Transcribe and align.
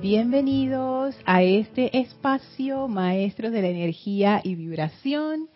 Bienvenidos 0.00 1.14
a 1.26 1.42
este 1.42 1.98
espacio, 1.98 2.88
maestros 2.88 3.52
de 3.52 3.60
la 3.60 3.68
energía 3.68 4.40
y 4.42 4.54
vibración. 4.54 5.50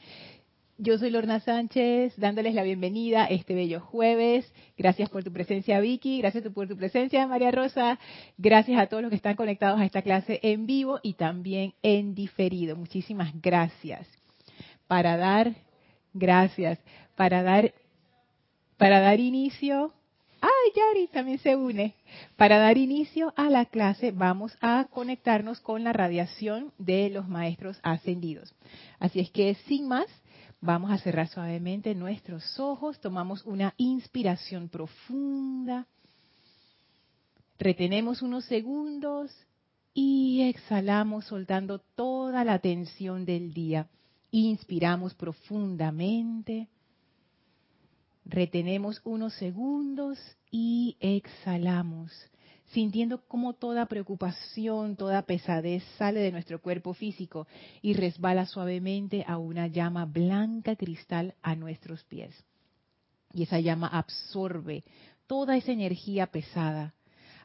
Yo 0.76 0.98
soy 0.98 1.08
Lorna 1.08 1.40
Sánchez, 1.40 2.12
dándoles 2.18 2.54
la 2.54 2.62
bienvenida 2.62 3.24
este 3.24 3.54
bello 3.54 3.80
jueves. 3.80 4.52
Gracias 4.76 5.08
por 5.08 5.24
tu 5.24 5.32
presencia, 5.32 5.80
Vicky. 5.80 6.18
Gracias 6.18 6.44
por 6.52 6.68
tu 6.68 6.76
presencia, 6.76 7.26
María 7.26 7.52
Rosa. 7.52 7.98
Gracias 8.36 8.78
a 8.78 8.86
todos 8.86 9.02
los 9.02 9.08
que 9.08 9.16
están 9.16 9.34
conectados 9.34 9.80
a 9.80 9.86
esta 9.86 10.02
clase 10.02 10.40
en 10.42 10.66
vivo 10.66 11.00
y 11.02 11.14
también 11.14 11.72
en 11.82 12.14
diferido. 12.14 12.76
Muchísimas 12.76 13.32
gracias. 13.40 14.06
Para 14.86 15.16
dar, 15.16 15.54
gracias. 16.12 16.78
Para 17.16 17.42
dar, 17.42 17.72
para 18.76 19.00
dar 19.00 19.20
inicio 19.20 19.94
¡Ay, 20.44 20.72
Yari! 20.76 21.06
También 21.06 21.38
se 21.38 21.56
une. 21.56 21.94
Para 22.36 22.58
dar 22.58 22.76
inicio 22.76 23.32
a 23.34 23.48
la 23.48 23.64
clase 23.64 24.10
vamos 24.10 24.54
a 24.60 24.88
conectarnos 24.90 25.58
con 25.60 25.84
la 25.84 25.94
radiación 25.94 26.70
de 26.76 27.08
los 27.08 27.26
maestros 27.26 27.80
ascendidos. 27.82 28.54
Así 28.98 29.20
es 29.20 29.30
que 29.30 29.54
sin 29.66 29.88
más, 29.88 30.04
vamos 30.60 30.90
a 30.90 30.98
cerrar 30.98 31.28
suavemente 31.28 31.94
nuestros 31.94 32.60
ojos, 32.60 33.00
tomamos 33.00 33.42
una 33.46 33.72
inspiración 33.78 34.68
profunda, 34.68 35.86
retenemos 37.58 38.20
unos 38.20 38.44
segundos 38.44 39.34
y 39.94 40.42
exhalamos 40.42 41.24
soltando 41.24 41.78
toda 41.78 42.44
la 42.44 42.58
tensión 42.58 43.24
del 43.24 43.54
día. 43.54 43.88
Inspiramos 44.30 45.14
profundamente 45.14 46.68
Retenemos 48.24 49.02
unos 49.04 49.34
segundos 49.34 50.18
y 50.50 50.96
exhalamos, 51.00 52.10
sintiendo 52.72 53.22
cómo 53.28 53.52
toda 53.52 53.86
preocupación, 53.86 54.96
toda 54.96 55.22
pesadez 55.22 55.84
sale 55.98 56.20
de 56.20 56.32
nuestro 56.32 56.60
cuerpo 56.60 56.94
físico 56.94 57.46
y 57.82 57.92
resbala 57.92 58.46
suavemente 58.46 59.24
a 59.28 59.36
una 59.36 59.66
llama 59.66 60.06
blanca 60.06 60.74
cristal 60.74 61.34
a 61.42 61.54
nuestros 61.54 62.02
pies. 62.04 62.34
Y 63.32 63.42
esa 63.42 63.60
llama 63.60 63.88
absorbe 63.88 64.84
toda 65.26 65.56
esa 65.56 65.72
energía 65.72 66.28
pesada, 66.28 66.94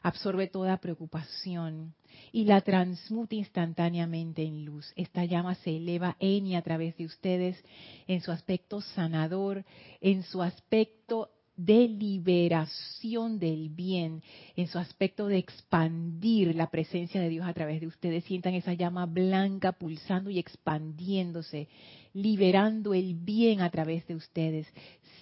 absorbe 0.02 0.46
toda 0.46 0.76
preocupación, 0.78 1.94
y 2.32 2.44
la 2.44 2.60
transmute 2.60 3.36
instantáneamente 3.36 4.42
en 4.42 4.64
luz. 4.64 4.92
Esta 4.96 5.24
llama 5.24 5.54
se 5.56 5.76
eleva 5.76 6.16
en 6.20 6.46
y 6.46 6.56
a 6.56 6.62
través 6.62 6.96
de 6.96 7.06
ustedes 7.06 7.62
en 8.06 8.20
su 8.20 8.30
aspecto 8.30 8.80
sanador, 8.80 9.64
en 10.00 10.22
su 10.22 10.42
aspecto 10.42 11.30
de 11.64 11.88
liberación 11.88 13.38
del 13.38 13.68
bien, 13.68 14.22
en 14.56 14.66
su 14.66 14.78
aspecto 14.78 15.26
de 15.26 15.38
expandir 15.38 16.54
la 16.54 16.70
presencia 16.70 17.20
de 17.20 17.28
Dios 17.28 17.46
a 17.46 17.52
través 17.52 17.80
de 17.80 17.86
ustedes. 17.86 18.24
Sientan 18.24 18.54
esa 18.54 18.72
llama 18.72 19.06
blanca 19.06 19.72
pulsando 19.72 20.30
y 20.30 20.38
expandiéndose, 20.38 21.68
liberando 22.14 22.94
el 22.94 23.14
bien 23.14 23.60
a 23.60 23.70
través 23.70 24.06
de 24.06 24.14
ustedes. 24.14 24.66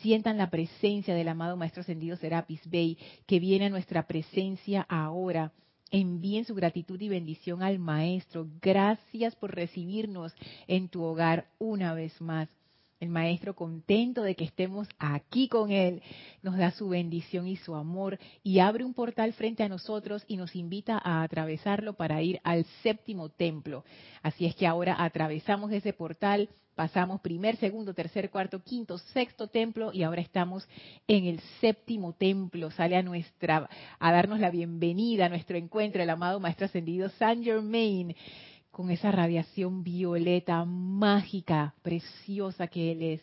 Sientan 0.00 0.38
la 0.38 0.48
presencia 0.48 1.14
del 1.14 1.28
amado 1.28 1.56
Maestro 1.56 1.80
Ascendido 1.80 2.16
Serapis 2.16 2.60
Bey, 2.70 2.96
que 3.26 3.40
viene 3.40 3.66
a 3.66 3.70
nuestra 3.70 4.06
presencia 4.06 4.86
ahora 4.88 5.52
envíen 5.90 6.44
su 6.44 6.54
gratitud 6.54 7.00
y 7.00 7.08
bendición 7.08 7.62
al 7.62 7.78
Maestro. 7.78 8.46
Gracias 8.60 9.34
por 9.36 9.54
recibirnos 9.54 10.34
en 10.66 10.90
tu 10.90 11.02
hogar 11.02 11.46
una 11.58 11.94
vez 11.94 12.20
más. 12.20 12.48
El 13.00 13.10
Maestro, 13.10 13.54
contento 13.54 14.22
de 14.22 14.34
que 14.34 14.44
estemos 14.44 14.88
aquí 14.98 15.48
con 15.48 15.70
Él, 15.70 16.02
nos 16.42 16.56
da 16.56 16.72
su 16.72 16.88
bendición 16.88 17.46
y 17.46 17.54
su 17.56 17.76
amor 17.76 18.18
y 18.42 18.58
abre 18.58 18.84
un 18.84 18.92
portal 18.92 19.32
frente 19.34 19.62
a 19.62 19.68
nosotros 19.68 20.24
y 20.26 20.36
nos 20.36 20.56
invita 20.56 21.00
a 21.02 21.22
atravesarlo 21.22 21.92
para 21.92 22.20
ir 22.22 22.40
al 22.42 22.64
séptimo 22.82 23.28
templo. 23.28 23.84
Así 24.22 24.46
es 24.46 24.56
que 24.56 24.66
ahora 24.66 24.96
atravesamos 24.98 25.70
ese 25.70 25.92
portal 25.92 26.48
pasamos 26.78 27.20
primer, 27.20 27.56
segundo, 27.56 27.92
tercer, 27.92 28.30
cuarto, 28.30 28.62
quinto, 28.62 28.98
sexto 28.98 29.48
templo 29.48 29.90
y 29.92 30.04
ahora 30.04 30.20
estamos 30.20 30.64
en 31.08 31.24
el 31.24 31.40
séptimo 31.60 32.12
templo. 32.12 32.70
Sale 32.70 32.96
a 32.96 33.02
nuestra, 33.02 33.68
a 33.98 34.12
darnos 34.12 34.38
la 34.38 34.52
bienvenida 34.52 35.26
a 35.26 35.28
nuestro 35.28 35.56
encuentro 35.56 36.00
el 36.00 36.08
amado 36.08 36.38
Maestro 36.38 36.66
Ascendido 36.66 37.08
Saint 37.08 37.42
Germain 37.42 38.14
con 38.78 38.92
esa 38.92 39.10
radiación 39.10 39.82
violeta 39.82 40.64
mágica, 40.64 41.74
preciosa 41.82 42.68
que 42.68 42.92
él 42.92 43.02
es. 43.02 43.22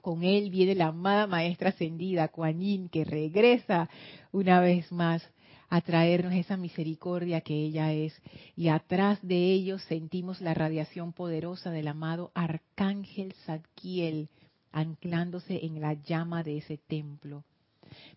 Con 0.00 0.22
él 0.22 0.48
viene 0.48 0.74
la 0.74 0.86
amada 0.86 1.26
Maestra 1.26 1.68
Ascendida, 1.68 2.28
Kuan 2.28 2.60
Yin, 2.60 2.88
que 2.88 3.04
regresa 3.04 3.90
una 4.32 4.60
vez 4.60 4.90
más 4.90 5.22
a 5.68 5.82
traernos 5.82 6.32
esa 6.32 6.56
misericordia 6.56 7.42
que 7.42 7.52
ella 7.52 7.92
es. 7.92 8.18
Y 8.56 8.68
atrás 8.68 9.18
de 9.20 9.52
ellos 9.52 9.82
sentimos 9.82 10.40
la 10.40 10.54
radiación 10.54 11.12
poderosa 11.12 11.70
del 11.70 11.88
amado 11.88 12.32
Arcángel 12.32 13.34
Zadkiel 13.44 14.30
anclándose 14.72 15.66
en 15.66 15.82
la 15.82 15.92
llama 15.92 16.42
de 16.42 16.56
ese 16.56 16.78
templo. 16.78 17.44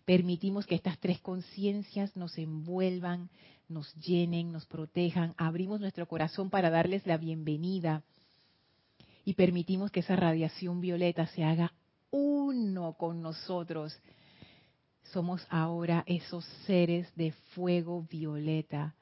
Permitimos 0.06 0.66
que 0.66 0.76
estas 0.76 0.98
tres 0.98 1.20
conciencias 1.20 2.16
nos 2.16 2.38
envuelvan, 2.38 3.28
nos 3.68 3.94
llenen, 3.96 4.52
nos 4.52 4.66
protejan. 4.66 5.34
Abrimos 5.36 5.80
nuestro 5.80 6.06
corazón 6.06 6.50
para 6.50 6.70
darles 6.70 7.06
la 7.06 7.16
bienvenida 7.16 8.02
y 9.24 9.34
permitimos 9.34 9.90
que 9.90 10.00
esa 10.00 10.16
radiación 10.16 10.80
violeta 10.80 11.26
se 11.26 11.44
haga 11.44 11.72
uno 12.10 12.94
con 12.94 13.20
nosotros 13.20 13.98
somos 15.12 15.46
ahora 15.48 16.04
esos 16.06 16.44
seres 16.66 17.08
de 17.16 17.32
fuego 17.54 18.06
violeta. 18.10 18.94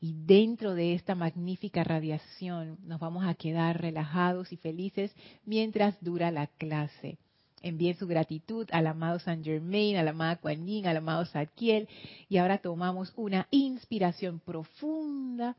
Y 0.00 0.14
dentro 0.26 0.74
de 0.74 0.94
esta 0.94 1.14
magnífica 1.14 1.82
radiación 1.82 2.78
nos 2.82 3.00
vamos 3.00 3.24
a 3.26 3.34
quedar 3.34 3.80
relajados 3.80 4.52
y 4.52 4.56
felices 4.56 5.14
mientras 5.44 5.96
dura 6.02 6.30
la 6.30 6.46
clase. 6.46 7.18
Envíen 7.64 7.96
su 7.96 8.06
gratitud 8.06 8.68
al 8.72 8.86
amado 8.86 9.18
Saint 9.18 9.42
Germain, 9.42 9.96
al 9.96 10.08
amado 10.08 10.38
Kuan 10.42 10.66
Yin, 10.66 10.86
al 10.86 10.98
amado 10.98 11.24
Zadkiel. 11.24 11.88
Y 12.28 12.36
ahora 12.36 12.58
tomamos 12.58 13.10
una 13.16 13.48
inspiración 13.50 14.38
profunda. 14.38 15.56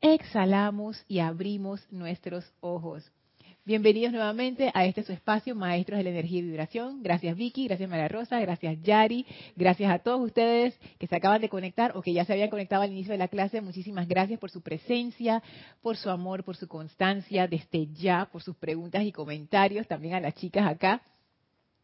Exhalamos 0.00 1.04
y 1.08 1.18
abrimos 1.18 1.86
nuestros 1.90 2.50
ojos. 2.60 3.04
Bienvenidos 3.66 4.12
nuevamente 4.12 4.70
a 4.74 4.86
este 4.86 5.02
su 5.02 5.12
espacio, 5.12 5.56
Maestros 5.56 5.98
de 5.98 6.04
la 6.04 6.10
Energía 6.10 6.38
y 6.38 6.42
Vibración. 6.42 7.02
Gracias 7.02 7.36
Vicky, 7.36 7.66
gracias 7.66 7.90
María 7.90 8.06
Rosa, 8.06 8.38
gracias 8.38 8.80
Yari, 8.80 9.26
gracias 9.56 9.90
a 9.90 9.98
todos 9.98 10.20
ustedes 10.20 10.78
que 11.00 11.08
se 11.08 11.16
acaban 11.16 11.40
de 11.40 11.48
conectar 11.48 11.96
o 11.96 12.00
que 12.00 12.12
ya 12.12 12.24
se 12.24 12.32
habían 12.32 12.48
conectado 12.48 12.82
al 12.82 12.92
inicio 12.92 13.10
de 13.10 13.18
la 13.18 13.26
clase. 13.26 13.60
Muchísimas 13.60 14.06
gracias 14.06 14.38
por 14.38 14.52
su 14.52 14.62
presencia, 14.62 15.42
por 15.82 15.96
su 15.96 16.10
amor, 16.10 16.44
por 16.44 16.54
su 16.56 16.68
constancia 16.68 17.48
desde 17.48 17.88
ya, 17.88 18.28
por 18.30 18.40
sus 18.40 18.54
preguntas 18.54 19.02
y 19.02 19.10
comentarios, 19.10 19.88
también 19.88 20.14
a 20.14 20.20
las 20.20 20.36
chicas 20.36 20.64
acá. 20.64 21.02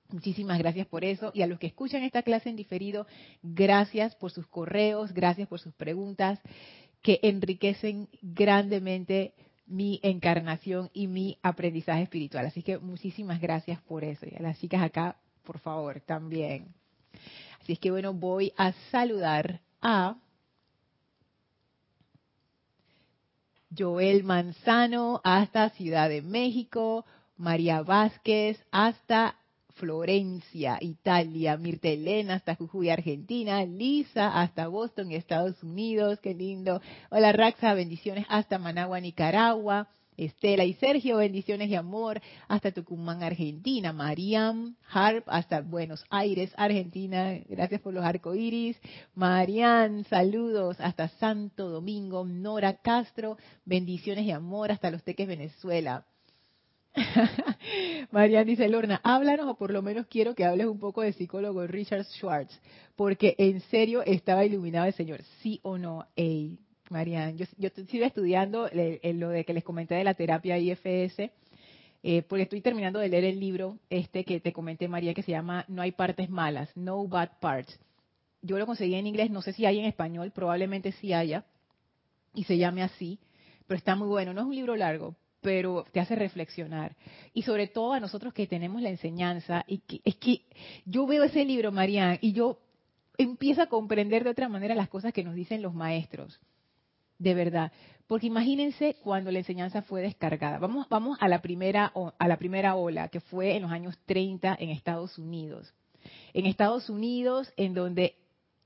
Muchísimas 0.09 0.61
gracias 0.61 0.87
por 0.87 1.05
eso. 1.05 1.33
Y 1.35 1.43
a 1.43 1.49
los 1.49 1.59
que 1.59 1.67
escuchan 1.67 2.05
esta 2.05 2.23
clase 2.23 2.49
en 2.49 2.55
diferido, 2.55 3.09
gracias 3.43 4.15
por 4.15 4.31
sus 4.31 4.47
correos, 4.47 5.13
gracias 5.13 5.49
por 5.49 5.59
sus 5.59 5.75
preguntas 5.75 6.39
que 7.03 7.19
enriquecen 7.25 8.09
grandemente 8.23 9.35
mi 9.67 10.01
encarnación 10.03 10.91
y 10.93 11.07
mi 11.07 11.39
aprendizaje 11.43 12.03
espiritual. 12.03 12.47
Así 12.47 12.63
que 12.63 12.79
muchísimas 12.79 13.41
gracias 13.41 13.81
por 13.83 14.05
eso. 14.05 14.27
Y 14.27 14.35
a 14.37 14.43
las 14.43 14.59
chicas 14.59 14.83
acá, 14.83 15.17
por 15.45 15.59
favor, 15.59 16.01
también. 16.01 16.75
Así 17.61 17.75
es 17.75 17.79
que 17.79 17.91
bueno, 17.91 18.13
voy 18.13 18.53
a 18.57 18.73
saludar 18.91 19.61
a 19.81 20.17
Joel 23.77 24.25
Manzano 24.25 25.21
hasta 25.25 25.71
Ciudad 25.71 26.09
de 26.09 26.23
México, 26.23 27.07
María 27.37 27.83
Vázquez 27.83 28.63
hasta 28.71 29.37
Florencia, 29.75 30.79
Italia, 30.81 31.57
Mirta 31.57 31.89
Elena 31.89 32.35
hasta 32.35 32.55
Jujuy, 32.55 32.91
Argentina, 32.91 33.65
Lisa 33.65 34.41
hasta 34.41 34.69
Boston, 34.69 35.13
Estados 35.13 35.63
Unidos, 35.63 36.21
qué 36.21 36.35
lindo. 36.35 36.81
Hola 37.11 37.33
Raxa, 37.33 37.75
bendiciones 37.75 38.27
hasta 38.29 38.59
Managua, 38.59 39.01
Nicaragua. 39.01 39.89
Estela 40.17 40.65
y 40.65 40.75
Sergio, 40.75 41.17
bendiciones 41.17 41.71
y 41.71 41.75
amor 41.75 42.21
hasta 42.47 42.71
Tucumán, 42.71 43.23
Argentina. 43.23 43.93
Mariam 43.93 44.77
Harp 44.91 45.25
hasta 45.27 45.63
Buenos 45.63 46.05
Aires, 46.11 46.53
Argentina. 46.57 47.39
Gracias 47.49 47.81
por 47.81 47.95
los 47.95 48.05
arcoíris. 48.05 48.79
Marian, 49.15 50.05
saludos 50.05 50.77
hasta 50.81 51.09
Santo 51.09 51.71
Domingo. 51.71 52.25
Nora 52.27 52.75
Castro, 52.75 53.39
bendiciones 53.65 54.27
y 54.27 54.33
amor 54.33 54.71
hasta 54.71 54.91
Los 54.91 55.03
Teques, 55.03 55.27
Venezuela. 55.27 56.05
Marian 58.11 58.47
dice, 58.47 58.69
Lorna, 58.69 59.01
háblanos 59.03 59.47
o 59.49 59.55
por 59.55 59.71
lo 59.71 59.83
menos 59.83 60.07
quiero 60.07 60.35
que 60.35 60.45
hables 60.45 60.67
un 60.67 60.79
poco 60.79 61.03
de 61.03 61.13
psicólogo 61.13 61.67
Richard 61.67 62.05
Schwartz, 62.05 62.59
porque 62.97 63.35
en 63.39 63.61
serio 63.63 64.03
estaba 64.05 64.45
iluminado 64.45 64.87
el 64.87 64.93
Señor, 64.93 65.23
sí 65.43 65.61
o 65.63 65.79
no. 65.79 66.07
Hey, 66.17 66.59
Marian, 66.91 67.39
yo, 67.39 67.47
yo 67.57 67.71
sigo 67.89 68.05
estudiando 68.05 68.69
lo 68.73 69.29
de 69.31 69.45
que 69.45 69.55
les 69.55 69.65
comenté 69.65 69.95
de 69.95 70.05
la 70.05 70.15
terapia 70.15 70.59
IFS, 70.59 71.31
eh, 72.03 72.23
porque 72.23 72.43
estoy 72.43 72.61
terminando 72.61 72.99
de 72.99 73.09
leer 73.09 73.25
el 73.25 73.41
libro 73.41 73.79
este 73.89 74.25
que 74.25 74.41
te 74.41 74.53
comenté, 74.53 74.89
María, 74.89 75.15
que 75.15 75.23
se 75.23 75.31
llama 75.31 75.65
No 75.69 75.81
hay 75.81 75.93
partes 75.93 76.29
malas, 76.29 76.69
No 76.77 77.07
Bad 77.07 77.39
Parts. 77.41 77.79
yo 78.43 78.59
lo 78.59 78.67
conseguí 78.67 78.97
en 78.97 79.07
inglés, 79.07 79.31
no 79.31 79.41
sé 79.41 79.53
si 79.53 79.65
hay 79.65 79.79
en 79.79 79.87
español, 79.87 80.33
probablemente 80.33 80.93
sí 80.93 81.13
haya, 81.13 81.47
y 82.35 82.45
se 82.45 82.59
llame 82.59 82.83
así, 82.83 83.19
pero 83.67 83.79
está 83.79 83.95
muy 83.95 84.09
bueno. 84.09 84.35
No 84.35 84.43
es 84.43 84.47
un 84.47 84.55
libro 84.55 84.77
largo, 84.77 85.15
pero 85.43 85.85
te 85.93 86.01
hace 86.01 86.15
reflexionar. 86.15 86.97
Y 87.35 87.43
sobre 87.43 87.67
todo 87.67 87.93
a 87.93 88.01
nosotros 88.01 88.33
que 88.33 88.47
tenemos 88.47 88.81
la 88.81 88.89
enseñanza, 88.89 89.65
es 89.67 90.17
que 90.17 90.43
yo 90.87 91.07
veo 91.07 91.25
ese 91.25 91.45
libro, 91.45 91.73
Marian, 91.73 92.19
y 92.23 92.33
yo 92.33 92.59
empiezo 93.19 93.61
a 93.61 93.67
comprender 93.67 94.25
de 94.25 94.31
otra 94.31 94.49
manera 94.49 94.75
las 94.75 94.89
cosas 94.89 95.13
que 95.13 95.25
nos 95.25 95.35
dicen 95.35 95.61
los 95.61 95.75
maestros. 95.75 96.41
De 97.19 97.35
verdad. 97.35 97.73
Porque 98.07 98.27
imagínense 98.27 98.97
cuando 99.03 99.31
la 99.31 99.39
enseñanza 99.39 99.83
fue 99.83 100.03
descargada. 100.03 100.59
Vamos, 100.59 100.89
vamos 100.89 101.19
a, 101.21 101.29
la 101.29 101.43
primera, 101.43 101.93
a 102.19 102.29
la 102.29 102.37
primera 102.37 102.75
ola, 102.77 103.09
que 103.09 103.21
fue 103.21 103.57
en 103.57 103.63
los 103.63 103.73
años 103.73 103.99
30 104.07 104.57
en 104.59 104.71
Estados 104.71 105.19
Unidos. 105.19 105.73
En 106.33 106.47
Estados 106.47 106.89
Unidos, 106.89 107.53
en 107.57 107.75
donde 107.75 108.17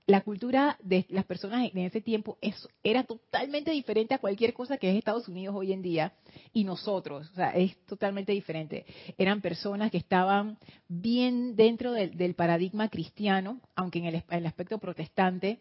la 0.07 0.21
cultura 0.21 0.79
de 0.83 1.05
las 1.09 1.25
personas 1.25 1.69
en 1.73 1.79
ese 1.79 2.01
tiempo 2.01 2.39
era 2.85 3.03
totalmente 3.05 3.73
diferente 3.73 4.15
a 4.15 4.19
cualquier 4.19 4.55
cosa 4.55 4.79
que 4.79 4.91
es 4.91 4.97
Estados 4.97 5.29
Unidos 5.29 5.55
hoy 5.57 5.73
en 5.73 5.83
día 5.83 6.13
y 6.53 6.63
nosotros, 6.63 7.29
o 7.33 7.35
sea, 7.35 7.51
es 7.51 7.77
totalmente 7.87 8.33
diferente. 8.33 8.87
Eran 9.19 9.41
personas 9.41 9.91
que 9.91 9.99
estaban 9.99 10.59
bien 10.89 11.57
dentro 11.57 11.93
del, 11.93 12.35
paradigma 12.35 12.89
cristiano, 12.89 13.61
aunque 13.75 13.99
en 13.99 14.05
el, 14.07 14.15
en 14.15 14.39
el, 14.39 14.47
aspecto 14.47 14.79
protestante, 14.79 15.59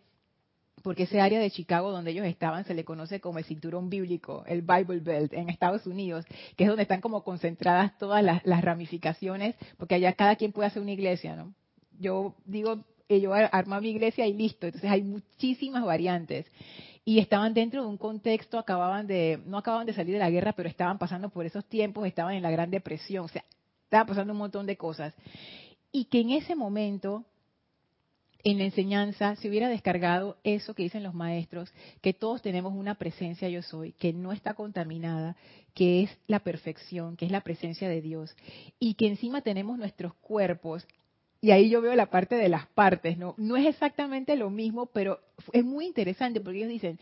porque 0.84 1.04
ese 1.04 1.22
área 1.22 1.40
de 1.40 1.50
Chicago 1.50 1.92
donde 1.92 2.12
ellos 2.12 2.28
estaban 2.28 2.66
se 2.66 2.76
le 2.76 2.86
conoce 2.86 3.20
como 3.20 3.40
el 3.40 3.46
cinturón 3.46 3.90
bíblico, 3.90 4.44
el 4.46 4.62
Bible 4.62 5.00
Belt 5.00 5.34
en 5.34 5.50
Estados 5.50 5.88
Unidos, 5.88 6.26
que 6.56 6.66
es 6.66 6.68
donde 6.68 6.84
están 6.84 7.02
como 7.02 7.24
concentradas 7.24 7.98
todas 7.98 8.24
las, 8.24 8.46
las 8.46 8.64
ramificaciones, 8.64 9.56
porque 9.78 9.96
allá 9.96 10.14
cada 10.14 10.36
quien 10.36 10.52
puede 10.52 10.68
hacer 10.68 10.84
una 10.84 10.92
iglesia, 10.92 11.36
¿no? 11.36 11.56
Yo 11.98 12.36
digo 12.46 12.84
yo 13.10 13.34
armaba 13.34 13.82
mi 13.82 13.90
iglesia 13.90 14.26
y 14.28 14.34
listo. 14.34 14.68
Entonces 14.68 14.90
hay 14.90 15.04
muchísimas 15.04 15.84
variantes. 15.84 16.46
Y 17.04 17.20
estaban 17.20 17.54
dentro 17.54 17.84
de 17.84 17.88
un 17.88 17.98
contexto, 17.98 18.58
acababan 18.58 19.06
de, 19.06 19.40
no 19.46 19.60
acababan 19.60 19.86
de 19.86 19.94
salir 19.94 20.14
de 20.14 20.20
la 20.20 20.32
guerra, 20.32 20.54
pero 20.54 20.68
estaban 20.68 20.98
pasando 20.98 21.30
por 21.30 21.46
esos 21.46 21.64
tiempos, 21.66 22.08
estaban 22.08 22.34
en 22.34 22.42
la 22.42 22.50
Gran 22.50 22.72
Depresión, 22.72 23.26
o 23.26 23.28
sea, 23.28 23.46
estaba 23.84 24.08
pasando 24.08 24.34
un 24.34 24.40
montón 24.40 24.66
de 24.66 24.76
cosas. 24.76 25.14
Y 25.92 26.06
que 26.06 26.22
en 26.22 26.32
ese 26.32 26.56
momento, 26.56 27.24
en 28.44 28.58
la 28.58 28.64
enseñanza, 28.64 29.36
se 29.36 29.50
hubiera 29.50 29.70
descargado 29.70 30.38
eso 30.44 30.74
que 30.74 30.82
dicen 30.82 31.04
los 31.04 31.14
maestros, 31.14 31.72
que 32.02 32.14
todos 32.14 32.42
tenemos 32.42 32.74
una 32.74 32.96
presencia 32.96 33.50
yo 33.50 33.62
soy, 33.62 33.92
que 33.94 34.12
no 34.12 34.32
está 34.32 34.56
contaminada, 34.56 35.36
que 35.76 36.02
es 36.02 36.18
la 36.26 36.40
perfección, 36.40 37.18
que 37.18 37.26
es 37.26 37.32
la 37.32 37.42
presencia 37.42 37.88
de 37.88 38.02
Dios, 38.02 38.36
y 38.80 38.96
que 38.96 39.08
encima 39.08 39.42
tenemos 39.42 39.78
nuestros 39.78 40.16
cuerpos 40.16 40.88
y 41.46 41.52
ahí 41.52 41.70
yo 41.70 41.80
veo 41.80 41.94
la 41.94 42.08
parte 42.08 42.34
de 42.34 42.50
las 42.50 42.66
partes, 42.66 43.20
¿no? 43.20 43.36
No 43.38 43.56
es 43.56 43.68
exactamente 43.68 44.36
lo 44.36 44.50
mismo, 44.50 44.88
pero 44.88 45.20
es 45.54 45.64
muy 45.64 45.86
interesante 45.86 46.42
porque 46.42 46.58
ellos 46.58 46.72
dicen, 46.72 47.00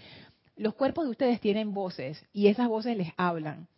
los 0.58 0.74
cuerpos 0.74 1.06
de 1.06 1.12
ustedes 1.12 1.40
tienen 1.40 1.74
voces 1.74 2.22
y 2.34 2.48
esas 2.48 2.68
voces 2.68 2.98
les 2.98 3.14
hablan. 3.16 3.70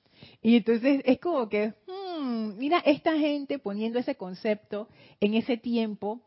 Y 0.42 0.56
entonces 0.56 1.04
es 1.06 1.20
como 1.20 1.50
que, 1.50 1.76
hmm, 1.86 2.58
mira, 2.58 2.80
esta 2.80 3.16
gente 3.16 3.60
poniendo 3.60 4.00
ese 4.00 4.16
concepto 4.16 4.88
en 5.20 5.36
ese 5.36 5.56
tiempo 5.56 6.22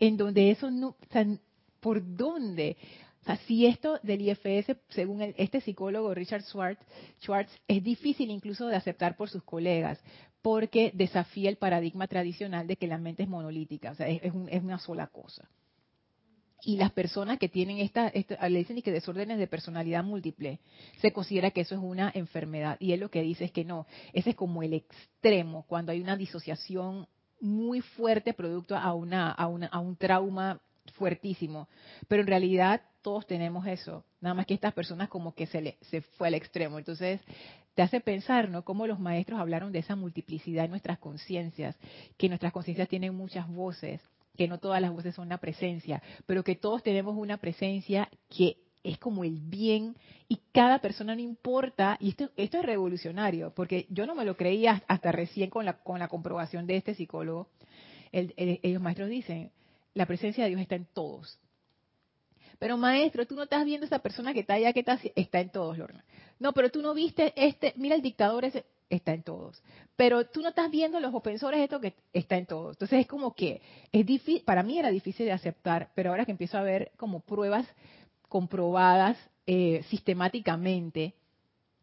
en 0.00 0.16
donde 0.16 0.50
eso 0.50 0.72
no, 0.72 0.88
o 0.88 0.96
sea, 1.12 1.24
¿por 1.78 2.02
dónde? 2.16 2.76
O 3.24 3.26
sea, 3.26 3.36
si 3.46 3.64
esto 3.64 3.98
del 4.02 4.20
IFS, 4.20 4.76
según 4.90 5.22
este 5.38 5.62
psicólogo 5.62 6.12
Richard 6.12 6.42
Schwartz, 6.42 6.84
Schwartz, 7.22 7.50
es 7.66 7.82
difícil 7.82 8.30
incluso 8.30 8.66
de 8.66 8.76
aceptar 8.76 9.16
por 9.16 9.30
sus 9.30 9.42
colegas, 9.42 9.98
porque 10.42 10.92
desafía 10.92 11.48
el 11.48 11.56
paradigma 11.56 12.06
tradicional 12.06 12.66
de 12.66 12.76
que 12.76 12.86
la 12.86 12.98
mente 12.98 13.22
es 13.22 13.28
monolítica, 13.30 13.92
o 13.92 13.94
sea, 13.94 14.08
es, 14.08 14.30
una 14.34 14.78
sola 14.78 15.06
cosa. 15.06 15.48
Y 16.66 16.76
las 16.76 16.92
personas 16.92 17.38
que 17.38 17.48
tienen 17.48 17.78
esta, 17.78 18.12
le 18.12 18.58
dicen 18.58 18.82
que 18.82 18.92
desórdenes 18.92 19.38
de 19.38 19.46
personalidad 19.46 20.04
múltiple, 20.04 20.60
se 21.00 21.10
considera 21.14 21.50
que 21.50 21.62
eso 21.62 21.74
es 21.74 21.80
una 21.80 22.12
enfermedad. 22.14 22.76
Y 22.78 22.92
él 22.92 23.00
lo 23.00 23.10
que 23.10 23.22
dice 23.22 23.46
es 23.46 23.52
que 23.52 23.64
no, 23.64 23.86
ese 24.12 24.30
es 24.30 24.36
como 24.36 24.62
el 24.62 24.74
extremo, 24.74 25.64
cuando 25.66 25.92
hay 25.92 26.00
una 26.02 26.18
disociación 26.18 27.08
muy 27.40 27.80
fuerte 27.80 28.34
producto 28.34 28.76
a, 28.76 28.92
una, 28.92 29.30
a, 29.30 29.44
a 29.44 29.78
un 29.78 29.96
trauma 29.96 30.60
fuertísimo. 30.92 31.68
Pero 32.06 32.20
en 32.20 32.28
realidad 32.28 32.82
todos 33.04 33.26
tenemos 33.26 33.66
eso, 33.66 34.02
nada 34.22 34.34
más 34.34 34.46
que 34.46 34.54
estas 34.54 34.72
personas 34.72 35.10
como 35.10 35.34
que 35.34 35.44
se, 35.44 35.60
le, 35.60 35.76
se 35.82 36.00
fue 36.00 36.28
al 36.28 36.34
extremo. 36.34 36.78
Entonces, 36.78 37.20
te 37.74 37.82
hace 37.82 38.00
pensar, 38.00 38.48
¿no? 38.48 38.64
Cómo 38.64 38.86
los 38.86 38.98
maestros 38.98 39.38
hablaron 39.38 39.72
de 39.72 39.80
esa 39.80 39.94
multiplicidad 39.94 40.64
en 40.64 40.70
nuestras 40.70 40.98
conciencias, 40.98 41.76
que 42.16 42.28
nuestras 42.28 42.50
conciencias 42.50 42.88
tienen 42.88 43.14
muchas 43.14 43.46
voces, 43.46 44.00
que 44.38 44.48
no 44.48 44.58
todas 44.58 44.80
las 44.80 44.90
voces 44.90 45.14
son 45.14 45.28
la 45.28 45.36
presencia, 45.36 46.02
pero 46.24 46.42
que 46.42 46.56
todos 46.56 46.82
tenemos 46.82 47.14
una 47.14 47.36
presencia 47.36 48.08
que 48.34 48.56
es 48.82 48.98
como 48.98 49.22
el 49.22 49.38
bien 49.38 49.96
y 50.26 50.40
cada 50.52 50.78
persona 50.78 51.14
no 51.14 51.20
importa, 51.20 51.98
y 52.00 52.08
esto, 52.08 52.30
esto 52.38 52.58
es 52.58 52.64
revolucionario, 52.64 53.52
porque 53.54 53.86
yo 53.90 54.06
no 54.06 54.14
me 54.14 54.24
lo 54.24 54.34
creía 54.34 54.82
hasta 54.88 55.12
recién 55.12 55.50
con 55.50 55.66
la, 55.66 55.74
con 55.74 55.98
la 55.98 56.08
comprobación 56.08 56.66
de 56.66 56.76
este 56.76 56.94
psicólogo. 56.94 57.48
El, 58.12 58.32
ellos 58.36 58.80
maestros 58.80 59.10
dicen, 59.10 59.50
la 59.92 60.06
presencia 60.06 60.44
de 60.44 60.50
Dios 60.50 60.62
está 60.62 60.76
en 60.76 60.86
todos. 60.86 61.38
Pero 62.64 62.78
maestro, 62.78 63.26
tú 63.26 63.34
no 63.34 63.42
estás 63.42 63.62
viendo 63.66 63.84
esa 63.84 63.98
persona 63.98 64.32
que 64.32 64.40
está 64.40 64.54
allá, 64.54 64.72
que 64.72 64.80
está, 64.80 64.98
está 65.16 65.38
en 65.38 65.50
todos, 65.50 65.76
Lorna. 65.76 66.02
No, 66.38 66.54
pero 66.54 66.70
tú 66.70 66.80
no 66.80 66.94
viste 66.94 67.34
este, 67.36 67.74
mira 67.76 67.94
el 67.94 68.00
dictador 68.00 68.46
está 68.88 69.12
en 69.12 69.22
todos. 69.22 69.62
Pero 69.96 70.24
tú 70.24 70.40
no 70.40 70.48
estás 70.48 70.70
viendo 70.70 70.98
los 70.98 71.12
ofensores 71.12 71.60
esto 71.60 71.78
que 71.78 71.92
está 72.14 72.38
en 72.38 72.46
todos. 72.46 72.76
Entonces 72.76 73.00
es 73.00 73.06
como 73.06 73.34
que 73.34 73.60
es 73.92 74.06
difícil, 74.06 74.44
para 74.46 74.62
mí 74.62 74.78
era 74.78 74.88
difícil 74.88 75.26
de 75.26 75.32
aceptar, 75.32 75.90
pero 75.94 76.08
ahora 76.08 76.24
que 76.24 76.30
empiezo 76.30 76.56
a 76.56 76.62
ver 76.62 76.90
como 76.96 77.20
pruebas 77.20 77.66
comprobadas 78.30 79.18
eh, 79.46 79.84
sistemáticamente 79.90 81.12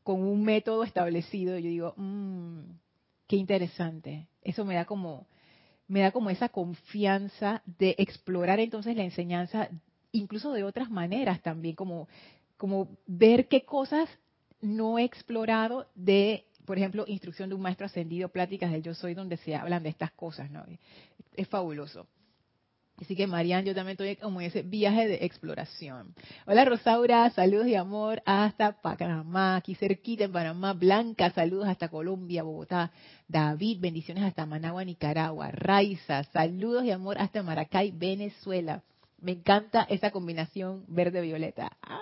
con 0.01 0.23
un 0.23 0.43
método 0.43 0.83
establecido, 0.83 1.59
yo 1.59 1.69
digo, 1.69 1.93
mmm, 1.95 2.61
qué 3.27 3.35
interesante. 3.35 4.25
Eso 4.41 4.65
me 4.65 4.73
da 4.73 4.85
como 4.85 5.27
me 5.87 5.99
da 5.99 6.11
como 6.11 6.31
esa 6.31 6.49
confianza 6.49 7.61
de 7.65 7.93
explorar 7.99 8.59
entonces 8.59 8.95
la 8.95 9.03
enseñanza 9.03 9.69
incluso 10.11 10.51
de 10.53 10.63
otras 10.63 10.89
maneras 10.89 11.41
también, 11.41 11.75
como, 11.75 12.07
como 12.57 12.89
ver 13.07 13.47
qué 13.47 13.63
cosas 13.63 14.09
no 14.61 14.99
he 14.99 15.03
explorado 15.03 15.87
de, 15.95 16.45
por 16.65 16.77
ejemplo, 16.77 17.05
instrucción 17.07 17.49
de 17.49 17.55
un 17.55 17.61
maestro 17.61 17.85
ascendido, 17.85 18.29
pláticas 18.29 18.71
del 18.71 18.83
yo 18.83 18.93
soy, 18.93 19.13
donde 19.13 19.37
se 19.37 19.55
hablan 19.55 19.83
de 19.83 19.89
estas 19.89 20.11
cosas, 20.11 20.51
¿no? 20.51 20.63
Es 21.35 21.47
fabuloso. 21.47 22.07
Así 23.01 23.15
que, 23.15 23.25
Marian, 23.25 23.65
yo 23.65 23.73
también 23.73 23.93
estoy 23.93 24.15
como 24.17 24.41
en 24.41 24.47
ese 24.47 24.61
viaje 24.61 25.07
de 25.07 25.25
exploración. 25.25 26.13
Hola, 26.45 26.65
Rosaura, 26.65 27.31
saludos 27.31 27.65
y 27.65 27.73
amor 27.73 28.21
hasta 28.27 28.79
Panamá, 28.79 29.55
aquí 29.55 29.73
cerquita 29.73 30.25
en 30.25 30.31
Panamá. 30.31 30.73
Blanca, 30.73 31.31
saludos 31.31 31.67
hasta 31.67 31.89
Colombia, 31.89 32.43
Bogotá. 32.43 32.91
David, 33.27 33.79
bendiciones 33.79 34.23
hasta 34.23 34.45
Managua, 34.45 34.85
Nicaragua. 34.85 35.49
Raiza, 35.49 36.25
saludos 36.25 36.85
y 36.85 36.91
amor 36.91 37.17
hasta 37.17 37.41
Maracay, 37.41 37.89
Venezuela. 37.89 38.83
Me 39.21 39.33
encanta 39.33 39.83
esa 39.89 40.11
combinación 40.11 40.83
verde-violeta. 40.87 41.77
Ah. 41.81 41.99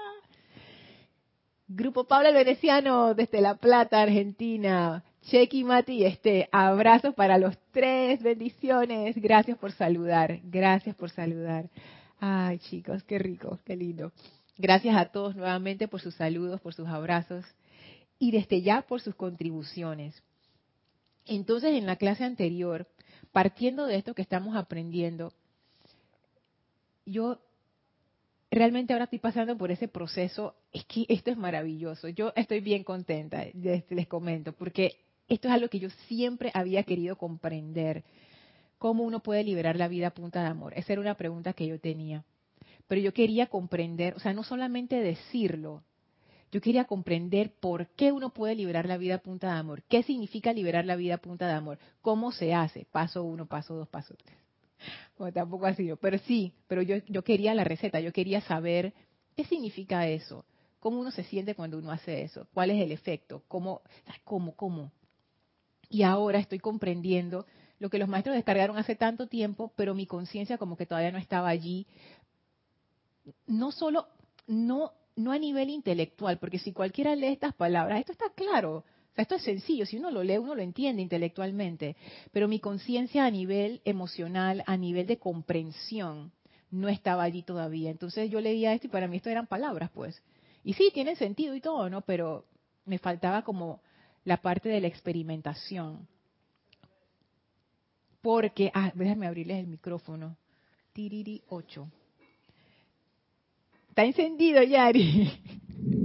Grupo 1.68 2.06
Pablo 2.06 2.30
el 2.30 2.36
Veneciano 2.36 3.14
desde 3.14 3.42
La 3.42 3.56
Plata, 3.56 4.02
Argentina. 4.02 5.04
Chequi, 5.24 5.64
Mati, 5.64 6.06
este, 6.06 6.50
abrazos 6.52 7.14
para 7.14 7.38
los 7.38 7.56
tres, 7.72 8.24
bendiciones. 8.24 9.16
Gracias 9.18 9.58
por 9.58 9.72
saludar, 9.74 10.40
gracias 10.44 10.96
por 10.96 11.10
saludar. 11.12 11.70
Ay, 12.20 12.58
chicos, 12.60 13.04
qué 13.04 13.20
rico, 13.20 13.60
qué 13.66 13.76
lindo. 13.76 14.12
Gracias 14.58 14.96
a 14.96 15.06
todos 15.06 15.36
nuevamente 15.36 15.88
por 15.88 16.02
sus 16.02 16.16
saludos, 16.16 16.60
por 16.62 16.74
sus 16.74 16.88
abrazos 16.88 17.46
y 18.18 18.32
desde 18.32 18.62
ya 18.62 18.82
por 18.82 19.02
sus 19.02 19.16
contribuciones. 19.16 20.24
Entonces, 21.26 21.76
en 21.76 21.86
la 21.86 21.98
clase 21.98 22.24
anterior, 22.24 22.88
partiendo 23.32 23.86
de 23.86 23.98
esto 23.98 24.16
que 24.16 24.22
estamos 24.22 24.56
aprendiendo, 24.56 25.34
yo 27.10 27.40
realmente 28.52 28.94
ahora 28.94 29.06
estoy 29.06 29.20
pasando 29.20 29.58
por 29.58 29.72
ese 29.72 29.88
proceso, 29.88 30.56
es 30.72 30.86
que 30.86 31.06
esto 31.10 31.32
es 31.32 31.38
maravilloso. 31.38 32.08
Yo 32.10 32.34
estoy 32.36 32.62
bien 32.62 32.84
contenta, 32.84 33.46
les, 33.54 34.08
comento, 34.08 34.54
porque 34.54 34.98
esto 35.28 35.48
es 35.48 35.54
algo 35.54 35.70
que 35.70 35.80
yo 35.80 35.90
siempre 36.08 36.52
había 36.54 36.84
querido 36.84 37.18
comprender. 37.18 38.04
¿Cómo 38.78 39.04
uno 39.04 39.22
puede 39.22 39.44
liberar 39.44 39.76
la 39.76 39.88
vida 39.88 40.08
a 40.08 40.14
punta 40.14 40.42
de 40.42 40.48
amor? 40.48 40.74
Esa 40.76 40.94
era 40.94 41.02
una 41.02 41.16
pregunta 41.16 41.54
que 41.54 41.68
yo 41.68 41.80
tenía. 41.80 42.24
Pero 42.88 43.02
yo 43.02 43.14
quería 43.14 43.48
comprender, 43.48 44.16
o 44.16 44.20
sea, 44.20 44.34
no 44.34 44.44
solamente 44.44 44.96
decirlo, 44.96 45.84
yo 46.52 46.62
quería 46.62 46.86
comprender 46.86 47.54
por 47.60 47.88
qué 47.90 48.12
uno 48.12 48.32
puede 48.32 48.56
liberar 48.56 48.88
la 48.88 48.98
vida 48.98 49.16
a 49.16 49.20
punta 49.20 49.54
de 49.54 49.60
amor. 49.60 49.84
¿Qué 49.84 50.02
significa 50.02 50.54
liberar 50.54 50.86
la 50.86 50.96
vida 50.96 51.16
a 51.16 51.18
punta 51.20 51.46
de 51.46 51.54
amor? 51.54 51.78
¿Cómo 52.02 52.32
se 52.32 52.56
hace? 52.56 52.88
Paso 52.92 53.24
uno, 53.24 53.46
paso 53.46 53.76
dos, 53.76 53.88
paso 53.88 54.16
tres. 54.16 54.49
Bueno, 55.18 55.34
tampoco 55.34 55.66
ha 55.66 55.74
sido, 55.74 55.98
pero 55.98 56.18
sí, 56.20 56.54
pero 56.68 56.82
yo, 56.82 56.98
yo 57.08 57.24
quería 57.24 57.54
la 57.54 57.64
receta, 57.64 58.00
yo 58.00 58.14
quería 58.14 58.42
saber 58.42 58.94
qué 59.36 59.44
significa 59.46 60.08
eso, 60.08 60.46
cómo 60.80 61.00
uno 61.00 61.12
se 61.12 61.24
siente 61.24 61.56
cuando 61.56 61.78
uno 61.78 61.92
hace 61.92 62.24
eso, 62.24 62.48
cuál 62.54 62.72
es 62.72 62.82
el 62.82 62.92
efecto, 62.92 63.44
cómo, 63.48 63.82
cómo, 64.24 64.56
cómo. 64.56 64.92
Y 65.90 66.04
ahora 66.04 66.40
estoy 66.40 66.60
comprendiendo 66.60 67.46
lo 67.80 67.90
que 67.90 67.98
los 67.98 68.10
maestros 68.10 68.36
descargaron 68.36 68.78
hace 68.78 68.96
tanto 68.96 69.28
tiempo, 69.28 69.72
pero 69.76 69.96
mi 69.96 70.06
conciencia 70.06 70.58
como 70.58 70.78
que 70.78 70.86
todavía 70.86 71.12
no 71.12 71.18
estaba 71.18 71.50
allí 71.50 71.88
no 73.48 73.72
solo, 73.72 74.08
no, 74.48 74.94
no 75.16 75.32
a 75.32 75.40
nivel 75.40 75.70
intelectual, 75.70 76.38
porque 76.40 76.60
si 76.60 76.74
cualquiera 76.74 77.16
lee 77.16 77.28
estas 77.28 77.54
palabras, 77.54 78.00
esto 78.00 78.12
está 78.12 78.30
claro, 78.36 78.84
esto 79.16 79.36
es 79.36 79.44
sencillo, 79.44 79.86
si 79.86 79.98
uno 79.98 80.12
lo 80.12 80.24
lee, 80.24 80.38
uno 80.38 80.56
lo 80.56 80.62
entiende 80.62 81.02
intelectualmente, 81.02 81.96
pero 82.32 82.48
mi 82.48 82.60
conciencia 82.60 83.26
a 83.26 83.32
nivel 83.32 83.82
emocional, 83.84 84.64
a 84.66 84.78
nivel 84.78 85.08
de 85.08 85.18
comprensión, 85.18 86.32
no 86.72 86.88
estaba 86.88 87.24
allí 87.24 87.44
todavía. 87.44 87.90
Entonces 87.90 88.30
yo 88.30 88.40
leía 88.40 88.74
esto 88.74 88.88
y 88.88 88.90
para 88.90 89.08
mí 89.08 89.18
esto 89.18 89.30
eran 89.30 89.48
palabras, 89.48 89.90
pues. 89.94 90.22
Y 90.64 90.74
sí, 90.74 90.92
tienen 90.94 91.16
sentido 91.16 91.56
y 91.56 91.62
todo, 91.62 91.90
¿no? 91.90 92.02
Pero 92.02 92.46
me 92.86 93.00
faltaba 93.00 93.44
como 93.44 93.82
la 94.24 94.38
parte 94.38 94.70
de 94.70 94.82
la 94.82 94.88
experimentación. 94.88 96.08
Porque, 98.22 98.72
ah, 98.74 98.92
déjame 98.96 99.28
abrirles 99.28 99.60
el 99.60 99.68
micrófono. 99.68 100.38
Tiriri 100.94 101.42
8. 101.50 101.88
Está 103.90 104.04
encendido, 104.04 104.62
Yari. 104.64 105.32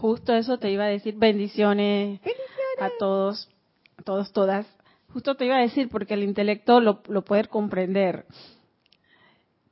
Justo 0.00 0.34
eso 0.34 0.58
te 0.58 0.70
iba 0.70 0.84
a 0.84 0.88
decir. 0.88 1.14
Bendiciones, 1.16 2.20
a 2.80 2.90
todos, 2.98 3.48
a 3.96 4.02
todos, 4.02 4.32
todas. 4.32 4.66
Justo 5.12 5.34
te 5.36 5.46
iba 5.46 5.56
a 5.56 5.60
decir 5.60 5.88
porque 5.88 6.14
el 6.14 6.22
intelecto 6.22 6.80
lo, 6.80 7.02
lo 7.08 7.22
puede 7.22 7.44
comprender. 7.44 8.26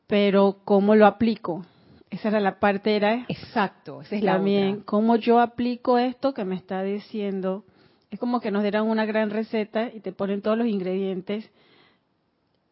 Pero 0.07 0.59
¿cómo 0.65 0.95
lo 0.95 1.07
aplico? 1.07 1.65
Esa 2.11 2.29
era 2.29 2.41
la 2.41 2.61
parte, 2.61 2.95
era... 2.95 3.25
Exacto, 3.29 4.03
esa 4.03 4.17
es 4.17 4.23
la 4.23 4.35
También, 4.35 4.81
¿cómo 4.83 5.17
yo 5.17 5.41
aplico 5.41 5.99
esto 5.99 6.33
que 6.33 6.45
me 6.45 6.55
está 6.55 6.83
diciendo? 6.83 7.65
Es 8.11 8.21
como 8.21 8.41
que 8.41 8.53
nos 8.53 8.63
dieran 8.63 8.87
una 8.87 9.05
gran 9.05 9.31
receta 9.31 9.91
y 9.93 10.01
te 10.01 10.13
ponen 10.13 10.41
todos 10.41 10.57
los 10.57 10.69
ingredientes 10.69 11.51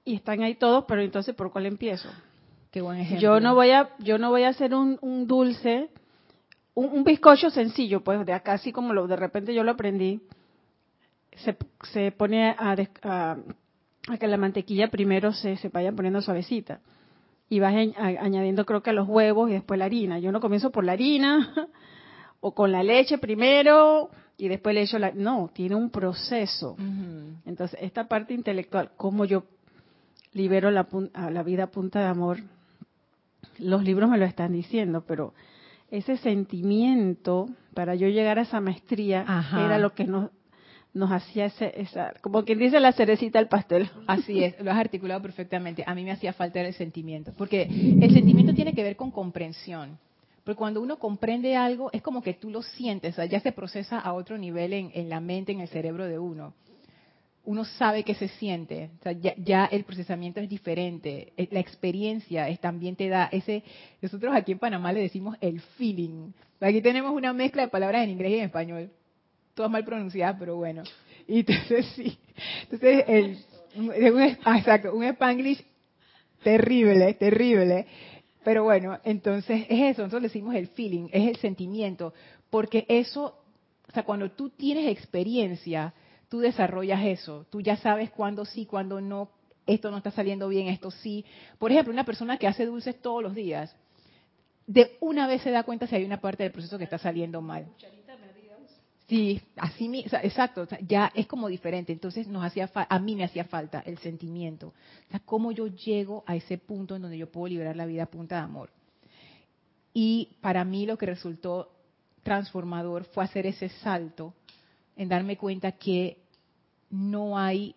y 0.04 0.14
están 0.14 0.42
ahí 0.42 0.54
todos, 0.54 0.84
pero 0.86 1.02
entonces 1.02 1.34
¿por 1.34 1.50
cuál 1.50 1.66
empiezo? 1.66 2.08
Qué 2.70 2.80
buen 2.80 2.98
ejemplo. 2.98 3.20
Yo 3.20 3.40
no 3.40 3.54
voy 3.54 3.70
a, 3.70 3.90
yo 3.98 4.18
no 4.18 4.30
voy 4.30 4.44
a 4.44 4.50
hacer 4.50 4.74
un, 4.74 5.26
dulce, 5.26 5.90
un, 6.74 7.04
bizcocho 7.04 7.50
sencillo, 7.50 8.02
pues 8.02 8.24
de 8.26 8.32
acá 8.32 8.54
así 8.54 8.72
como 8.72 8.92
lo 8.92 9.06
de 9.06 9.16
repente 9.16 9.54
yo 9.54 9.62
lo 9.64 9.72
aprendí. 9.72 10.20
Se, 11.36 11.56
se 11.92 12.12
pone 12.12 12.50
a, 12.50 12.76
a, 13.02 13.36
que 14.18 14.26
la 14.26 14.36
mantequilla 14.36 14.88
primero 14.88 15.32
se, 15.32 15.56
se 15.56 15.68
vaya 15.68 15.92
poniendo 15.92 16.22
suavecita 16.22 16.80
y 17.48 17.60
vas 17.60 17.74
añadiendo 17.74 18.64
creo 18.64 18.82
que 18.82 18.92
los 18.92 19.08
huevos 19.08 19.50
y 19.50 19.54
después 19.54 19.78
la 19.78 19.86
harina. 19.86 20.18
Yo 20.18 20.32
no 20.32 20.40
comienzo 20.40 20.70
por 20.70 20.84
la 20.84 20.92
harina 20.92 21.52
o 22.40 22.54
con 22.54 22.72
la 22.72 22.82
leche 22.82 23.18
primero 23.18 24.10
y 24.36 24.48
después 24.48 24.74
le 24.74 24.82
echo 24.82 24.98
la... 24.98 25.12
No, 25.12 25.50
tiene 25.52 25.74
un 25.74 25.90
proceso. 25.90 26.76
Entonces, 27.46 27.78
esta 27.80 28.08
parte 28.08 28.34
intelectual, 28.34 28.90
cómo 28.96 29.24
yo 29.24 29.44
libero 30.32 30.70
la, 30.70 30.86
la 31.30 31.42
vida 31.42 31.64
a 31.64 31.70
punta 31.70 32.00
de 32.00 32.06
amor, 32.06 32.38
los 33.58 33.84
libros 33.84 34.10
me 34.10 34.18
lo 34.18 34.24
están 34.24 34.52
diciendo, 34.52 35.04
pero 35.06 35.32
ese 35.96 36.16
sentimiento 36.18 37.48
para 37.74 37.94
yo 37.94 38.08
llegar 38.08 38.38
a 38.38 38.42
esa 38.42 38.60
maestría 38.60 39.24
era 39.52 39.78
lo 39.78 39.94
que 39.94 40.04
nos 40.04 40.30
nos 40.92 41.10
hacía 41.10 41.46
ese, 41.46 41.72
esa, 41.80 42.14
como 42.20 42.44
quien 42.44 42.60
dice 42.60 42.78
la 42.78 42.92
cerecita 42.92 43.40
al 43.40 43.48
pastel. 43.48 43.90
Así 44.06 44.44
es, 44.44 44.58
lo 44.60 44.70
has 44.70 44.78
articulado 44.78 45.20
perfectamente. 45.20 45.82
A 45.86 45.94
mí 45.94 46.04
me 46.04 46.12
hacía 46.12 46.32
falta 46.32 46.60
el 46.60 46.72
sentimiento, 46.72 47.32
porque 47.36 47.62
el 47.62 48.14
sentimiento 48.14 48.54
tiene 48.54 48.74
que 48.74 48.84
ver 48.84 48.94
con 48.94 49.10
comprensión. 49.10 49.98
Porque 50.44 50.58
cuando 50.58 50.80
uno 50.80 50.98
comprende 50.98 51.56
algo, 51.56 51.90
es 51.92 52.00
como 52.00 52.22
que 52.22 52.34
tú 52.34 52.50
lo 52.50 52.62
sientes, 52.62 53.16
ya 53.28 53.40
se 53.40 53.50
procesa 53.50 53.98
a 53.98 54.12
otro 54.12 54.38
nivel 54.38 54.72
en, 54.72 55.08
la 55.08 55.18
mente, 55.18 55.52
en 55.52 55.60
el 55.60 55.68
cerebro 55.68 56.06
de 56.06 56.18
uno. 56.18 56.54
Uno 57.44 57.64
sabe 57.64 58.04
que 58.04 58.14
se 58.14 58.28
siente, 58.28 58.90
ya, 59.44 59.66
el 59.66 59.84
procesamiento 59.84 60.40
es 60.40 60.48
diferente, 60.48 61.32
eh, 61.36 61.48
la 61.50 61.60
experiencia 61.60 62.48
es, 62.48 62.58
también 62.58 62.96
te 62.96 63.08
da 63.08 63.28
ese, 63.30 63.62
nosotros 64.00 64.34
aquí 64.34 64.52
en 64.52 64.58
Panamá 64.58 64.92
le 64.92 65.00
decimos 65.00 65.36
el 65.40 65.60
feeling. 65.60 66.32
Aquí 66.60 66.80
tenemos 66.80 67.12
una 67.12 67.34
mezcla 67.34 67.62
de 67.62 67.68
palabras 67.68 68.04
en 68.04 68.10
inglés 68.10 68.32
y 68.32 68.38
en 68.38 68.44
español 68.44 68.90
todas 69.54 69.70
mal 69.70 69.84
pronunciadas, 69.84 70.36
pero 70.38 70.56
bueno. 70.56 70.82
Y 71.26 71.40
entonces 71.40 71.86
sí, 71.96 72.18
entonces 72.62 73.04
el, 73.08 73.38
ah, 74.44 74.80
un 74.92 75.04
spanglish 75.04 75.64
terrible, 76.42 77.14
terrible. 77.14 77.86
Pero 78.44 78.64
bueno, 78.64 78.98
entonces 79.04 79.64
es 79.70 79.92
eso, 79.92 80.02
nosotros 80.02 80.24
decimos 80.24 80.54
el 80.54 80.68
feeling, 80.68 81.08
es 81.12 81.28
el 81.28 81.36
sentimiento, 81.36 82.12
porque 82.50 82.84
eso, 82.88 83.38
o 83.88 83.92
sea, 83.92 84.02
cuando 84.02 84.30
tú 84.32 84.50
tienes 84.50 84.86
experiencia, 84.88 85.94
tú 86.34 86.40
desarrollas 86.40 87.00
eso, 87.04 87.46
tú 87.48 87.60
ya 87.60 87.76
sabes 87.76 88.10
cuándo 88.10 88.44
sí, 88.44 88.66
cuándo 88.66 89.00
no, 89.00 89.30
esto 89.68 89.92
no 89.92 89.98
está 89.98 90.10
saliendo 90.10 90.48
bien, 90.48 90.66
esto 90.66 90.90
sí. 90.90 91.24
Por 91.60 91.70
ejemplo, 91.70 91.92
una 91.92 92.02
persona 92.02 92.38
que 92.38 92.48
hace 92.48 92.66
dulces 92.66 93.00
todos 93.00 93.22
los 93.22 93.36
días, 93.36 93.72
de 94.66 94.96
una 94.98 95.28
vez 95.28 95.42
se 95.42 95.52
da 95.52 95.62
cuenta 95.62 95.86
si 95.86 95.94
hay 95.94 96.04
una 96.04 96.20
parte 96.20 96.42
del 96.42 96.50
proceso 96.50 96.76
que 96.76 96.82
está 96.82 96.98
saliendo 96.98 97.40
mal. 97.40 97.68
Sí, 99.06 99.40
así 99.54 100.04
exacto, 100.24 100.66
ya 100.80 101.12
es 101.14 101.28
como 101.28 101.46
diferente. 101.46 101.92
Entonces 101.92 102.26
nos 102.26 102.42
hacía 102.42 102.68
a 102.74 102.98
mí 102.98 103.14
me 103.14 103.22
hacía 103.22 103.44
falta 103.44 103.84
el 103.86 103.98
sentimiento. 103.98 104.74
O 105.06 105.10
sea, 105.12 105.20
cómo 105.20 105.52
yo 105.52 105.68
llego 105.68 106.24
a 106.26 106.34
ese 106.34 106.58
punto 106.58 106.96
en 106.96 107.02
donde 107.02 107.16
yo 107.16 107.30
puedo 107.30 107.46
liberar 107.46 107.76
la 107.76 107.86
vida 107.86 108.02
a 108.02 108.06
punta 108.06 108.38
de 108.38 108.42
amor. 108.42 108.70
Y 109.92 110.30
para 110.40 110.64
mí 110.64 110.84
lo 110.84 110.98
que 110.98 111.06
resultó 111.06 111.70
transformador 112.24 113.04
fue 113.04 113.22
hacer 113.22 113.46
ese 113.46 113.68
salto 113.68 114.34
en 114.96 115.08
darme 115.08 115.36
cuenta 115.36 115.72
que 115.72 116.23
no 116.94 117.36
hay 117.38 117.74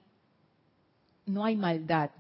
no 1.26 1.44
hay 1.44 1.56
maldad 1.56 2.12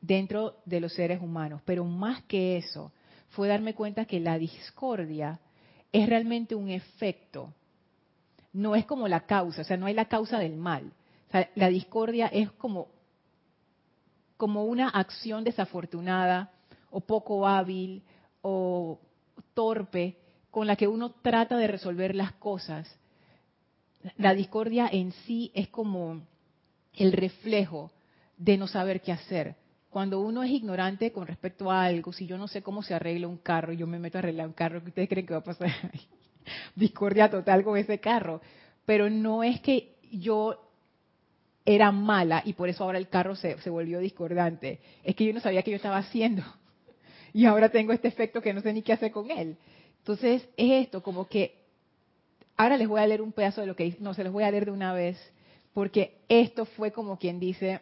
dentro 0.00 0.58
de 0.64 0.80
los 0.80 0.92
seres 0.92 1.20
humanos, 1.20 1.60
pero 1.64 1.84
más 1.84 2.22
que 2.24 2.56
eso, 2.56 2.92
fue 3.30 3.48
darme 3.48 3.74
cuenta 3.74 4.04
que 4.04 4.20
la 4.20 4.38
discordia 4.38 5.40
es 5.90 6.08
realmente 6.08 6.54
un 6.54 6.68
efecto 6.68 7.52
no 8.56 8.74
es 8.74 8.86
como 8.86 9.06
la 9.06 9.26
causa, 9.26 9.60
o 9.60 9.64
sea, 9.64 9.76
no 9.76 9.84
hay 9.84 9.92
la 9.92 10.06
causa 10.06 10.38
del 10.38 10.56
mal. 10.56 10.90
La 11.54 11.68
discordia 11.68 12.26
es 12.28 12.50
como, 12.52 12.88
como 14.38 14.64
una 14.64 14.88
acción 14.88 15.44
desafortunada 15.44 16.50
o 16.90 17.00
poco 17.00 17.46
hábil 17.46 18.02
o 18.40 18.98
torpe 19.52 20.16
con 20.50 20.66
la 20.66 20.74
que 20.76 20.88
uno 20.88 21.10
trata 21.20 21.58
de 21.58 21.66
resolver 21.66 22.14
las 22.14 22.32
cosas. 22.32 22.88
La 24.16 24.34
discordia 24.34 24.88
en 24.90 25.12
sí 25.12 25.50
es 25.54 25.68
como 25.68 26.22
el 26.94 27.12
reflejo 27.12 27.90
de 28.36 28.56
no 28.56 28.66
saber 28.66 29.00
qué 29.00 29.12
hacer. 29.12 29.56
Cuando 29.90 30.20
uno 30.20 30.42
es 30.42 30.50
ignorante 30.50 31.12
con 31.12 31.26
respecto 31.26 31.70
a 31.70 31.84
algo, 31.84 32.12
si 32.12 32.26
yo 32.26 32.36
no 32.36 32.48
sé 32.48 32.62
cómo 32.62 32.82
se 32.82 32.94
arregla 32.94 33.28
un 33.28 33.38
carro, 33.38 33.72
yo 33.72 33.86
me 33.86 33.98
meto 33.98 34.18
a 34.18 34.20
arreglar 34.20 34.46
un 34.46 34.52
carro, 34.52 34.82
¿qué 34.82 34.88
ustedes 34.88 35.08
creen 35.08 35.26
que 35.26 35.32
va 35.32 35.40
a 35.40 35.44
pasar 35.44 35.70
discordia 36.74 37.30
total 37.30 37.64
con 37.64 37.76
ese 37.76 37.98
carro. 37.98 38.40
Pero 38.84 39.10
no 39.10 39.42
es 39.42 39.60
que 39.60 39.96
yo 40.12 40.62
era 41.64 41.90
mala 41.90 42.42
y 42.44 42.52
por 42.52 42.68
eso 42.68 42.84
ahora 42.84 42.98
el 42.98 43.08
carro 43.08 43.34
se, 43.34 43.58
se 43.60 43.70
volvió 43.70 43.98
discordante. 43.98 44.80
Es 45.02 45.16
que 45.16 45.24
yo 45.24 45.32
no 45.32 45.40
sabía 45.40 45.62
qué 45.62 45.72
yo 45.72 45.76
estaba 45.76 45.98
haciendo. 45.98 46.42
Y 47.32 47.44
ahora 47.44 47.68
tengo 47.68 47.92
este 47.92 48.08
efecto 48.08 48.40
que 48.40 48.54
no 48.54 48.62
sé 48.62 48.72
ni 48.72 48.80
qué 48.80 48.94
hacer 48.94 49.10
con 49.10 49.30
él. 49.30 49.58
Entonces 49.98 50.48
es 50.56 50.86
esto, 50.86 51.02
como 51.02 51.28
que 51.28 51.65
ahora 52.56 52.76
les 52.76 52.88
voy 52.88 53.00
a 53.00 53.06
leer 53.06 53.22
un 53.22 53.32
pedazo 53.32 53.60
de 53.60 53.66
lo 53.66 53.76
que 53.76 53.96
no 54.00 54.14
se 54.14 54.24
los 54.24 54.32
voy 54.32 54.44
a 54.44 54.50
leer 54.50 54.66
de 54.66 54.70
una 54.70 54.92
vez, 54.92 55.18
porque 55.72 56.18
esto 56.28 56.64
fue 56.64 56.90
como 56.90 57.18
quien 57.18 57.38
dice, 57.38 57.80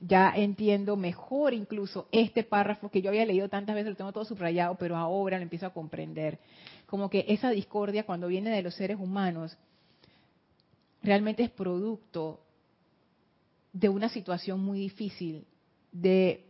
ya 0.00 0.32
entiendo 0.34 0.96
mejor 0.96 1.52
incluso 1.52 2.08
este 2.12 2.44
párrafo 2.44 2.90
que 2.90 3.02
yo 3.02 3.10
había 3.10 3.26
leído 3.26 3.48
tantas 3.48 3.74
veces, 3.74 3.90
lo 3.90 3.96
tengo 3.96 4.12
todo 4.12 4.24
subrayado, 4.24 4.76
pero 4.76 4.96
ahora 4.96 5.36
lo 5.36 5.42
empiezo 5.42 5.66
a 5.66 5.74
comprender 5.74 6.38
como 6.86 7.10
que 7.10 7.26
esa 7.28 7.50
discordia 7.50 8.06
cuando 8.06 8.28
viene 8.28 8.50
de 8.50 8.62
los 8.62 8.74
seres 8.74 8.98
humanos 8.98 9.56
realmente 11.02 11.42
es 11.42 11.50
producto 11.50 12.40
de 13.72 13.88
una 13.88 14.08
situación 14.08 14.60
muy 14.60 14.78
difícil, 14.78 15.44
de, 15.92 16.44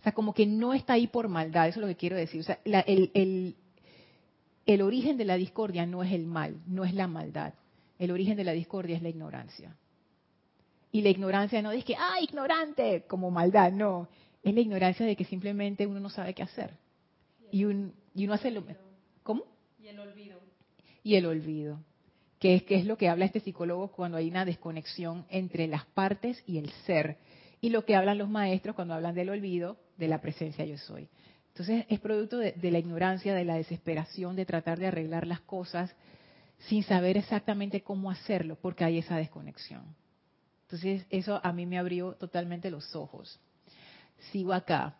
o 0.00 0.02
sea, 0.02 0.12
como 0.12 0.34
que 0.34 0.46
no 0.46 0.74
está 0.74 0.92
ahí 0.92 1.06
por 1.06 1.28
maldad, 1.28 1.68
eso 1.68 1.80
es 1.80 1.82
lo 1.82 1.88
que 1.88 1.96
quiero 1.96 2.16
decir. 2.16 2.40
O 2.40 2.44
sea, 2.44 2.58
el, 2.64 3.56
el 4.66 4.82
origen 4.82 5.16
de 5.16 5.24
la 5.24 5.36
discordia 5.36 5.86
no 5.86 6.02
es 6.02 6.12
el 6.12 6.26
mal, 6.26 6.60
no 6.66 6.84
es 6.84 6.94
la 6.94 7.06
maldad. 7.06 7.54
El 7.98 8.10
origen 8.10 8.36
de 8.36 8.44
la 8.44 8.52
discordia 8.52 8.96
es 8.96 9.02
la 9.02 9.08
ignorancia. 9.08 9.76
Y 10.90 11.02
la 11.02 11.10
ignorancia 11.10 11.60
no 11.60 11.72
es 11.72 11.84
que, 11.84 11.96
ah, 11.96 12.20
ignorante, 12.20 13.04
como 13.06 13.30
maldad, 13.30 13.72
no. 13.72 14.08
Es 14.42 14.54
la 14.54 14.60
ignorancia 14.60 15.04
de 15.04 15.16
que 15.16 15.24
simplemente 15.24 15.86
uno 15.86 16.00
no 16.00 16.08
sabe 16.08 16.34
qué 16.34 16.42
hacer. 16.42 16.70
Y, 17.50 17.64
un, 17.64 17.92
y 18.14 18.24
uno 18.24 18.34
hace 18.34 18.50
lo, 18.50 18.64
¿Cómo? 19.22 19.44
Y 19.82 19.88
el 19.88 19.98
olvido. 19.98 20.40
Y 21.02 21.16
el 21.16 21.26
olvido. 21.26 21.80
Que 22.38 22.56
es, 22.56 22.62
que 22.62 22.76
es 22.76 22.86
lo 22.86 22.96
que 22.96 23.08
habla 23.08 23.24
este 23.24 23.40
psicólogo 23.40 23.88
cuando 23.88 24.18
hay 24.18 24.28
una 24.28 24.44
desconexión 24.44 25.24
entre 25.30 25.66
las 25.66 25.84
partes 25.86 26.42
y 26.46 26.58
el 26.58 26.70
ser. 26.86 27.16
Y 27.60 27.70
lo 27.70 27.84
que 27.84 27.96
hablan 27.96 28.18
los 28.18 28.28
maestros 28.28 28.74
cuando 28.74 28.94
hablan 28.94 29.14
del 29.14 29.30
olvido, 29.30 29.76
de 29.96 30.08
la 30.08 30.20
presencia 30.20 30.64
yo 30.64 30.78
soy. 30.78 31.08
Entonces 31.54 31.86
es 31.88 32.00
producto 32.00 32.38
de, 32.38 32.56
la 32.60 32.80
ignorancia, 32.80 33.32
de 33.32 33.44
la 33.44 33.54
desesperación, 33.54 34.34
de 34.34 34.44
tratar 34.44 34.76
de 34.80 34.88
arreglar 34.88 35.24
las 35.24 35.40
cosas 35.40 35.94
sin 36.58 36.82
saber 36.82 37.16
exactamente 37.16 37.80
cómo 37.80 38.10
hacerlo, 38.10 38.58
porque 38.60 38.82
hay 38.82 38.98
esa 38.98 39.16
desconexión. 39.18 39.84
Entonces 40.62 41.06
eso 41.10 41.40
a 41.44 41.52
mí 41.52 41.64
me 41.64 41.78
abrió 41.78 42.14
totalmente 42.14 42.72
los 42.72 42.96
ojos. 42.96 43.38
Sigo 44.32 44.52
acá. 44.52 44.96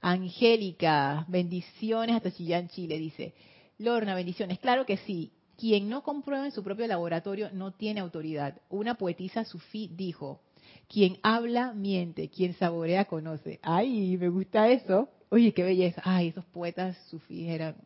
Angélica, 0.00 1.26
bendiciones 1.28 2.16
hasta 2.16 2.32
Chillán, 2.32 2.68
Chile, 2.68 2.96
dice. 2.96 3.34
Lorna, 3.76 4.14
bendiciones. 4.14 4.58
Claro 4.58 4.86
que 4.86 4.96
sí. 4.96 5.32
Quien 5.58 5.90
no 5.90 6.02
comprueba 6.02 6.46
en 6.46 6.52
su 6.52 6.62
propio 6.64 6.86
laboratorio 6.86 7.50
no 7.52 7.72
tiene 7.72 8.00
autoridad. 8.00 8.58
Una 8.70 8.94
poetisa 8.94 9.44
sufí 9.44 9.90
dijo, 9.94 10.40
quien 10.88 11.18
habla 11.22 11.74
miente, 11.74 12.30
quien 12.30 12.54
saborea 12.54 13.04
conoce. 13.04 13.60
Ay, 13.62 14.16
me 14.16 14.30
gusta 14.30 14.70
eso. 14.70 15.10
Oye, 15.30 15.54
qué 15.54 15.62
belleza. 15.62 16.02
Ay, 16.04 16.28
esos 16.28 16.44
poetas 16.46 16.96
sufí 17.08 17.48
eran 17.48 17.76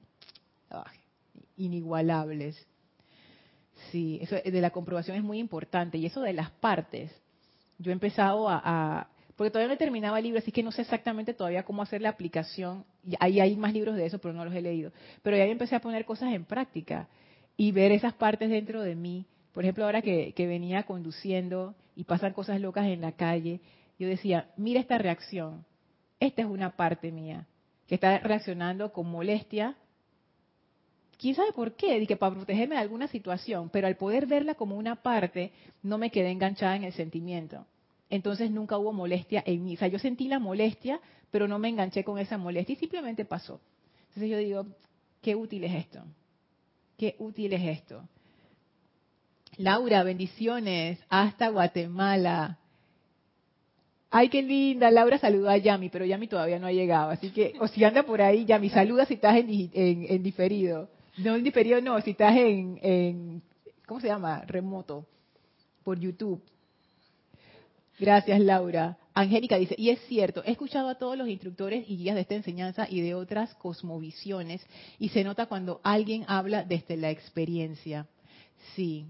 inigualables. 1.56 2.56
Sí, 3.90 4.18
eso 4.22 4.36
de 4.36 4.60
la 4.60 4.70
comprobación 4.70 5.16
es 5.16 5.22
muy 5.22 5.38
importante. 5.38 5.98
Y 5.98 6.06
eso 6.06 6.22
de 6.22 6.32
las 6.32 6.50
partes. 6.50 7.12
Yo 7.78 7.90
he 7.90 7.92
empezado 7.92 8.48
a, 8.48 9.08
porque 9.36 9.50
todavía 9.50 9.68
no 9.68 9.74
he 9.74 9.78
terminado 9.78 10.16
el 10.16 10.24
libro, 10.24 10.38
así 10.38 10.52
que 10.52 10.62
no 10.62 10.72
sé 10.72 10.82
exactamente 10.82 11.34
todavía 11.34 11.64
cómo 11.64 11.82
hacer 11.82 12.00
la 12.00 12.08
aplicación. 12.08 12.84
Ahí 13.20 13.40
hay 13.40 13.56
más 13.56 13.74
libros 13.74 13.96
de 13.96 14.06
eso, 14.06 14.18
pero 14.18 14.32
no 14.32 14.44
los 14.44 14.54
he 14.54 14.62
leído. 14.62 14.92
Pero 15.22 15.36
ya 15.36 15.44
empecé 15.44 15.76
a 15.76 15.80
poner 15.80 16.04
cosas 16.06 16.32
en 16.32 16.44
práctica 16.44 17.08
y 17.56 17.72
ver 17.72 17.92
esas 17.92 18.14
partes 18.14 18.48
dentro 18.48 18.82
de 18.82 18.94
mí. 18.94 19.26
Por 19.52 19.64
ejemplo, 19.64 19.84
ahora 19.84 20.00
que, 20.02 20.32
que 20.32 20.46
venía 20.46 20.84
conduciendo 20.84 21.74
y 21.94 22.04
pasan 22.04 22.32
cosas 22.32 22.60
locas 22.60 22.86
en 22.86 23.02
la 23.02 23.12
calle, 23.12 23.60
yo 23.98 24.08
decía, 24.08 24.50
mira 24.56 24.80
esta 24.80 24.96
reacción. 24.98 25.64
Esta 26.24 26.42
es 26.42 26.48
una 26.48 26.76
parte 26.76 27.12
mía 27.12 27.46
que 27.86 27.96
está 27.96 28.18
reaccionando 28.18 28.92
con 28.92 29.10
molestia. 29.10 29.76
¿Quién 31.18 31.34
sabe 31.34 31.52
por 31.52 31.76
qué? 31.76 31.98
Dije, 32.00 32.16
para 32.16 32.34
protegerme 32.34 32.76
de 32.76 32.80
alguna 32.80 33.08
situación, 33.08 33.68
pero 33.70 33.86
al 33.86 33.96
poder 33.96 34.26
verla 34.26 34.54
como 34.54 34.76
una 34.76 34.96
parte, 34.96 35.52
no 35.82 35.98
me 35.98 36.10
quedé 36.10 36.30
enganchada 36.30 36.76
en 36.76 36.84
el 36.84 36.92
sentimiento 36.92 37.66
entonces 38.14 38.50
nunca 38.50 38.78
hubo 38.78 38.92
molestia 38.92 39.42
en 39.44 39.64
mí. 39.64 39.74
O 39.74 39.78
sea, 39.78 39.88
yo 39.88 39.98
sentí 39.98 40.28
la 40.28 40.38
molestia, 40.38 41.00
pero 41.30 41.48
no 41.48 41.58
me 41.58 41.68
enganché 41.68 42.04
con 42.04 42.18
esa 42.18 42.38
molestia 42.38 42.74
y 42.74 42.76
simplemente 42.76 43.24
pasó. 43.24 43.60
Entonces 44.08 44.30
yo 44.30 44.38
digo, 44.38 44.66
qué 45.20 45.34
útil 45.34 45.64
es 45.64 45.74
esto. 45.74 46.04
Qué 46.96 47.16
útil 47.18 47.52
es 47.54 47.78
esto. 47.78 48.08
Laura, 49.56 50.04
bendiciones 50.04 51.00
hasta 51.08 51.48
Guatemala. 51.48 52.58
Ay, 54.16 54.28
qué 54.28 54.42
linda. 54.42 54.92
Laura 54.92 55.18
saludó 55.18 55.50
a 55.50 55.56
Yami, 55.56 55.88
pero 55.88 56.04
Yami 56.04 56.28
todavía 56.28 56.60
no 56.60 56.68
ha 56.68 56.72
llegado. 56.72 57.10
Así 57.10 57.30
que, 57.30 57.54
o 57.58 57.66
si 57.66 57.82
anda 57.82 58.04
por 58.04 58.22
ahí, 58.22 58.44
Yami, 58.44 58.70
saluda 58.70 59.06
si 59.06 59.14
estás 59.14 59.34
en, 59.36 60.22
diferido. 60.22 60.88
No 61.18 61.34
en 61.34 61.42
diferido, 61.42 61.80
no, 61.80 62.00
si 62.00 62.12
estás 62.12 62.36
en, 62.36 62.78
en, 62.80 63.42
¿cómo 63.88 63.98
se 63.98 64.06
llama? 64.06 64.44
Remoto, 64.46 65.04
por 65.82 65.98
YouTube. 65.98 66.40
Gracias, 67.98 68.38
Laura. 68.38 68.96
Angélica 69.14 69.56
dice, 69.56 69.74
y 69.76 69.90
es 69.90 69.98
cierto, 70.06 70.44
he 70.44 70.52
escuchado 70.52 70.88
a 70.90 70.94
todos 70.94 71.18
los 71.18 71.26
instructores 71.26 71.84
y 71.88 71.96
guías 71.96 72.14
de 72.14 72.20
esta 72.20 72.36
enseñanza 72.36 72.86
y 72.88 73.00
de 73.00 73.16
otras 73.16 73.52
cosmovisiones 73.56 74.64
y 75.00 75.08
se 75.08 75.24
nota 75.24 75.46
cuando 75.46 75.80
alguien 75.82 76.24
habla 76.28 76.62
desde 76.62 76.96
la 76.96 77.10
experiencia. 77.10 78.06
Sí, 78.76 79.06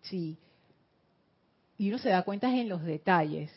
sí. 0.00 0.38
Y 1.76 1.90
uno 1.90 1.98
se 1.98 2.08
da 2.08 2.22
cuenta 2.22 2.50
en 2.50 2.70
los 2.70 2.82
detalles. 2.82 3.50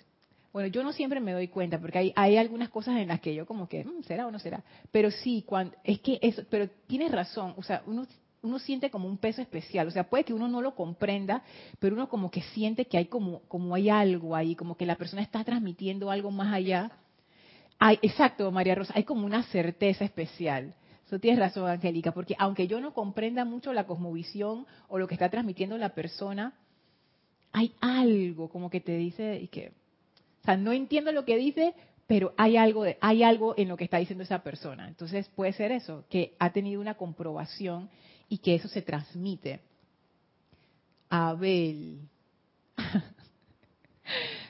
Bueno, 0.54 0.68
yo 0.68 0.84
no 0.84 0.92
siempre 0.92 1.20
me 1.20 1.32
doy 1.32 1.48
cuenta 1.48 1.80
porque 1.80 1.98
hay, 1.98 2.14
hay 2.16 2.38
algunas 2.38 2.70
cosas 2.70 2.98
en 2.98 3.08
las 3.08 3.22
que 3.22 3.34
yo 3.34 3.46
como 3.46 3.70
que, 3.70 3.86
mm, 3.86 4.04
¿será 4.04 4.28
o 4.28 4.32
no 4.32 4.40
será? 4.40 4.64
Pero 4.92 5.12
sí, 5.12 5.44
cuando, 5.46 5.76
es 5.84 6.00
que 6.02 6.20
eso, 6.22 6.44
pero 6.50 6.70
tienes 6.88 7.12
razón, 7.12 7.54
o 7.58 7.64
sea, 7.64 7.84
uno 7.86 8.06
uno 8.44 8.60
siente 8.60 8.90
como 8.90 9.08
un 9.08 9.18
peso 9.18 9.42
especial. 9.42 9.88
O 9.88 9.92
sea, 9.92 10.10
puede 10.10 10.24
que 10.24 10.34
uno 10.34 10.48
no 10.48 10.62
lo 10.62 10.76
comprenda, 10.76 11.44
pero 11.80 11.96
uno 11.96 12.10
como 12.10 12.32
que 12.32 12.42
siente 12.42 12.86
que 12.86 12.98
hay 12.98 13.06
como, 13.06 13.42
como 13.48 13.76
hay 13.76 13.90
algo 13.90 14.36
ahí, 14.36 14.56
como 14.56 14.76
que 14.76 14.86
la 14.86 14.96
persona 14.96 15.22
está 15.22 15.44
transmitiendo 15.44 16.10
algo 16.10 16.32
más 16.32 16.54
allá. 16.54 16.92
Hay, 17.80 18.00
exacto, 18.02 18.52
María 18.52 18.76
Rosa, 18.76 18.94
hay 18.96 19.04
como 19.04 19.26
una 19.26 19.44
certeza 19.44 20.06
especial. 20.06 20.76
Eso 21.06 21.20
tienes 21.20 21.40
razón, 21.40 21.70
Angélica, 21.70 22.14
porque 22.14 22.36
aunque 22.40 22.68
yo 22.68 22.80
no 22.80 22.94
comprenda 22.94 23.46
mucho 23.46 23.74
la 23.74 23.86
cosmovisión 23.86 24.66
o 24.88 24.98
lo 24.98 25.08
que 25.08 25.16
está 25.16 25.30
transmitiendo 25.30 25.78
la 25.78 25.90
persona, 25.90 26.54
hay 27.52 27.74
algo 27.82 28.50
como 28.50 28.70
que 28.70 28.80
te 28.80 28.96
dice 28.96 29.40
y 29.42 29.50
que, 29.50 29.74
o 30.42 30.46
sea, 30.46 30.58
no 30.58 30.72
entiendo 30.72 31.12
lo 31.12 31.24
que 31.24 31.38
dice, 31.38 31.74
pero 32.08 32.34
hay 32.36 32.58
algo, 32.58 32.84
de, 32.84 32.98
hay 33.00 33.24
algo 33.24 33.54
en 33.58 33.70
lo 33.70 33.78
que 33.78 33.84
está 33.84 33.98
diciendo 33.98 34.24
esa 34.24 34.44
persona. 34.44 34.88
Entonces 34.88 35.30
puede 35.30 35.54
ser 35.54 35.72
eso, 35.72 36.06
que 36.10 36.36
ha 36.40 36.52
tenido 36.52 36.82
una 36.82 36.96
comprobación 36.96 37.90
y 38.28 38.40
que 38.40 38.56
eso 38.56 38.68
se 38.68 38.82
transmite. 38.82 39.62
Abel. 41.10 42.00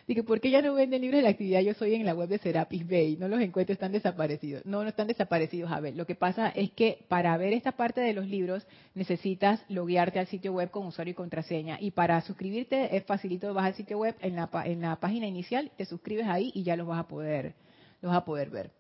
Dije, 0.07 0.23
¿por 0.23 0.39
qué 0.39 0.49
ya 0.49 0.61
no 0.61 0.73
venden 0.73 1.01
libros 1.01 1.19
de 1.19 1.23
la 1.23 1.29
actividad? 1.29 1.61
Yo 1.61 1.73
soy 1.73 1.95
en 1.95 2.05
la 2.05 2.13
web 2.13 2.29
de 2.29 2.37
Serapis 2.37 2.87
Bay, 2.87 3.17
no 3.17 3.27
los 3.27 3.39
encuentro, 3.41 3.73
están 3.73 3.91
desaparecidos. 3.91 4.65
No, 4.65 4.83
no 4.83 4.89
están 4.89 5.07
desaparecidos, 5.07 5.71
Abel. 5.71 5.97
Lo 5.97 6.05
que 6.05 6.15
pasa 6.15 6.49
es 6.49 6.71
que 6.71 7.05
para 7.07 7.35
ver 7.37 7.53
esta 7.53 7.73
parte 7.73 8.01
de 8.01 8.13
los 8.13 8.27
libros 8.27 8.65
necesitas 8.93 9.63
loguearte 9.69 10.19
al 10.19 10.27
sitio 10.27 10.53
web 10.53 10.71
con 10.71 10.85
usuario 10.85 11.11
y 11.11 11.15
contraseña. 11.15 11.77
Y 11.79 11.91
para 11.91 12.21
suscribirte 12.21 12.95
es 12.95 13.03
facilito, 13.05 13.53
vas 13.53 13.65
al 13.65 13.75
sitio 13.75 13.97
web 13.99 14.15
en 14.21 14.35
la, 14.35 14.49
en 14.65 14.81
la 14.81 14.95
página 14.97 15.27
inicial, 15.27 15.71
te 15.77 15.85
suscribes 15.85 16.27
ahí 16.27 16.51
y 16.53 16.63
ya 16.63 16.75
los 16.75 16.87
vas 16.87 16.99
a 16.99 17.07
poder, 17.07 17.55
los 18.01 18.11
vas 18.11 18.21
a 18.21 18.25
poder 18.25 18.49
ver 18.49 18.71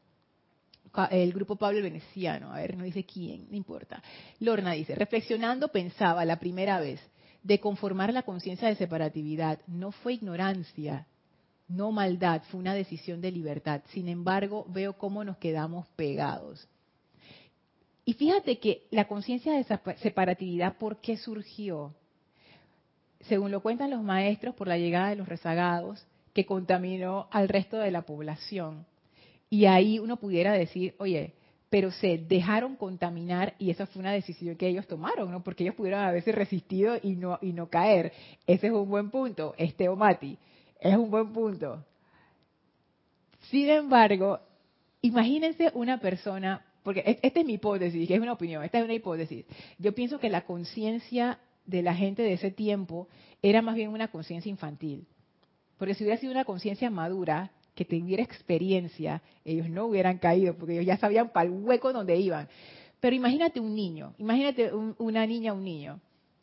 el 1.09 1.33
grupo 1.33 1.55
Pablo 1.55 1.77
el 1.77 1.83
Veneciano, 1.83 2.51
a 2.51 2.57
ver, 2.57 2.75
no 2.77 2.83
dice 2.83 3.05
quién, 3.05 3.47
no 3.49 3.55
importa. 3.55 4.01
Lorna 4.39 4.73
dice, 4.73 4.95
reflexionando 4.95 5.69
pensaba 5.69 6.25
la 6.25 6.39
primera 6.39 6.79
vez 6.79 6.99
de 7.43 7.59
conformar 7.59 8.13
la 8.13 8.23
conciencia 8.23 8.67
de 8.67 8.75
separatividad, 8.75 9.59
no 9.67 9.91
fue 9.91 10.13
ignorancia, 10.13 11.07
no 11.71 11.91
maldad, 11.91 12.43
fue 12.49 12.59
una 12.59 12.73
decisión 12.73 13.21
de 13.21 13.31
libertad. 13.31 13.81
Sin 13.93 14.07
embargo, 14.07 14.65
veo 14.69 14.93
cómo 14.93 15.23
nos 15.23 15.37
quedamos 15.37 15.87
pegados. 15.95 16.67
Y 18.05 18.13
fíjate 18.13 18.59
que 18.59 18.87
la 18.91 19.07
conciencia 19.07 19.53
de 19.53 19.65
separatividad, 19.97 20.77
¿por 20.77 20.97
qué 20.97 21.17
surgió? 21.17 21.93
Según 23.21 23.51
lo 23.51 23.61
cuentan 23.61 23.91
los 23.91 24.01
maestros, 24.01 24.55
por 24.55 24.67
la 24.67 24.77
llegada 24.77 25.09
de 25.09 25.15
los 25.15 25.29
rezagados, 25.29 26.05
que 26.33 26.45
contaminó 26.45 27.27
al 27.31 27.49
resto 27.49 27.77
de 27.77 27.91
la 27.91 28.01
población. 28.01 28.85
Y 29.49 29.65
ahí 29.65 29.99
uno 29.99 30.17
pudiera 30.17 30.53
decir, 30.53 30.95
oye, 30.97 31.33
pero 31.69 31.91
se 31.91 32.17
dejaron 32.17 32.75
contaminar 32.75 33.53
y 33.57 33.69
esa 33.69 33.85
fue 33.85 34.01
una 34.01 34.11
decisión 34.11 34.57
que 34.57 34.67
ellos 34.67 34.87
tomaron, 34.87 35.31
¿no? 35.31 35.41
Porque 35.41 35.63
ellos 35.63 35.75
pudieron 35.75 36.01
haberse 36.01 36.31
resistido 36.31 36.97
y 37.01 37.15
no, 37.15 37.37
y 37.41 37.53
no 37.53 37.69
caer. 37.69 38.11
Ese 38.45 38.67
es 38.67 38.73
un 38.73 38.89
buen 38.89 39.09
punto, 39.09 39.53
este 39.57 39.89
Mati, 39.89 40.37
es 40.81 40.97
un 40.97 41.09
buen 41.09 41.31
punto. 41.31 41.85
Sin 43.49 43.69
embargo, 43.69 44.39
imagínense 45.01 45.71
una 45.75 45.99
persona, 45.99 46.65
porque 46.83 47.19
esta 47.21 47.39
es 47.39 47.45
mi 47.45 47.53
hipótesis, 47.53 48.07
que 48.07 48.15
es 48.15 48.19
una 48.19 48.33
opinión, 48.33 48.63
esta 48.63 48.79
es 48.79 48.83
una 48.83 48.93
hipótesis. 48.93 49.45
Yo 49.77 49.93
pienso 49.93 50.19
que 50.19 50.29
la 50.29 50.41
conciencia 50.41 51.39
de 51.65 51.83
la 51.83 51.93
gente 51.93 52.23
de 52.23 52.33
ese 52.33 52.49
tiempo 52.49 53.07
era 53.41 53.61
más 53.61 53.75
bien 53.75 53.89
una 53.89 54.09
conciencia 54.09 54.49
infantil. 54.49 55.05
Porque 55.77 55.93
si 55.93 56.03
hubiera 56.03 56.19
sido 56.19 56.31
una 56.31 56.45
conciencia 56.45 56.89
madura, 56.89 57.51
que 57.75 57.85
tuviera 57.85 58.23
experiencia, 58.23 59.21
ellos 59.45 59.69
no 59.69 59.85
hubieran 59.85 60.17
caído, 60.17 60.55
porque 60.57 60.73
ellos 60.73 60.85
ya 60.85 60.97
sabían 60.97 61.29
para 61.29 61.47
el 61.47 61.63
hueco 61.63 61.93
donde 61.93 62.17
iban. 62.17 62.47
Pero 62.99 63.15
imagínate 63.15 63.59
un 63.59 63.73
niño, 63.73 64.13
imagínate 64.17 64.71
una 64.73 65.25
niña, 65.25 65.53
un 65.53 65.63
niño, 65.63 65.99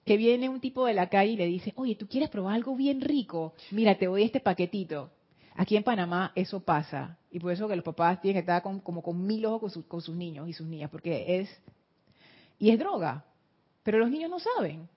que 0.09 0.17
viene 0.17 0.49
un 0.49 0.59
tipo 0.59 0.87
de 0.87 0.95
la 0.95 1.11
calle 1.11 1.33
y 1.33 1.37
le 1.37 1.47
dice, 1.47 1.75
oye, 1.77 1.95
¿tú 1.95 2.09
quieres 2.09 2.31
probar 2.31 2.55
algo 2.55 2.75
bien 2.75 3.03
rico? 3.03 3.53
Mira, 3.71 3.99
te 3.99 4.07
doy 4.07 4.23
este 4.23 4.41
paquetito. 4.41 5.11
Aquí 5.55 5.77
en 5.77 5.83
Panamá 5.83 6.33
eso 6.35 6.61
pasa. 6.61 7.19
Y 7.31 7.39
por 7.39 7.53
eso 7.53 7.69
que 7.69 7.77
los 7.77 7.85
papás 7.85 8.19
tienen 8.23 8.37
que 8.43 8.51
estar 8.51 8.63
como 8.63 9.03
con 9.03 9.27
mil 9.27 9.45
ojos 9.45 9.75
con, 9.75 9.83
con 9.83 10.01
sus 10.01 10.17
niños 10.17 10.49
y 10.49 10.55
sus 10.55 10.67
niñas, 10.67 10.91
porque 10.91 11.41
es... 11.41 11.51
Y 12.59 12.71
es 12.71 12.79
droga. 12.79 13.27
Pero 13.83 13.99
los 13.99 14.11
niños 14.11 14.31
no 14.31 14.39
saben. 14.39 14.89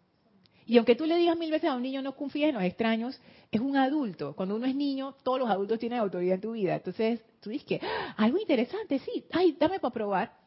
Y 0.65 0.77
aunque 0.77 0.95
tú 0.95 1.05
le 1.05 1.17
digas 1.17 1.37
mil 1.37 1.51
veces 1.51 1.69
a 1.69 1.75
un 1.75 1.81
niño 1.81 2.01
no 2.01 2.15
confíes 2.15 2.47
en 2.47 2.55
los 2.55 2.63
extraños, 2.63 3.19
es 3.51 3.59
un 3.59 3.75
adulto. 3.75 4.33
Cuando 4.33 4.55
uno 4.55 4.65
es 4.65 4.75
niño, 4.75 5.15
todos 5.23 5.39
los 5.39 5.49
adultos 5.49 5.77
tienen 5.77 5.99
autoridad 5.99 6.35
en 6.35 6.41
tu 6.41 6.53
vida. 6.53 6.75
Entonces, 6.75 7.19
tú 7.41 7.49
dices 7.49 7.67
que, 7.67 7.81
ah, 7.83 8.15
algo 8.15 8.37
interesante, 8.37 8.99
sí, 8.99 9.25
ay, 9.33 9.57
dame 9.59 9.81
para 9.81 9.93
probar. 9.93 10.37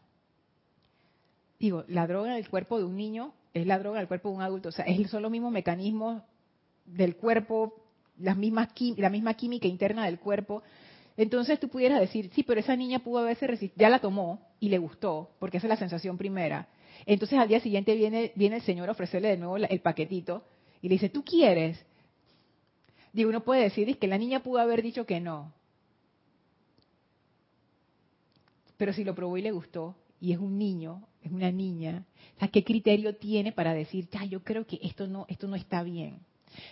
Digo, 1.59 1.85
la 1.88 2.07
droga 2.07 2.31
en 2.31 2.37
el 2.37 2.48
cuerpo 2.48 2.79
de 2.79 2.85
un 2.85 2.96
niño 2.96 3.35
es 3.55 3.67
la 3.67 3.79
droga 3.79 3.99
en 3.99 4.03
el 4.03 4.09
cuerpo 4.09 4.29
de 4.29 4.35
un 4.35 4.43
adulto. 4.43 4.69
O 4.69 4.73
sea, 4.73 4.85
son 5.09 5.23
los 5.23 5.31
mismos 5.31 5.53
mecanismos 5.53 6.23
del 6.85 7.17
cuerpo, 7.17 7.83
las 8.19 8.37
mismas, 8.37 8.69
la 8.97 9.09
misma 9.09 9.35
química 9.35 9.69
interna 9.69 10.05
del 10.05 10.19
cuerpo. 10.19 10.62
Entonces 11.17 11.61
tú 11.61 11.69
pudieras 11.69 12.01
decir, 12.01 12.31
sí, 12.35 12.43
pero 12.43 12.61
esa 12.61 12.75
niña 12.75 12.99
pudo 12.99 13.21
haberse 13.21 13.47
resistido, 13.47 13.81
ya 13.81 13.88
la 13.88 14.01
tomó 14.01 14.40
y 14.59 14.69
le 14.69 14.79
gustó, 14.79 15.31
porque 15.38 15.59
esa 15.59 15.69
es 15.69 15.71
la 15.71 15.77
sensación 15.77 16.19
primera. 16.19 16.69
Entonces 17.07 17.38
al 17.38 17.49
día 17.49 17.61
siguiente 17.61 17.95
viene, 17.95 18.33
viene 18.35 18.57
el 18.57 18.62
Señor 18.62 18.88
a 18.88 18.93
ofrecerle 18.93 19.29
de 19.29 19.37
nuevo 19.37 19.57
el 19.57 19.81
paquetito 19.81 20.45
y 20.83 20.88
le 20.88 20.97
dice, 20.97 21.09
¿tú 21.09 21.25
quieres? 21.25 21.85
Digo, 23.12 23.31
uno 23.31 23.45
puede 23.45 23.62
decir 23.62 23.97
que 23.99 24.09
la 24.09 24.19
niña 24.19 24.43
pudo 24.43 24.59
haber 24.59 24.83
dicho 24.83 25.07
que 25.07 25.21
no. 25.21 25.53
Pero 28.77 28.93
si 28.93 29.05
lo 29.05 29.14
probó 29.14 29.38
y 29.38 29.43
le 29.43 29.53
gustó, 29.53 29.95
y 30.20 30.33
es 30.33 30.38
un 30.38 30.59
niño, 30.59 31.07
es 31.22 31.33
una 31.33 31.50
niña, 31.50 32.05
¿qué 32.53 32.62
criterio 32.62 33.16
tiene 33.16 33.53
para 33.53 33.74
decir, 33.74 34.09
ya, 34.11 34.24
yo 34.24 34.42
creo 34.42 34.66
que 34.66 34.79
esto 34.83 35.07
no, 35.07 35.27
esto 35.29 35.48
no 35.48 35.57
está 35.57 35.83
bien? 35.83 36.18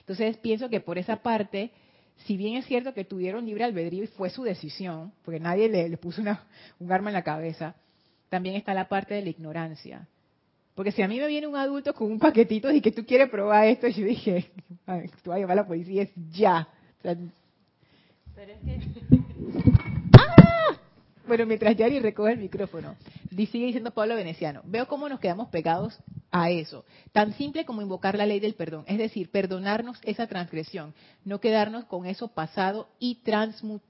Entonces 0.00 0.36
pienso 0.38 0.68
que 0.68 0.80
por 0.80 0.98
esa 0.98 1.22
parte 1.22 1.72
si 2.26 2.36
bien 2.36 2.56
es 2.56 2.66
cierto 2.66 2.94
que 2.94 3.04
tuvieron 3.04 3.46
libre 3.46 3.64
albedrío 3.64 4.04
y 4.04 4.08
fue 4.08 4.30
su 4.30 4.42
decisión, 4.42 5.12
porque 5.24 5.40
nadie 5.40 5.68
le, 5.68 5.96
puso 5.96 6.20
una, 6.20 6.44
un 6.78 6.92
arma 6.92 7.10
en 7.10 7.14
la 7.14 7.22
cabeza, 7.22 7.74
también 8.28 8.54
está 8.54 8.74
la 8.74 8.88
parte 8.88 9.14
de 9.14 9.22
la 9.22 9.30
ignorancia. 9.30 10.06
Porque 10.74 10.92
si 10.92 11.02
a 11.02 11.08
mí 11.08 11.18
me 11.18 11.26
viene 11.26 11.46
un 11.46 11.56
adulto 11.56 11.92
con 11.92 12.10
un 12.10 12.18
paquetito 12.18 12.70
y 12.70 12.80
que 12.80 12.92
tú 12.92 13.04
quieres 13.04 13.28
probar 13.28 13.66
esto, 13.66 13.88
yo 13.88 14.06
dije, 14.06 14.50
tú 15.22 15.30
vas 15.30 15.36
a 15.36 15.40
llamar 15.40 15.58
a 15.58 15.62
la 15.62 15.66
policía, 15.66 16.02
es 16.02 16.10
ya. 16.30 16.68
Pero 17.02 17.20
es 18.36 18.58
que... 18.64 19.71
Bueno, 21.32 21.46
mientras 21.46 21.74
Yari 21.74 21.98
recoge 21.98 22.32
el 22.32 22.40
micrófono, 22.40 22.94
sigue 23.30 23.64
diciendo 23.64 23.90
Pablo 23.92 24.16
Veneciano, 24.16 24.60
veo 24.66 24.86
cómo 24.86 25.08
nos 25.08 25.18
quedamos 25.18 25.48
pegados 25.48 25.98
a 26.30 26.50
eso. 26.50 26.84
Tan 27.12 27.32
simple 27.32 27.64
como 27.64 27.80
invocar 27.80 28.18
la 28.18 28.26
ley 28.26 28.38
del 28.38 28.52
perdón, 28.52 28.84
es 28.86 28.98
decir, 28.98 29.30
perdonarnos 29.30 29.98
esa 30.02 30.26
transgresión, 30.26 30.92
no 31.24 31.40
quedarnos 31.40 31.86
con 31.86 32.04
eso 32.04 32.28
pasado 32.28 32.90
y 32.98 33.22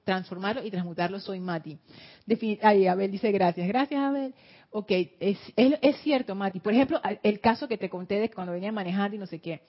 transformarlo 0.05 0.63
y 0.63 0.71
transmutarlo. 0.71 1.19
Soy 1.19 1.41
Mati. 1.41 1.77
Ay, 2.61 2.87
Abel 2.87 3.11
dice 3.11 3.29
gracias. 3.33 3.67
Gracias, 3.67 3.99
Abel. 3.99 4.33
Ok, 4.71 4.91
es, 5.19 5.97
cierto, 6.01 6.35
Mati. 6.35 6.61
Por 6.61 6.71
ejemplo, 6.71 7.01
el 7.23 7.41
caso 7.41 7.67
que 7.67 7.77
te 7.77 7.89
conté 7.89 8.21
de 8.21 8.29
cuando 8.29 8.53
venía 8.53 8.71
manejando 8.71 9.17
y 9.17 9.19
no 9.19 9.27
sé 9.27 9.39
qué. 9.39 9.59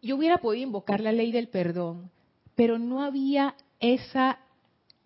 Yo 0.00 0.16
hubiera 0.16 0.38
podido 0.38 0.66
invocar 0.66 1.00
la 1.00 1.12
ley 1.12 1.32
del 1.32 1.48
perdón, 1.48 2.10
pero 2.54 2.78
no 2.78 3.02
había 3.02 3.56
esa, 3.78 4.38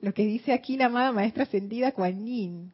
lo 0.05 0.13
que 0.13 0.27
dice 0.27 0.53
aquí 0.53 0.77
la 0.77 0.87
amada 0.87 1.13
maestra 1.13 1.45
ascendida 1.45 1.93
Kuan 1.93 2.27
Yin. 2.27 2.73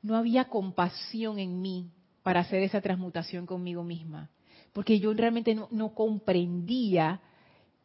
No 0.00 0.16
había 0.16 0.46
compasión 0.46 1.38
en 1.38 1.60
mí 1.60 1.90
para 2.22 2.40
hacer 2.40 2.62
esa 2.62 2.80
transmutación 2.80 3.44
conmigo 3.44 3.84
misma, 3.84 4.30
porque 4.72 4.98
yo 4.98 5.12
realmente 5.12 5.54
no, 5.54 5.94
comprendía 5.94 7.20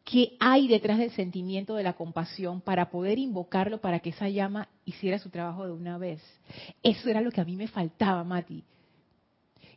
qué 0.04 0.36
hay 0.40 0.68
detrás 0.68 0.98
del 0.98 1.10
sentimiento 1.10 1.74
de 1.74 1.82
la 1.82 1.92
compasión 1.92 2.62
para 2.62 2.88
poder 2.88 3.18
invocarlo 3.18 3.80
para 3.82 4.00
que 4.00 4.10
esa 4.10 4.28
llama 4.30 4.68
hiciera 4.86 5.18
su 5.18 5.28
trabajo 5.28 5.66
de 5.66 5.72
una 5.72 5.98
vez. 5.98 6.22
Eso 6.82 7.10
era 7.10 7.20
lo 7.20 7.30
que 7.30 7.42
a 7.42 7.44
mí 7.44 7.56
me 7.56 7.68
faltaba, 7.68 8.24
Mati. 8.24 8.64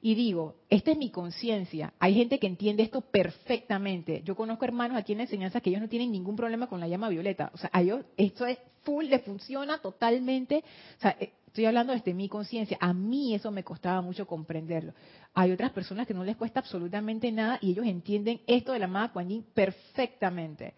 Y 0.02 0.16
digo, 0.16 0.56
esta 0.70 0.92
es 0.92 0.98
mi 0.98 1.12
conciencia. 1.12 1.94
Hay 2.00 2.16
gente 2.16 2.40
que 2.40 2.48
entiende 2.48 2.84
esto 2.84 3.02
perfectamente. 3.02 4.24
Yo 4.24 4.36
conozco 4.36 4.66
hermanos 4.66 4.98
aquí 4.98 5.12
en 5.12 5.20
la 5.20 5.26
enseñanza 5.26 5.62
que 5.62 5.70
ellos 5.70 5.82
no 5.82 5.90
tienen 5.90 6.12
ningún 6.12 6.36
problema 6.36 6.68
con 6.68 6.80
la 6.80 6.88
llama 6.88 7.10
violeta. 7.10 7.52
O 7.54 7.58
sea, 7.58 7.70
a 7.72 7.82
ellos 7.82 8.04
esto 8.18 8.46
es 8.46 8.58
full, 8.82 9.06
le 9.06 9.20
funciona 9.20 9.78
totalmente. 9.80 10.64
O 10.98 11.02
sea, 11.02 11.16
eh, 11.20 11.34
Estoy 11.52 11.66
hablando 11.66 11.92
desde 11.92 12.14
mi 12.14 12.30
conciencia. 12.30 12.78
A 12.80 12.94
mí 12.94 13.36
eso 13.36 13.52
me 13.52 13.66
costaba 13.66 14.00
mucho 14.00 14.26
comprenderlo. 14.26 14.94
Hay 15.34 15.52
otras 15.52 15.72
personas 15.72 16.08
que 16.08 16.14
no 16.14 16.24
les 16.24 16.38
cuesta 16.38 16.62
absolutamente 16.62 17.30
nada 17.30 17.60
y 17.60 17.72
ellos 17.72 17.86
entienden 17.86 18.40
esto 18.48 18.72
de 18.72 18.80
la 18.80 18.86
amada 18.86 19.12
Kuan 19.12 19.28
Yin 19.28 19.46
perfectamente. 19.54 20.74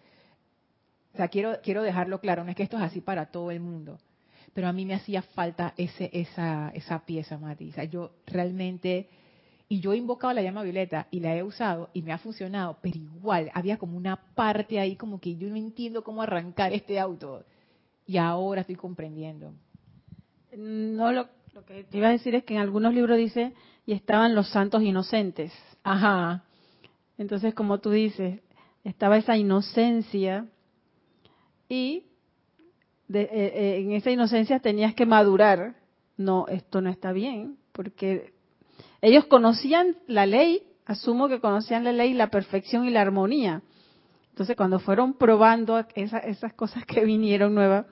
O 1.13 1.17
sea, 1.17 1.27
quiero, 1.27 1.61
quiero 1.61 1.83
dejarlo 1.83 2.19
claro, 2.19 2.43
no 2.43 2.49
es 2.49 2.55
que 2.55 2.63
esto 2.63 2.77
es 2.77 2.83
así 2.83 3.01
para 3.01 3.27
todo 3.27 3.51
el 3.51 3.59
mundo. 3.59 3.99
Pero 4.53 4.67
a 4.67 4.73
mí 4.73 4.85
me 4.85 4.93
hacía 4.93 5.21
falta 5.21 5.73
ese, 5.77 6.09
esa, 6.13 6.69
esa 6.75 7.05
pieza, 7.05 7.37
Mati. 7.37 7.69
O 7.69 7.73
sea, 7.73 7.83
yo 7.85 8.11
realmente... 8.27 9.09
Y 9.69 9.79
yo 9.79 9.93
he 9.93 9.97
invocado 9.97 10.33
la 10.33 10.43
llama 10.43 10.61
violeta 10.61 11.07
y 11.09 11.19
la 11.19 11.35
he 11.35 11.41
usado 11.41 11.89
y 11.93 12.03
me 12.03 12.11
ha 12.11 12.19
funcionado, 12.19 12.77
pero 12.81 12.97
igual 12.97 13.49
había 13.55 13.77
como 13.77 13.97
una 13.97 14.17
parte 14.35 14.79
ahí 14.79 14.95
como 14.95 15.19
que 15.19 15.35
yo 15.35 15.49
no 15.49 15.55
entiendo 15.55 16.03
cómo 16.03 16.21
arrancar 16.21 16.73
este 16.73 16.99
auto. 16.99 17.43
Y 18.05 18.17
ahora 18.17 18.61
estoy 18.61 18.75
comprendiendo. 18.75 19.53
No, 20.55 21.11
lo, 21.11 21.27
que 21.65 21.85
te 21.85 21.97
iba 21.97 22.09
a 22.09 22.11
decir 22.11 22.35
es 22.35 22.43
que 22.43 22.53
en 22.53 22.59
algunos 22.59 22.93
libros 22.93 23.17
dice, 23.17 23.53
y 23.85 23.93
estaban 23.93 24.35
los 24.35 24.49
santos 24.49 24.83
inocentes. 24.83 25.51
Ajá. 25.83 26.43
Entonces, 27.17 27.53
como 27.53 27.79
tú 27.79 27.89
dices, 27.89 28.41
estaba 28.83 29.17
esa 29.17 29.37
inocencia 29.37 30.45
y 31.69 32.05
eh, 33.11 33.29
eh, 33.31 33.77
en 33.79 33.91
esa 33.91 34.11
inocencia 34.11 34.59
tenías 34.59 34.93
que 34.93 35.05
madurar. 35.05 35.75
No, 36.17 36.47
esto 36.47 36.81
no 36.81 36.89
está 36.89 37.11
bien, 37.11 37.57
porque 37.71 38.33
ellos 39.01 39.25
conocían 39.25 39.97
la 40.07 40.25
ley, 40.25 40.63
asumo 40.85 41.27
que 41.27 41.39
conocían 41.39 41.83
la 41.83 41.91
ley, 41.91 42.13
la 42.13 42.27
perfección 42.27 42.85
y 42.85 42.91
la 42.91 43.01
armonía. 43.01 43.61
Entonces, 44.29 44.55
cuando 44.55 44.79
fueron 44.79 45.13
probando 45.13 45.83
esas 45.95 46.53
cosas 46.53 46.85
que 46.85 47.03
vinieron 47.03 47.53
nuevas, 47.53 47.85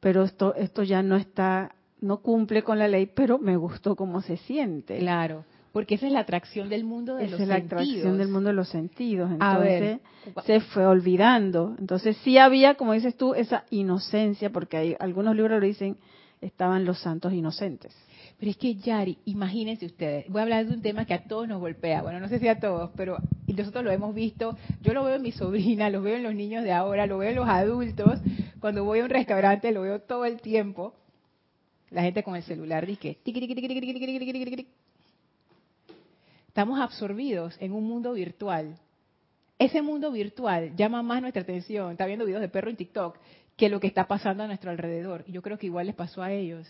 pero 0.00 0.24
esto, 0.24 0.54
esto 0.54 0.82
ya 0.82 1.02
no 1.02 1.16
está, 1.16 1.74
no 2.00 2.18
cumple 2.18 2.62
con 2.62 2.78
la 2.78 2.88
ley, 2.88 3.06
pero 3.06 3.38
me 3.38 3.56
gustó 3.56 3.96
cómo 3.96 4.20
se 4.20 4.36
siente. 4.36 4.98
Claro, 4.98 5.44
porque 5.76 5.96
esa 5.96 6.06
es 6.06 6.12
la 6.12 6.20
atracción 6.20 6.70
del 6.70 6.84
mundo 6.84 7.16
de 7.16 7.28
los 7.28 7.32
sentidos. 7.32 7.50
Esa 7.50 7.66
es 7.66 7.70
la 7.70 7.76
atracción 7.76 8.16
del 8.16 8.28
mundo 8.28 8.48
de 8.48 8.54
los 8.54 8.68
sentidos. 8.70 9.30
Entonces 9.30 10.00
se 10.46 10.60
fue 10.60 10.86
olvidando. 10.86 11.76
Entonces 11.78 12.16
sí 12.24 12.38
había, 12.38 12.76
como 12.76 12.94
dices 12.94 13.14
tú, 13.14 13.34
esa 13.34 13.64
inocencia, 13.68 14.48
porque 14.48 14.78
hay 14.78 14.96
algunos 14.98 15.36
libros 15.36 15.60
lo 15.60 15.66
dicen, 15.66 15.98
estaban 16.40 16.86
los 16.86 17.00
santos 17.00 17.34
inocentes. 17.34 17.94
Pero 18.38 18.52
es 18.52 18.56
que 18.56 18.74
Yari, 18.74 19.18
imagínense 19.26 19.84
ustedes, 19.84 20.26
voy 20.30 20.38
a 20.38 20.42
hablar 20.44 20.64
de 20.64 20.72
un 20.72 20.80
tema 20.80 21.04
que 21.04 21.12
a 21.12 21.24
todos 21.24 21.46
nos 21.46 21.60
golpea, 21.60 22.00
bueno, 22.00 22.20
no 22.20 22.28
sé 22.28 22.38
si 22.38 22.48
a 22.48 22.58
todos, 22.58 22.92
pero 22.96 23.18
nosotros 23.46 23.84
lo 23.84 23.90
hemos 23.90 24.14
visto, 24.14 24.56
yo 24.80 24.94
lo 24.94 25.04
veo 25.04 25.16
en 25.16 25.22
mi 25.22 25.32
sobrina, 25.32 25.90
lo 25.90 26.00
veo 26.00 26.16
en 26.16 26.22
los 26.22 26.34
niños 26.34 26.64
de 26.64 26.72
ahora, 26.72 27.06
lo 27.06 27.18
veo 27.18 27.28
en 27.28 27.36
los 27.36 27.48
adultos, 27.50 28.18
cuando 28.60 28.82
voy 28.82 29.00
a 29.00 29.04
un 29.04 29.10
restaurante 29.10 29.72
lo 29.72 29.82
veo 29.82 30.00
todo 30.00 30.24
el 30.24 30.40
tiempo, 30.40 30.94
la 31.90 32.00
gente 32.00 32.22
con 32.22 32.34
el 32.34 32.44
celular 32.44 32.86
dice, 32.86 33.18
estamos 36.56 36.80
absorbidos 36.80 37.54
en 37.60 37.72
un 37.72 37.84
mundo 37.84 38.14
virtual. 38.14 38.78
Ese 39.58 39.82
mundo 39.82 40.10
virtual 40.10 40.74
llama 40.74 41.02
más 41.02 41.20
nuestra 41.20 41.42
atención, 41.42 41.92
está 41.92 42.06
viendo 42.06 42.24
videos 42.24 42.40
de 42.40 42.48
perro 42.48 42.70
en 42.70 42.76
TikTok, 42.76 43.18
que 43.58 43.68
lo 43.68 43.78
que 43.78 43.88
está 43.88 44.08
pasando 44.08 44.42
a 44.42 44.46
nuestro 44.46 44.70
alrededor. 44.70 45.22
Y 45.26 45.32
yo 45.32 45.42
creo 45.42 45.58
que 45.58 45.66
igual 45.66 45.84
les 45.84 45.94
pasó 45.94 46.22
a 46.22 46.32
ellos 46.32 46.66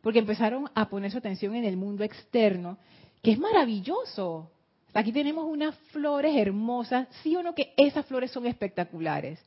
porque 0.00 0.20
empezaron 0.20 0.70
a 0.74 0.88
poner 0.88 1.10
su 1.10 1.18
atención 1.18 1.54
en 1.54 1.64
el 1.64 1.76
mundo 1.76 2.02
externo, 2.02 2.78
que 3.22 3.32
es 3.32 3.38
maravilloso. 3.38 4.50
Aquí 4.94 5.12
tenemos 5.12 5.44
unas 5.44 5.74
flores 5.92 6.34
hermosas, 6.34 7.06
sí 7.22 7.36
o 7.36 7.42
no 7.42 7.54
que 7.54 7.74
esas 7.76 8.06
flores 8.06 8.30
son 8.30 8.46
espectaculares, 8.46 9.38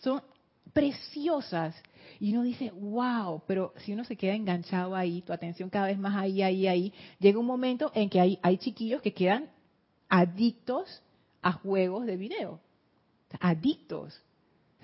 son 0.00 0.20
preciosas. 0.72 1.74
Y 2.18 2.32
uno 2.32 2.42
dice, 2.42 2.70
wow, 2.72 3.42
pero 3.46 3.72
si 3.78 3.92
uno 3.92 4.04
se 4.04 4.16
queda 4.16 4.34
enganchado 4.34 4.94
ahí, 4.94 5.22
tu 5.22 5.32
atención 5.32 5.70
cada 5.70 5.86
vez 5.86 5.98
más 5.98 6.16
ahí, 6.16 6.42
ahí, 6.42 6.66
ahí, 6.66 6.92
llega 7.18 7.38
un 7.38 7.46
momento 7.46 7.90
en 7.94 8.10
que 8.10 8.20
hay, 8.20 8.38
hay 8.42 8.58
chiquillos 8.58 9.00
que 9.00 9.14
quedan 9.14 9.48
adictos 10.08 11.02
a 11.42 11.52
juegos 11.52 12.06
de 12.06 12.16
video. 12.16 12.60
Adictos 13.40 14.20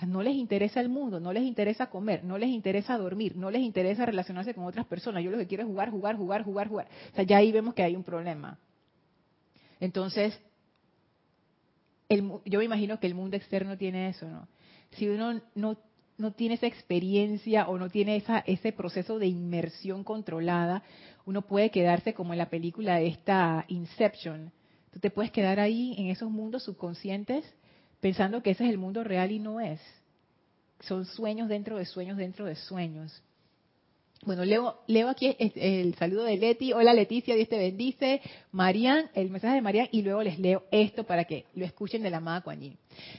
no 0.05 0.23
les 0.23 0.35
interesa 0.35 0.81
el 0.81 0.91
mundo, 0.91 1.21
no 1.21 1.33
les 1.33 1.43
interesa 1.45 1.89
comer, 1.89 2.23
no 2.23 2.37
les 2.37 2.51
interesa 2.51 2.99
dormir, 2.99 3.35
no 3.35 3.51
les 3.51 3.63
interesa 3.63 4.05
relacionarse 4.05 4.53
con 4.53 4.65
otras 4.65 4.85
personas. 4.87 5.25
Yo 5.25 5.31
lo 5.31 5.39
que 5.39 5.47
quiero 5.47 5.63
es 5.63 5.69
jugar, 5.69 5.91
jugar, 5.91 6.17
jugar, 6.17 6.45
jugar, 6.45 6.69
jugar. 6.69 6.89
O 7.13 7.15
sea, 7.15 7.25
ya 7.25 7.39
ahí 7.39 7.51
vemos 7.51 7.73
que 7.73 7.83
hay 7.83 7.97
un 7.97 8.05
problema. 8.05 8.59
Entonces, 9.81 10.39
yo 12.11 12.59
me 12.59 12.65
imagino 12.65 13.01
que 13.01 13.07
el 13.07 13.15
mundo 13.15 13.37
externo 13.37 13.79
tiene 13.79 14.11
eso, 14.11 14.29
¿no? 14.29 14.47
Si 14.97 15.09
uno 15.09 15.41
no, 15.55 15.77
no 16.19 16.33
tiene 16.33 16.55
esa 16.55 16.67
experiencia 16.67 17.69
o 17.69 17.79
no 17.79 17.91
tiene 17.91 18.17
esa, 18.17 18.39
ese 18.41 18.73
proceso 18.73 19.19
de 19.19 19.27
inmersión 19.27 20.05
controlada, 20.05 20.83
uno 21.25 21.43
puede 21.43 21.71
quedarse 21.71 22.15
como 22.15 22.33
en 22.33 22.39
la 22.39 22.51
película 22.51 22.97
de 22.97 23.09
esta 23.09 23.65
Inception. 23.69 24.53
Tú 24.93 25.01
te 25.01 25.11
puedes 25.11 25.31
quedar 25.31 25.61
ahí 25.61 25.95
en 25.99 26.07
esos 26.07 26.31
mundos 26.31 26.65
subconscientes 26.65 27.45
pensando 28.01 28.43
que 28.43 28.51
ese 28.51 28.65
es 28.65 28.71
el 28.71 28.79
mundo 28.79 29.05
real 29.05 29.31
y 29.31 29.39
no 29.39 29.61
es. 29.61 29.81
Son 30.81 31.05
sueños 31.05 31.49
dentro 31.49 31.77
de 31.77 31.85
sueños 31.85 32.17
dentro 32.17 32.45
de 32.45 32.55
sueños. 32.55 33.23
Bueno, 34.25 34.45
leo, 34.45 34.81
leo 34.87 35.09
aquí 35.09 35.37
el, 35.39 35.95
saludo 35.95 36.25
de 36.25 36.37
Leti. 36.37 36.73
Hola 36.73 36.95
Leticia, 36.95 37.37
Dios 37.37 37.49
te 37.49 37.59
bendice. 37.59 38.21
Marian, 38.51 39.11
el 39.15 39.31
mensaje 39.31 39.55
de 39.55 39.61
Marian, 39.61 39.89
y 39.93 40.03
luego 40.03 40.23
les 40.23 40.39
leo 40.39 40.65
esto 40.71 41.05
para 41.05 41.25
que 41.25 41.45
lo 41.55 41.65
escuchen 41.65 42.03
de 42.03 42.11
la 42.11 42.17
amada 42.17 42.41
Kuan 42.41 42.61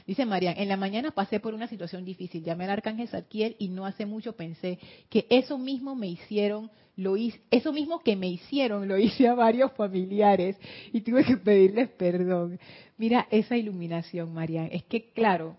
Dice 0.06 0.26
Marian, 0.26 0.58
en 0.58 0.68
la 0.68 0.76
mañana 0.76 1.12
pasé 1.12 1.40
por 1.40 1.54
una 1.54 1.68
situación 1.68 2.04
difícil. 2.04 2.42
Llamé 2.42 2.64
al 2.64 2.70
arcángel 2.70 3.08
Zadkiel 3.08 3.56
y 3.58 3.68
no 3.68 3.86
hace 3.86 4.06
mucho 4.06 4.34
pensé 4.34 4.78
que 5.08 5.26
eso 5.30 5.56
mismo 5.56 5.94
me 5.94 6.08
hicieron, 6.08 6.70
lo 6.96 7.16
hice, 7.16 7.40
eso 7.50 7.72
mismo 7.72 8.00
que 8.00 8.16
me 8.16 8.28
hicieron, 8.28 8.88
lo 8.88 8.98
hice 8.98 9.28
a 9.28 9.34
varios 9.34 9.72
familiares 9.72 10.56
y 10.92 11.00
tuve 11.00 11.24
que 11.24 11.36
pedirles 11.36 11.88
perdón. 11.90 12.58
Mira 12.98 13.28
esa 13.30 13.56
iluminación, 13.56 14.34
Marian. 14.34 14.68
Es 14.72 14.82
que, 14.84 15.10
claro, 15.12 15.56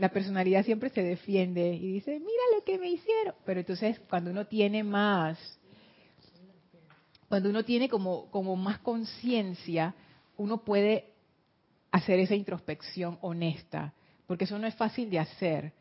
la 0.00 0.08
personalidad 0.08 0.64
siempre 0.64 0.88
se 0.88 1.02
defiende 1.02 1.74
y 1.74 1.92
dice, 1.92 2.12
mira 2.12 2.42
lo 2.54 2.64
que 2.64 2.78
me 2.78 2.88
hicieron. 2.88 3.34
Pero 3.44 3.60
entonces 3.60 4.00
cuando 4.08 4.30
uno 4.30 4.46
tiene 4.46 4.82
más, 4.82 5.38
cuando 7.28 7.50
uno 7.50 7.64
tiene 7.66 7.90
como, 7.90 8.30
como 8.30 8.56
más 8.56 8.78
conciencia, 8.78 9.94
uno 10.38 10.64
puede 10.64 11.12
hacer 11.90 12.18
esa 12.18 12.34
introspección 12.34 13.18
honesta, 13.20 13.92
porque 14.26 14.44
eso 14.44 14.58
no 14.58 14.66
es 14.66 14.74
fácil 14.74 15.10
de 15.10 15.18
hacer. 15.18 15.74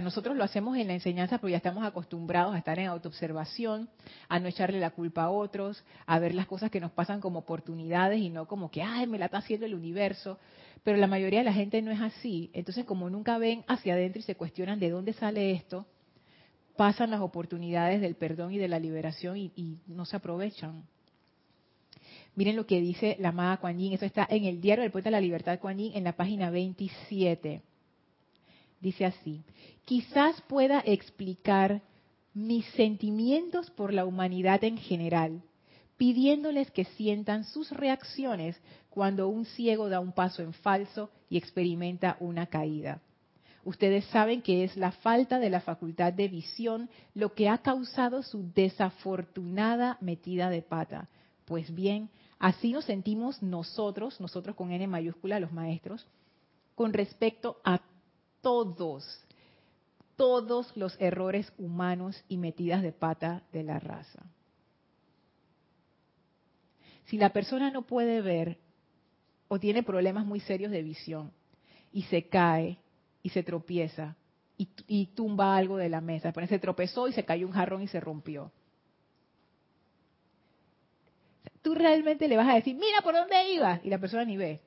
Nosotros 0.00 0.36
lo 0.36 0.44
hacemos 0.44 0.76
en 0.76 0.88
la 0.88 0.94
enseñanza 0.94 1.38
porque 1.38 1.52
ya 1.52 1.58
estamos 1.58 1.84
acostumbrados 1.84 2.54
a 2.54 2.58
estar 2.58 2.78
en 2.78 2.86
autoobservación, 2.86 3.88
a 4.28 4.38
no 4.40 4.48
echarle 4.48 4.80
la 4.80 4.90
culpa 4.90 5.24
a 5.24 5.30
otros, 5.30 5.84
a 6.06 6.18
ver 6.18 6.34
las 6.34 6.46
cosas 6.46 6.70
que 6.70 6.80
nos 6.80 6.92
pasan 6.92 7.20
como 7.20 7.40
oportunidades 7.40 8.20
y 8.20 8.30
no 8.30 8.46
como 8.46 8.70
que, 8.70 8.82
ay, 8.82 9.06
me 9.06 9.18
la 9.18 9.26
está 9.26 9.38
haciendo 9.38 9.66
el 9.66 9.74
universo. 9.74 10.38
Pero 10.82 10.98
la 10.98 11.06
mayoría 11.06 11.40
de 11.40 11.44
la 11.44 11.52
gente 11.52 11.82
no 11.82 11.90
es 11.90 12.00
así. 12.00 12.50
Entonces, 12.52 12.84
como 12.84 13.10
nunca 13.10 13.38
ven 13.38 13.64
hacia 13.66 13.94
adentro 13.94 14.20
y 14.20 14.22
se 14.22 14.36
cuestionan 14.36 14.78
de 14.78 14.90
dónde 14.90 15.12
sale 15.12 15.52
esto, 15.52 15.86
pasan 16.76 17.10
las 17.10 17.20
oportunidades 17.20 18.00
del 18.00 18.14
perdón 18.14 18.52
y 18.52 18.58
de 18.58 18.68
la 18.68 18.78
liberación 18.78 19.36
y, 19.36 19.78
no 19.86 20.04
se 20.04 20.16
aprovechan. 20.16 20.84
Miren 22.34 22.54
lo 22.54 22.66
que 22.66 22.80
dice 22.80 23.16
la 23.18 23.30
amada 23.30 23.56
Kuan 23.56 23.78
Yin. 23.78 23.94
Eso 23.94 24.04
está 24.04 24.26
en 24.28 24.44
el 24.44 24.60
diario 24.60 24.82
del 24.82 24.92
Poeta 24.92 25.08
de 25.08 25.12
la 25.12 25.20
Libertad 25.20 25.58
Kuan 25.58 25.78
Yin 25.78 25.92
en 25.94 26.04
la 26.04 26.12
página 26.12 26.50
27. 26.50 27.62
Dice 28.86 29.04
así, 29.04 29.42
quizás 29.84 30.40
pueda 30.42 30.80
explicar 30.86 31.82
mis 32.34 32.64
sentimientos 32.76 33.68
por 33.68 33.92
la 33.92 34.04
humanidad 34.04 34.62
en 34.62 34.78
general, 34.78 35.42
pidiéndoles 35.96 36.70
que 36.70 36.84
sientan 36.84 37.42
sus 37.42 37.72
reacciones 37.72 38.56
cuando 38.88 39.26
un 39.26 39.44
ciego 39.44 39.88
da 39.88 39.98
un 39.98 40.12
paso 40.12 40.40
en 40.40 40.52
falso 40.52 41.10
y 41.28 41.36
experimenta 41.36 42.16
una 42.20 42.46
caída. 42.46 43.00
Ustedes 43.64 44.04
saben 44.04 44.40
que 44.40 44.62
es 44.62 44.76
la 44.76 44.92
falta 44.92 45.40
de 45.40 45.50
la 45.50 45.62
facultad 45.62 46.12
de 46.12 46.28
visión 46.28 46.88
lo 47.12 47.34
que 47.34 47.48
ha 47.48 47.58
causado 47.58 48.22
su 48.22 48.52
desafortunada 48.54 49.98
metida 50.00 50.48
de 50.48 50.62
pata. 50.62 51.08
Pues 51.44 51.74
bien, 51.74 52.08
así 52.38 52.70
nos 52.70 52.84
sentimos 52.84 53.42
nosotros, 53.42 54.20
nosotros 54.20 54.54
con 54.54 54.70
N 54.70 54.86
mayúscula, 54.86 55.40
los 55.40 55.50
maestros, 55.50 56.06
con 56.76 56.92
respecto 56.92 57.56
a 57.64 57.80
todos, 58.40 59.04
todos 60.16 60.76
los 60.76 61.00
errores 61.00 61.52
humanos 61.58 62.22
y 62.28 62.36
metidas 62.36 62.82
de 62.82 62.92
pata 62.92 63.42
de 63.52 63.62
la 63.62 63.78
raza. 63.78 64.22
Si 67.06 67.18
la 67.18 67.30
persona 67.30 67.70
no 67.70 67.82
puede 67.82 68.20
ver 68.20 68.58
o 69.48 69.58
tiene 69.58 69.82
problemas 69.82 70.26
muy 70.26 70.40
serios 70.40 70.72
de 70.72 70.82
visión 70.82 71.32
y 71.92 72.02
se 72.04 72.28
cae 72.28 72.78
y 73.22 73.30
se 73.30 73.42
tropieza 73.42 74.16
y, 74.58 75.06
tumba 75.14 75.56
algo 75.56 75.76
de 75.76 75.88
la 75.88 76.00
mesa, 76.00 76.32
se 76.32 76.58
tropezó 76.58 77.08
y 77.08 77.12
se 77.12 77.24
cayó 77.24 77.46
un 77.46 77.52
jarrón 77.52 77.82
y 77.82 77.88
se 77.88 78.00
rompió. 78.00 78.50
Tú 81.60 81.74
realmente 81.74 82.26
le 82.26 82.36
vas 82.36 82.48
a 82.48 82.54
decir, 82.54 82.74
mira 82.74 83.02
por 83.02 83.14
dónde 83.14 83.52
ibas, 83.52 83.84
y 83.84 83.90
la 83.90 83.98
persona 83.98 84.24
ni 84.24 84.36
ve. 84.36 84.60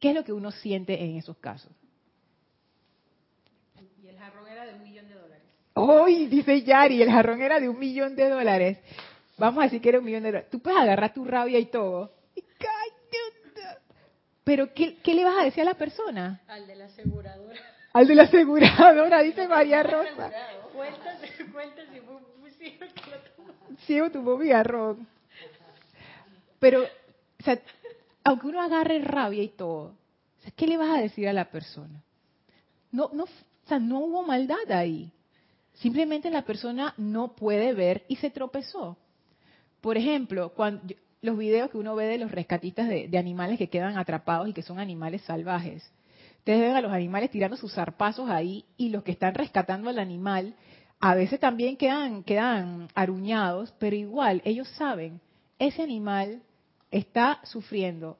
¿qué 0.00 0.10
es 0.10 0.14
lo 0.14 0.24
que 0.24 0.32
uno 0.32 0.50
siente 0.50 1.04
en 1.04 1.16
esos 1.16 1.36
casos? 1.36 1.70
Hoy, 5.74 6.26
dice 6.26 6.62
Yari, 6.62 7.02
el 7.02 7.10
jarrón 7.10 7.42
era 7.42 7.60
de 7.60 7.68
un 7.68 7.78
millón 7.78 8.14
de 8.14 8.28
dólares. 8.28 8.78
Vamos 9.36 9.60
a 9.60 9.64
decir 9.64 9.80
que 9.80 9.88
era 9.88 9.98
un 9.98 10.04
millón 10.04 10.22
de 10.22 10.28
dólares. 10.28 10.50
Tú 10.50 10.60
puedes 10.60 10.78
agarrar 10.78 11.12
tu 11.12 11.24
rabia 11.24 11.58
y 11.58 11.66
todo. 11.66 12.12
Pero, 14.44 14.72
¿qué, 14.74 14.98
le 15.06 15.24
vas 15.24 15.38
a 15.38 15.44
decir 15.44 15.62
a 15.62 15.64
la 15.64 15.74
persona? 15.74 16.42
Al 16.46 16.66
de 16.66 16.76
la 16.76 16.84
aseguradora. 16.84 17.60
Al 17.94 18.06
de 18.06 18.14
la 18.14 18.22
aseguradora, 18.24 19.22
dice 19.22 19.48
María 19.48 19.82
Rosa. 19.82 20.30
Cuéntase, 20.74 21.46
cuéntase, 21.50 22.02
ciego 23.86 24.10
tuvo 24.10 24.36
mi 24.38 24.50
jarrón. 24.50 25.06
Pero, 26.58 26.82
o 26.82 27.42
sea, 27.42 27.58
aunque 28.22 28.46
uno 28.46 28.60
agarre 28.60 28.98
rabia 29.00 29.42
y 29.42 29.48
todo, 29.48 29.94
¿qué 30.56 30.66
le 30.66 30.76
vas 30.76 30.98
a 30.98 31.00
decir 31.00 31.28
a 31.28 31.32
la 31.32 31.50
persona? 31.50 32.02
No, 32.92 33.10
no, 33.12 33.24
o 33.24 33.68
sea, 33.68 33.78
no 33.78 33.98
hubo 33.98 34.22
maldad 34.22 34.70
ahí. 34.70 35.10
Simplemente 35.74 36.30
la 36.30 36.42
persona 36.42 36.94
no 36.96 37.34
puede 37.34 37.72
ver 37.72 38.04
y 38.08 38.16
se 38.16 38.30
tropezó. 38.30 38.96
Por 39.80 39.96
ejemplo, 39.98 40.52
los 41.20 41.38
videos 41.38 41.70
que 41.70 41.78
uno 41.78 41.94
ve 41.94 42.06
de 42.06 42.18
los 42.18 42.30
rescatistas 42.30 42.88
de, 42.88 43.18
animales 43.18 43.58
que 43.58 43.68
quedan 43.68 43.98
atrapados 43.98 44.48
y 44.48 44.52
que 44.52 44.62
son 44.62 44.78
animales 44.78 45.22
salvajes. 45.22 45.90
Ustedes 46.38 46.60
ven 46.60 46.76
a 46.76 46.80
los 46.80 46.92
animales 46.92 47.30
tirando 47.30 47.56
sus 47.56 47.74
zarpazos 47.74 48.28
ahí 48.30 48.64
y 48.76 48.90
los 48.90 49.02
que 49.02 49.12
están 49.12 49.34
rescatando 49.34 49.90
al 49.90 49.98
animal 49.98 50.54
a 51.00 51.14
veces 51.14 51.40
también 51.40 51.76
quedan, 51.76 52.22
quedan 52.22 52.88
aruñados, 52.94 53.74
pero 53.78 53.96
igual 53.96 54.40
ellos 54.44 54.68
saben, 54.76 55.20
ese 55.58 55.82
animal 55.82 56.42
está 56.90 57.40
sufriendo, 57.44 58.16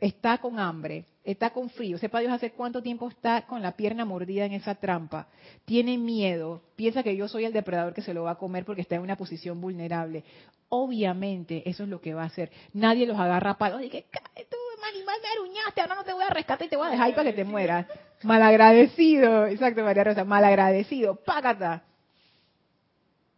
está 0.00 0.38
con 0.38 0.58
hambre, 0.58 1.04
está 1.26 1.50
con 1.50 1.68
frío, 1.68 1.98
sepa 1.98 2.20
Dios 2.20 2.32
hace 2.32 2.52
cuánto 2.52 2.82
tiempo 2.82 3.08
está 3.08 3.42
con 3.42 3.60
la 3.60 3.72
pierna 3.72 4.04
mordida 4.04 4.44
en 4.44 4.52
esa 4.52 4.76
trampa, 4.76 5.26
tiene 5.64 5.98
miedo, 5.98 6.62
piensa 6.76 7.02
que 7.02 7.16
yo 7.16 7.26
soy 7.26 7.44
el 7.44 7.52
depredador 7.52 7.92
que 7.92 8.00
se 8.00 8.14
lo 8.14 8.22
va 8.22 8.32
a 8.32 8.38
comer 8.38 8.64
porque 8.64 8.82
está 8.82 8.94
en 8.94 9.02
una 9.02 9.16
posición 9.16 9.60
vulnerable. 9.60 10.24
Obviamente 10.68 11.68
eso 11.68 11.82
es 11.82 11.88
lo 11.88 12.00
que 12.00 12.14
va 12.14 12.22
a 12.22 12.26
hacer. 12.26 12.50
Nadie 12.72 13.06
los 13.06 13.18
agarra 13.18 13.50
a 13.50 13.58
palos 13.58 13.82
y 13.82 13.90
que, 13.90 14.06
tú, 14.48 14.56
animal, 14.92 15.16
me 15.20 15.28
aruñaste, 15.28 15.80
ahora 15.80 15.96
no 15.96 16.04
te 16.04 16.12
voy 16.12 16.24
a 16.24 16.30
rescatar 16.30 16.66
y 16.66 16.70
te 16.70 16.76
voy 16.76 16.86
a 16.86 16.90
dejar 16.90 17.06
ahí 17.06 17.12
para 17.12 17.30
que 17.30 17.36
te 17.36 17.44
mueras. 17.44 17.86
Malagradecido, 18.22 19.46
exacto, 19.46 19.82
María 19.82 20.04
Rosa, 20.04 20.24
malagradecido, 20.24 21.16
págata. 21.16 21.82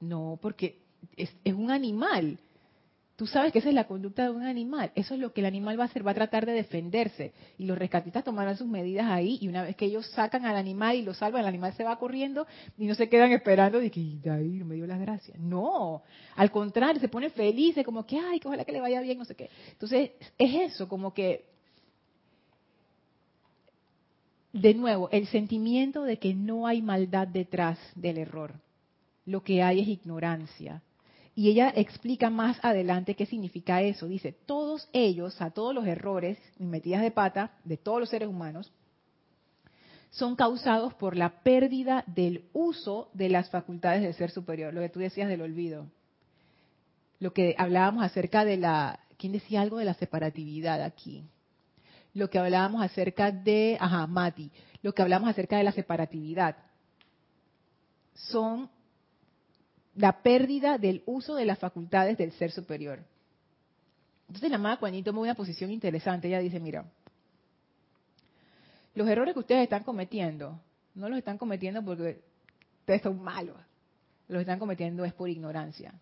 No, 0.01 0.39
porque 0.41 0.79
es, 1.17 1.35
es 1.43 1.55
un 1.55 1.71
animal 1.71 2.39
Tú 3.19 3.27
sabes 3.27 3.53
que 3.53 3.59
esa 3.59 3.69
es 3.69 3.75
la 3.75 3.89
conducta 3.89 4.23
de 4.23 4.31
un 4.31 4.45
animal. 4.45 4.93
Eso 4.95 5.15
es 5.15 5.19
lo 5.19 5.33
que 5.33 5.41
el 5.41 5.47
animal 5.47 5.77
va 5.77 5.83
a 5.83 5.87
hacer, 5.87 6.07
va 6.07 6.13
a 6.13 6.15
tratar 6.15 6.47
de 6.47 6.53
defenderse. 6.53 7.33
Y 7.59 7.65
los 7.65 7.77
rescatistas 7.77 8.23
tomarán 8.23 8.57
sus 8.57 8.69
medidas 8.69 9.07
ahí 9.11 9.39
y 9.41 9.49
una 9.49 9.65
vez 9.65 9.75
que 9.75 9.87
ellos 9.87 10.07
sacan 10.13 10.47
al 10.47 10.55
animal 10.55 10.95
y 10.95 11.03
lo 11.03 11.13
salvan, 11.15 11.41
el 11.41 11.49
animal 11.49 11.75
se 11.75 11.83
va 11.83 11.99
corriendo 11.99 12.47
y 12.79 12.87
no 12.87 12.95
se 12.95 13.09
quedan 13.09 13.33
esperando 13.33 13.81
de 13.81 13.91
que 13.91 14.19
David 14.23 14.63
me 14.63 14.77
dio 14.77 14.87
las 14.87 15.01
gracias. 15.01 15.37
No, 15.37 16.05
al 16.37 16.53
contrario, 16.53 17.01
se 17.01 17.09
pone 17.09 17.29
felices 17.31 17.85
como 17.85 18.07
que, 18.07 18.21
ay, 18.21 18.39
que 18.39 18.47
ojalá 18.47 18.65
que 18.65 18.71
le 18.71 18.81
vaya 18.81 19.01
bien, 19.01 19.19
no 19.19 19.25
sé 19.25 19.35
qué. 19.35 19.51
Entonces, 19.73 20.13
es 20.39 20.73
eso, 20.73 20.89
como 20.89 21.13
que, 21.13 21.45
de 24.53 24.75
nuevo, 24.75 25.11
el 25.11 25.27
sentimiento 25.27 26.05
de 26.05 26.21
que 26.21 26.35
no 26.35 26.69
hay 26.69 26.83
maldad 26.83 27.27
detrás 27.27 27.81
del 27.97 28.19
error. 28.19 28.55
Lo 29.27 29.43
que 29.43 29.61
hay 29.61 29.81
es 29.81 29.89
ignorancia 29.89 30.83
y 31.39 31.51
ella 31.51 31.73
explica 31.77 32.31
más 32.31 32.59
adelante 32.65 33.15
qué 33.15 33.25
significa 33.25 33.81
eso. 33.81 34.09
Dice, 34.09 34.33
todos 34.33 34.89
ellos, 34.93 35.41
a 35.41 35.53
todos 35.53 35.73
los 35.73 35.87
errores 35.87 36.37
y 36.59 36.65
metidas 36.65 37.01
de 37.01 37.13
pata 37.13 37.53
de 37.63 37.77
todos 37.77 38.01
los 38.01 38.09
seres 38.09 38.29
humanos, 38.29 38.73
son 40.11 40.35
causados 40.35 40.95
por 40.95 41.17
la 41.17 41.45
pérdida 41.45 42.03
del 42.09 42.47
uso 42.53 43.09
de 43.15 43.29
las 43.29 43.51
facultades 43.51 44.03
del 44.03 44.15
ser 44.15 44.33
superior, 44.33 44.75
lo 44.75 44.81
que 44.81 44.89
tú 44.89 44.99
decías 44.99 45.29
del 45.29 45.43
olvido. 45.43 45.87
Lo 47.21 47.33
que 47.33 47.55
hablábamos 47.57 48.03
acerca 48.03 48.45
de 48.45 48.57
la, 48.57 48.99
¿quién 49.17 49.31
decía 49.31 49.61
algo 49.61 49.79
de 49.79 49.85
la 49.85 49.95
separatividad 49.95 50.83
aquí? 50.83 51.23
Lo 52.15 52.31
que 52.31 52.41
hablábamos 52.41 52.83
acerca 52.83 53.31
de, 53.31 53.77
ajá, 53.79 54.09
Mati, 54.09 54.51
lo 54.83 54.93
que 54.93 55.03
hablamos 55.03 55.31
acerca 55.31 55.57
de 55.57 55.63
la 55.63 55.71
separatividad. 55.71 56.57
Son 58.13 58.69
la 59.99 60.23
pérdida 60.23 60.79
del 60.79 61.03
uso 61.07 61.35
de 61.35 61.45
las 61.45 61.59
facultades 61.59 62.17
del 62.17 62.31
ser 62.33 62.53
superior. 62.53 63.01
Entonces 64.29 64.49
la 64.49 64.57
amada 64.57 64.77
Juanito 64.77 65.11
toma 65.11 65.23
una 65.23 65.35
posición 65.35 65.73
interesante. 65.73 66.29
Ella 66.29 66.39
dice, 66.39 66.61
mira, 66.61 66.85
los 68.95 69.09
errores 69.09 69.35
que 69.35 69.41
ustedes 69.41 69.65
están 69.65 69.83
cometiendo, 69.83 70.61
no 70.95 71.09
los 71.09 71.19
están 71.19 71.37
cometiendo 71.37 71.85
porque 71.85 72.21
ustedes 72.81 73.03
son 73.03 73.21
malos. 73.21 73.57
Los 74.29 74.41
están 74.41 74.61
cometiendo 74.61 75.05
es 75.05 75.13
por 75.15 75.29
ignorancia. 75.29 75.93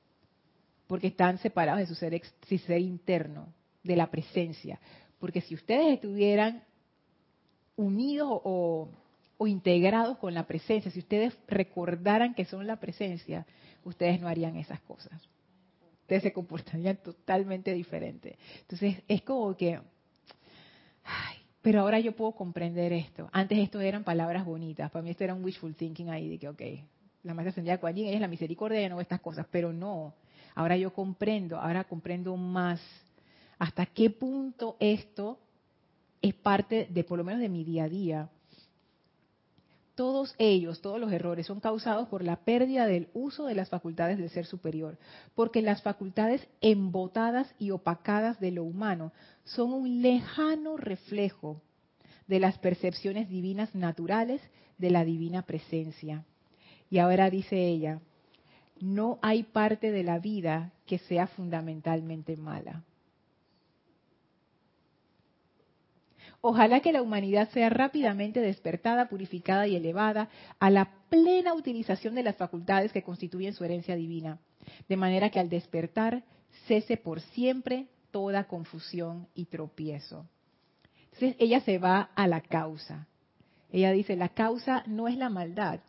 Porque 0.88 1.06
están 1.06 1.38
separados 1.38 1.80
de 1.80 1.86
su 1.86 1.94
ser, 1.94 2.20
ser 2.66 2.80
interno, 2.80 3.48
de 3.82 3.96
la 3.96 4.10
presencia. 4.10 4.78
Porque 5.18 5.40
si 5.40 5.54
ustedes 5.54 5.94
estuvieran 5.94 6.64
unidos 7.76 8.28
o 8.44 8.90
integrados 9.46 10.18
con 10.18 10.34
la 10.34 10.46
presencia, 10.46 10.90
si 10.90 10.98
ustedes 10.98 11.34
recordaran 11.48 12.34
que 12.34 12.44
son 12.44 12.66
la 12.66 12.76
presencia, 12.76 13.46
ustedes 13.86 14.20
no 14.20 14.28
harían 14.28 14.56
esas 14.56 14.80
cosas. 14.80 15.22
Ustedes 16.02 16.24
se 16.24 16.32
comportarían 16.32 16.96
totalmente 16.98 17.72
diferente. 17.72 18.38
Entonces, 18.60 19.02
es 19.08 19.22
como 19.22 19.56
que, 19.56 19.80
ay, 21.04 21.36
pero 21.62 21.80
ahora 21.80 21.98
yo 21.98 22.14
puedo 22.14 22.32
comprender 22.32 22.92
esto. 22.92 23.28
Antes 23.32 23.58
esto 23.58 23.80
eran 23.80 24.04
palabras 24.04 24.44
bonitas. 24.44 24.90
Para 24.90 25.02
mí 25.02 25.10
esto 25.10 25.24
era 25.24 25.34
un 25.34 25.44
wishful 25.44 25.74
thinking 25.74 26.10
ahí 26.10 26.28
de 26.28 26.38
que, 26.38 26.48
ok, 26.48 26.62
la 27.22 27.34
maestra 27.34 27.50
ascendida 27.50 27.78
Kuan 27.78 27.96
ella 27.96 28.12
es 28.12 28.20
la 28.20 28.28
misericordia 28.28 28.88
no 28.88 29.00
estas 29.00 29.20
cosas. 29.20 29.46
Pero 29.50 29.72
no, 29.72 30.14
ahora 30.54 30.76
yo 30.76 30.92
comprendo, 30.92 31.58
ahora 31.58 31.84
comprendo 31.84 32.36
más 32.36 32.80
hasta 33.58 33.86
qué 33.86 34.10
punto 34.10 34.76
esto 34.78 35.38
es 36.20 36.34
parte 36.34 36.86
de, 36.90 37.04
por 37.04 37.18
lo 37.18 37.24
menos 37.24 37.40
de 37.40 37.48
mi 37.48 37.64
día 37.64 37.84
a 37.84 37.88
día 37.88 38.30
todos 39.96 40.34
ellos, 40.38 40.82
todos 40.82 41.00
los 41.00 41.10
errores 41.10 41.46
son 41.46 41.58
causados 41.58 42.06
por 42.08 42.22
la 42.22 42.36
pérdida 42.36 42.86
del 42.86 43.08
uso 43.14 43.46
de 43.46 43.54
las 43.54 43.70
facultades 43.70 44.18
del 44.18 44.30
ser 44.30 44.46
superior, 44.46 44.98
porque 45.34 45.62
las 45.62 45.82
facultades 45.82 46.46
embotadas 46.60 47.52
y 47.58 47.70
opacadas 47.70 48.38
de 48.38 48.52
lo 48.52 48.62
humano 48.62 49.12
son 49.44 49.72
un 49.72 50.02
lejano 50.02 50.76
reflejo 50.76 51.62
de 52.28 52.38
las 52.40 52.58
percepciones 52.58 53.28
divinas 53.28 53.74
naturales 53.74 54.42
de 54.78 54.90
la 54.90 55.04
divina 55.04 55.42
presencia. 55.42 56.24
Y 56.90 56.98
ahora 56.98 57.30
dice 57.30 57.66
ella, 57.66 58.00
no 58.78 59.18
hay 59.22 59.44
parte 59.44 59.90
de 59.90 60.04
la 60.04 60.18
vida 60.18 60.72
que 60.84 60.98
sea 60.98 61.26
fundamentalmente 61.26 62.36
mala. 62.36 62.84
Ojalá 66.40 66.80
que 66.80 66.92
la 66.92 67.02
humanidad 67.02 67.48
sea 67.50 67.70
rápidamente 67.70 68.40
despertada, 68.40 69.08
purificada 69.08 69.66
y 69.66 69.76
elevada 69.76 70.28
a 70.58 70.70
la 70.70 70.92
plena 71.08 71.54
utilización 71.54 72.14
de 72.14 72.22
las 72.22 72.36
facultades 72.36 72.92
que 72.92 73.02
constituyen 73.02 73.54
su 73.54 73.64
herencia 73.64 73.96
divina, 73.96 74.38
de 74.88 74.96
manera 74.96 75.30
que 75.30 75.40
al 75.40 75.48
despertar 75.48 76.24
cese 76.66 76.96
por 76.96 77.20
siempre 77.20 77.86
toda 78.10 78.44
confusión 78.44 79.28
y 79.34 79.46
tropiezo. 79.46 80.26
Entonces 81.12 81.36
ella 81.38 81.60
se 81.60 81.78
va 81.78 82.10
a 82.14 82.26
la 82.28 82.40
causa. 82.40 83.06
Ella 83.72 83.90
dice, 83.92 84.16
la 84.16 84.28
causa 84.28 84.84
no 84.86 85.08
es 85.08 85.16
la 85.16 85.28
maldad, 85.28 85.80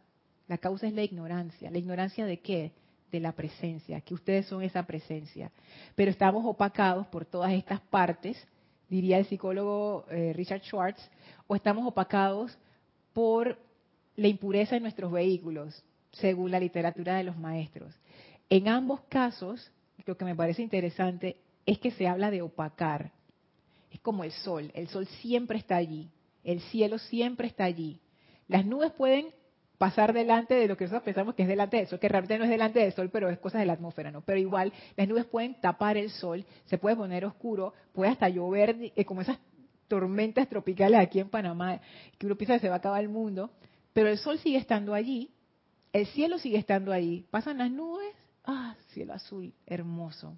la 0.47 0.57
causa 0.57 0.87
es 0.87 0.93
la 0.93 1.03
ignorancia. 1.03 1.69
¿La 1.69 1.77
ignorancia 1.77 2.25
de 2.25 2.39
qué? 2.39 2.71
De 3.11 3.19
la 3.19 3.33
presencia, 3.33 4.01
que 4.01 4.13
ustedes 4.13 4.45
son 4.47 4.63
esa 4.63 4.83
presencia. 4.83 5.51
Pero 5.95 6.11
estamos 6.11 6.45
opacados 6.45 7.07
por 7.07 7.25
todas 7.25 7.53
estas 7.53 7.81
partes 7.81 8.37
diría 8.89 9.17
el 9.17 9.25
psicólogo 9.25 10.05
eh, 10.09 10.33
Richard 10.33 10.61
Schwartz, 10.63 11.01
o 11.47 11.55
estamos 11.55 11.85
opacados 11.85 12.57
por 13.13 13.57
la 14.15 14.27
impureza 14.27 14.75
en 14.75 14.83
nuestros 14.83 15.11
vehículos, 15.11 15.83
según 16.11 16.51
la 16.51 16.59
literatura 16.59 17.17
de 17.17 17.23
los 17.23 17.37
maestros. 17.37 17.93
En 18.49 18.67
ambos 18.67 19.01
casos, 19.09 19.71
lo 20.05 20.17
que 20.17 20.25
me 20.25 20.35
parece 20.35 20.61
interesante 20.61 21.37
es 21.65 21.79
que 21.79 21.91
se 21.91 22.07
habla 22.07 22.31
de 22.31 22.41
opacar. 22.41 23.11
Es 23.91 23.99
como 23.99 24.23
el 24.23 24.31
sol, 24.31 24.71
el 24.73 24.87
sol 24.87 25.05
siempre 25.21 25.57
está 25.57 25.75
allí, 25.75 26.09
el 26.43 26.61
cielo 26.61 26.97
siempre 26.97 27.47
está 27.47 27.65
allí. 27.65 27.99
Las 28.47 28.65
nubes 28.65 28.91
pueden 28.93 29.33
pasar 29.77 30.13
delante 30.13 30.55
de 30.55 30.67
lo 30.67 30.75
que 30.75 30.85
nosotros 30.85 31.03
pensamos 31.03 31.35
que 31.35 31.43
es 31.43 31.47
delante 31.47 31.77
del 31.77 31.87
sol, 31.87 31.99
que 31.99 32.09
realmente 32.09 32.37
no 32.37 32.45
es 32.45 32.49
delante 32.49 32.79
del 32.79 32.93
sol, 32.93 33.09
pero 33.11 33.29
es 33.29 33.37
cosa 33.39 33.59
de 33.59 33.65
la 33.65 33.73
atmósfera, 33.73 34.11
¿no? 34.11 34.21
Pero 34.21 34.39
igual, 34.39 34.73
las 34.95 35.07
nubes 35.07 35.25
pueden 35.25 35.59
tapar 35.61 35.97
el 35.97 36.09
sol, 36.09 36.45
se 36.65 36.77
puede 36.77 36.95
poner 36.95 37.25
oscuro, 37.25 37.73
puede 37.93 38.11
hasta 38.11 38.27
llover, 38.29 38.91
eh, 38.95 39.05
como 39.05 39.21
esas 39.21 39.39
tormentas 39.87 40.49
tropicales 40.49 40.99
aquí 40.99 41.19
en 41.19 41.29
Panamá, 41.29 41.79
que 42.17 42.25
uno 42.25 42.35
piensa 42.35 42.55
que 42.55 42.61
se 42.61 42.69
va 42.69 42.75
a 42.75 42.77
acabar 42.79 43.01
el 43.01 43.09
mundo, 43.09 43.51
pero 43.93 44.09
el 44.09 44.17
sol 44.17 44.39
sigue 44.39 44.57
estando 44.57 44.93
allí, 44.93 45.31
el 45.93 46.07
cielo 46.07 46.39
sigue 46.39 46.57
estando 46.57 46.91
allí, 46.91 47.25
pasan 47.29 47.59
las 47.59 47.71
nubes, 47.71 48.13
ah, 48.45 48.75
cielo 48.93 49.13
azul, 49.13 49.53
hermoso. 49.65 50.37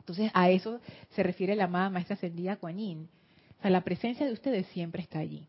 Entonces 0.00 0.30
a 0.34 0.50
eso 0.50 0.80
se 1.10 1.22
refiere 1.22 1.54
la 1.54 1.64
amada 1.64 1.88
maestra 1.88 2.14
ascendida 2.14 2.56
Kuan 2.56 2.76
O 2.78 3.62
sea, 3.62 3.70
la 3.70 3.82
presencia 3.82 4.26
de 4.26 4.32
ustedes 4.32 4.66
siempre 4.68 5.02
está 5.02 5.20
allí 5.20 5.46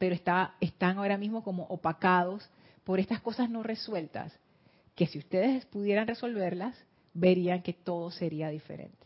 pero 0.00 0.14
está, 0.14 0.54
están 0.62 0.96
ahora 0.96 1.18
mismo 1.18 1.44
como 1.44 1.64
opacados 1.64 2.48
por 2.84 2.98
estas 2.98 3.20
cosas 3.20 3.50
no 3.50 3.62
resueltas, 3.62 4.32
que 4.94 5.06
si 5.06 5.18
ustedes 5.18 5.66
pudieran 5.66 6.06
resolverlas, 6.06 6.74
verían 7.12 7.60
que 7.60 7.74
todo 7.74 8.10
sería 8.10 8.48
diferente. 8.48 8.96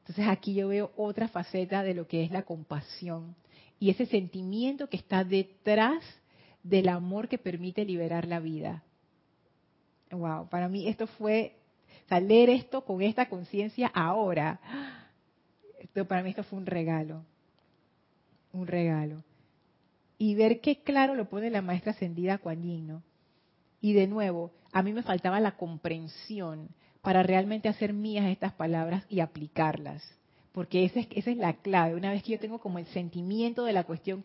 Entonces 0.00 0.26
aquí 0.26 0.52
yo 0.52 0.66
veo 0.66 0.90
otra 0.96 1.28
faceta 1.28 1.84
de 1.84 1.94
lo 1.94 2.08
que 2.08 2.24
es 2.24 2.32
la 2.32 2.42
compasión 2.42 3.36
y 3.78 3.90
ese 3.90 4.06
sentimiento 4.06 4.88
que 4.88 4.96
está 4.96 5.22
detrás 5.22 6.02
del 6.64 6.88
amor 6.88 7.28
que 7.28 7.38
permite 7.38 7.84
liberar 7.84 8.26
la 8.26 8.40
vida. 8.40 8.82
Wow, 10.10 10.48
para 10.48 10.68
mí 10.68 10.88
esto 10.88 11.06
fue, 11.06 11.54
o 12.10 12.18
leer 12.18 12.50
esto 12.50 12.84
con 12.84 13.02
esta 13.02 13.28
conciencia 13.28 13.86
ahora, 13.94 14.58
esto, 15.78 16.04
para 16.08 16.24
mí 16.24 16.30
esto 16.30 16.42
fue 16.42 16.58
un 16.58 16.66
regalo, 16.66 17.22
un 18.52 18.66
regalo 18.66 19.22
y 20.18 20.34
ver 20.34 20.60
qué 20.60 20.82
claro 20.82 21.14
lo 21.14 21.28
pone 21.28 21.50
la 21.50 21.62
maestra 21.62 21.92
ascendida 21.92 22.38
Kuan 22.38 23.02
Y 23.80 23.92
de 23.92 24.06
nuevo, 24.06 24.52
a 24.72 24.82
mí 24.82 24.92
me 24.92 25.02
faltaba 25.02 25.40
la 25.40 25.56
comprensión 25.56 26.68
para 27.02 27.22
realmente 27.22 27.68
hacer 27.68 27.92
mías 27.92 28.26
estas 28.26 28.52
palabras 28.52 29.04
y 29.08 29.20
aplicarlas. 29.20 30.02
Porque 30.52 30.84
esa 30.84 31.00
es, 31.00 31.08
esa 31.10 31.30
es 31.30 31.36
la 31.36 31.54
clave. 31.54 31.94
Una 31.94 32.10
vez 32.10 32.22
que 32.22 32.32
yo 32.32 32.38
tengo 32.38 32.58
como 32.58 32.78
el 32.78 32.86
sentimiento 32.86 33.64
de 33.64 33.72
la 33.72 33.84
cuestión 33.84 34.24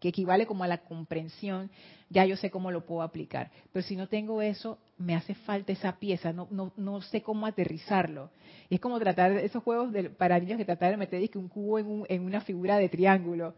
que 0.00 0.08
equivale 0.08 0.46
como 0.46 0.64
a 0.64 0.68
la 0.68 0.78
comprensión, 0.78 1.70
ya 2.08 2.24
yo 2.24 2.36
sé 2.36 2.50
cómo 2.50 2.70
lo 2.70 2.86
puedo 2.86 3.02
aplicar. 3.02 3.50
Pero 3.72 3.86
si 3.86 3.96
no 3.96 4.08
tengo 4.08 4.42
eso, 4.42 4.78
me 4.96 5.14
hace 5.14 5.34
falta 5.34 5.72
esa 5.72 5.98
pieza, 5.98 6.32
no, 6.32 6.48
no, 6.50 6.72
no 6.76 7.02
sé 7.02 7.22
cómo 7.22 7.46
aterrizarlo. 7.46 8.30
Y 8.70 8.76
es 8.76 8.80
como 8.80 8.98
tratar 8.98 9.32
esos 9.32 9.62
juegos 9.62 9.92
de, 9.92 10.10
para 10.10 10.38
niños 10.38 10.58
que 10.58 10.64
tratar 10.64 10.92
de 10.92 10.96
meter 10.96 11.28
un 11.34 11.48
cubo 11.48 11.78
en, 11.78 12.04
en 12.08 12.22
una 12.22 12.40
figura 12.40 12.78
de 12.78 12.88
triángulo 12.88 13.54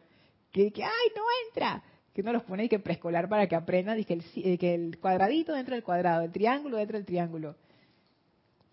que, 0.52 0.72
que 0.72 0.84
ay, 0.84 1.08
no 1.16 1.22
entra. 1.46 1.82
Que 2.12 2.22
uno 2.22 2.32
los 2.32 2.42
pone 2.42 2.64
y 2.64 2.68
que 2.68 2.78
preescolar 2.78 3.28
para 3.28 3.46
que 3.46 3.54
aprendan 3.54 3.96
el, 3.96 4.24
eh, 4.36 4.58
que 4.58 4.74
el 4.74 4.98
cuadradito 4.98 5.52
dentro 5.52 5.74
del 5.74 5.84
cuadrado, 5.84 6.22
el 6.22 6.32
triángulo 6.32 6.76
dentro 6.76 6.96
del 6.96 7.06
triángulo. 7.06 7.56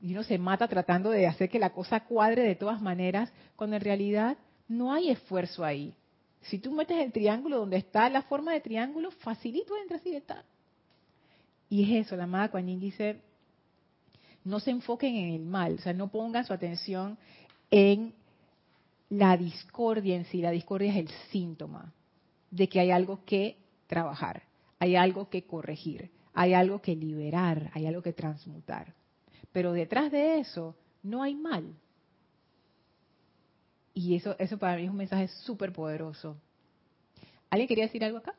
Y 0.01 0.11
uno 0.13 0.23
se 0.23 0.37
mata 0.37 0.67
tratando 0.67 1.09
de 1.09 1.27
hacer 1.27 1.49
que 1.49 1.59
la 1.59 1.71
cosa 1.71 2.01
cuadre 2.01 2.43
de 2.43 2.55
todas 2.55 2.81
maneras, 2.81 3.31
cuando 3.55 3.75
en 3.75 3.81
realidad 3.81 4.37
no 4.67 4.91
hay 4.91 5.09
esfuerzo 5.09 5.63
ahí. 5.63 5.93
Si 6.41 6.59
tú 6.59 6.71
metes 6.71 6.97
el 6.97 7.11
triángulo 7.11 7.57
donde 7.57 7.77
está 7.77 8.09
la 8.09 8.21
forma 8.23 8.53
de 8.53 8.61
triángulo, 8.61 9.11
facilito 9.11 9.75
entra 9.77 9.97
así 9.97 10.11
de. 10.11 10.23
Y 11.69 11.83
es 11.83 12.05
eso, 12.05 12.15
la 12.15 12.23
amada 12.23 12.49
Kuan 12.49 12.79
dice, 12.79 13.21
no 14.43 14.59
se 14.59 14.71
enfoquen 14.71 15.15
en 15.15 15.33
el 15.33 15.45
mal, 15.45 15.75
o 15.75 15.81
sea, 15.81 15.93
no 15.93 16.07
pongan 16.07 16.45
su 16.45 16.53
atención 16.53 17.17
en 17.69 18.13
la 19.09 19.37
discordia 19.37 20.15
en 20.15 20.25
sí, 20.25 20.41
la 20.41 20.51
discordia 20.51 20.91
es 20.91 20.97
el 20.97 21.09
síntoma 21.31 21.93
de 22.51 22.67
que 22.67 22.79
hay 22.79 22.91
algo 22.91 23.23
que 23.25 23.57
trabajar, 23.87 24.43
hay 24.79 24.95
algo 24.95 25.29
que 25.29 25.43
corregir, 25.43 26.11
hay 26.33 26.53
algo 26.53 26.81
que 26.81 26.95
liberar, 26.95 27.71
hay 27.73 27.85
algo 27.85 28.01
que 28.01 28.13
transmutar. 28.13 28.93
Pero 29.51 29.71
detrás 29.71 30.11
de 30.11 30.39
eso 30.39 30.75
no 31.03 31.23
hay 31.23 31.35
mal. 31.35 31.73
Y 33.93 34.15
eso, 34.15 34.35
eso 34.37 34.57
para 34.57 34.75
mí 34.75 34.83
es 34.83 34.89
un 34.89 34.97
mensaje 34.97 35.27
súper 35.27 35.73
poderoso. 35.73 36.37
¿Alguien 37.49 37.67
quería 37.67 37.85
decir 37.85 38.03
algo 38.03 38.19
acá? 38.19 38.35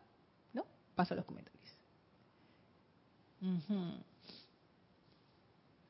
¿No? 0.52 0.64
Paso 0.94 1.14
a 1.14 1.16
los 1.16 1.26
comentarios. 1.26 1.58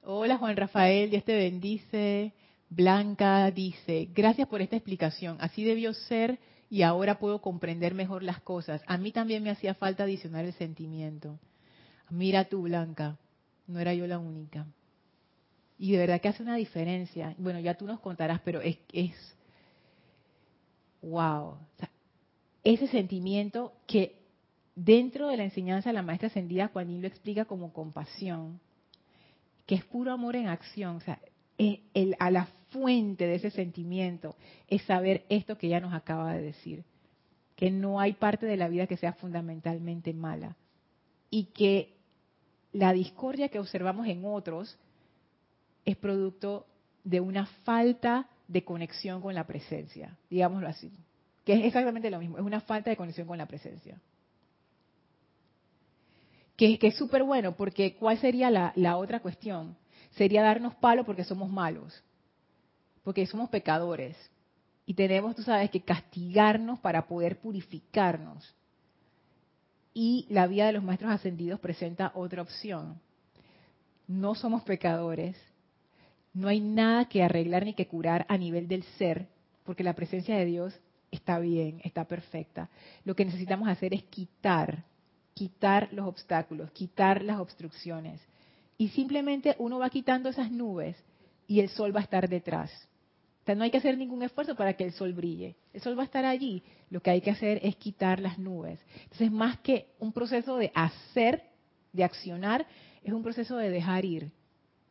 Hola 0.03 0.39
Juan 0.39 0.57
Rafael, 0.57 1.11
Dios 1.11 1.25
te 1.25 1.35
bendice. 1.35 2.33
Blanca 2.71 3.51
dice, 3.51 4.09
gracias 4.15 4.49
por 4.49 4.61
esta 4.61 4.77
explicación. 4.77 5.39
Así 5.41 5.65
debió 5.65 5.95
ser 5.95 6.39
y 6.71 6.83
ahora 6.83 7.19
puedo 7.19 7.41
comprender 7.41 7.95
mejor 7.95 8.23
las 8.23 8.41
cosas. 8.41 8.83
A 8.87 8.99
mí 8.99 9.11
también 9.11 9.43
me 9.43 9.51
hacía 9.51 9.75
falta 9.75 10.05
adicionar 10.05 10.45
el 10.45 10.53
sentimiento. 10.53 11.39
Mira 12.11 12.45
tú, 12.45 12.63
Blanca, 12.63 13.17
no 13.67 13.81
era 13.81 13.95
yo 13.95 14.07
la 14.07 14.19
única. 14.19 14.67
Y 15.79 15.93
de 15.93 15.99
verdad 15.99 16.21
que 16.21 16.29
hace 16.29 16.43
una 16.43 16.57
diferencia. 16.57 17.35
Bueno, 17.39 17.61
ya 17.61 17.75
tú 17.75 17.87
nos 17.87 18.01
contarás, 18.01 18.41
pero 18.45 18.61
es, 18.61 18.79
es 18.93 19.15
wow. 21.03 21.57
ese 22.65 22.89
sentimiento 22.89 23.73
que 23.87 24.19
dentro 24.75 25.29
de 25.29 25.37
la 25.37 25.45
enseñanza 25.45 25.91
de 25.91 25.95
la 25.95 26.03
maestra 26.03 26.29
ascendida, 26.29 26.69
Juanín 26.69 27.01
lo 27.01 27.09
explica 27.09 27.45
como 27.45 27.73
compasión, 27.73 28.61
que 29.67 29.77
es 29.77 29.85
puro 29.85 30.13
amor 30.13 30.37
en 30.37 30.49
acción. 30.49 30.97
O 30.97 31.01
sea, 31.01 31.21
el, 31.59 32.17
a 32.19 32.31
la 32.31 32.49
fuente 32.71 33.27
de 33.27 33.37
ese 33.37 33.51
sentimiento 33.51 34.37
es 34.69 34.83
saber 34.83 35.25
esto 35.29 35.57
que 35.57 35.67
ella 35.67 35.81
nos 35.81 35.95
acaba 35.95 36.35
de 36.35 36.43
decir, 36.43 36.85
que 37.57 37.71
no 37.71 38.01
hay 38.01 38.13
parte 38.15 38.47
de 38.47 38.57
la 38.57 38.69
vida 38.69 38.87
que 38.87 38.97
sea 38.97 39.13
fundamentalmente 39.15 40.13
mala 40.13 40.57
y 41.31 41.47
que 41.47 41.97
la 42.73 42.93
discordia 42.93 43.49
que 43.49 43.59
observamos 43.59 44.07
en 44.07 44.25
otros 44.25 44.79
es 45.85 45.97
producto 45.97 46.67
de 47.05 47.21
una 47.21 47.47
falta 47.65 48.29
de 48.47 48.65
conexión 48.65 49.21
con 49.21 49.35
la 49.35 49.47
presencia, 49.47 50.17
digámoslo 50.31 50.69
así, 50.69 50.93
que 51.45 51.55
es 51.55 51.65
exactamente 51.65 52.11
lo 52.11 52.19
mismo, 52.19 52.39
es 52.39 52.45
una 52.45 52.61
falta 52.61 52.91
de 52.91 52.97
conexión 52.97 53.27
con 53.27 53.39
la 53.39 53.47
presencia. 53.47 54.01
Que, 56.57 56.79
es 56.81 56.97
súper 56.97 57.23
bueno, 57.23 57.57
porque 57.57 57.95
¿cuál 57.95 58.19
sería 58.19 58.51
la, 58.51 58.73
la 58.75 58.97
otra 58.97 59.21
cuestión? 59.21 59.77
sería 60.13 60.43
darnos 60.43 60.75
palo 60.75 61.05
porque 61.05 61.25
somos 61.25 61.51
malos, 61.51 62.03
porque 63.09 63.25
somos 63.25 63.49
pecadores. 63.49 64.19
Y 64.85 64.93
tenemos, 64.93 65.35
tú 65.35 65.41
sabes, 65.41 65.71
que 65.71 65.81
castigarnos 65.81 66.79
para 66.81 67.07
poder 67.07 67.41
purificarnos. 67.41 68.55
Y 69.95 70.27
la 70.29 70.47
vida 70.47 70.67
de 70.67 70.75
los 70.75 70.85
maestros 70.85 71.13
ascendidos 71.13 71.59
presenta 71.59 72.13
otra 72.15 72.43
opción. 72.43 73.01
No 74.07 74.35
somos 74.35 74.63
pecadores, 74.63 75.37
no 76.35 76.49
hay 76.49 76.61
nada 76.61 77.07
que 77.09 77.23
arreglar 77.23 77.65
ni 77.65 77.73
que 77.73 77.87
curar 77.89 78.27
a 78.29 78.37
nivel 78.37 78.69
del 78.69 78.83
ser, 78.99 79.27
porque 79.65 79.83
la 79.83 79.95
presencia 79.95 80.37
de 80.37 80.45
Dios 80.45 80.79
está 81.11 81.39
bien, 81.39 81.81
está 81.85 82.05
perfecta. 82.05 82.69
Lo 83.07 83.17
que 83.17 83.25
necesitamos 83.25 83.69
hacer 83.69 83.95
es 83.95 84.03
quitar, 84.03 84.85
quitar 85.33 85.89
los 85.93 86.07
obstáculos, 86.07 86.71
quitar 86.73 87.23
las 87.23 87.41
y 88.77 88.89
simplemente 88.89 89.57
uno 89.59 89.79
va 89.79 89.89
quitando 89.89 90.29
esas 90.29 90.51
nubes 90.51 90.95
y 91.47 91.61
el 91.61 91.71
sol 91.71 91.97
va 91.97 92.01
a 92.01 92.03
estar 92.05 92.29
detrás. 92.29 92.71
Sea, 93.49 93.55
no 93.55 93.65
hay 93.65 93.71
que 93.71 93.79
hacer 93.79 93.97
ningún 93.97 94.23
esfuerzo 94.23 94.55
para 94.55 94.75
que 94.75 94.85
el 94.85 94.93
sol 94.93 95.15
brille. 95.15 95.57
El 95.73 95.81
sol 95.81 95.99
va 95.99 96.03
a 96.03 96.05
estar 96.05 96.25
allí. 96.25 96.63
Lo 96.91 97.01
que 97.01 97.11
hay 97.11 97.21
que 97.23 97.31
hacer 97.31 97.59
es 97.63 97.77
quitar 97.77 98.21
las 98.21 98.39
nubes. 98.39 98.79
Entonces, 99.05 99.33
más 99.33 99.59
que 99.61 99.87
un 99.99 100.13
proceso 100.13 100.59
de 100.59 100.71
hacer, 100.75 101.43
de 101.93 102.05
accionar, 102.05 102.67
es 103.03 103.13
un 103.13 103.23
proceso 103.23 103.57
de 103.57 103.71
dejar 103.71 104.05
ir, 104.05 104.31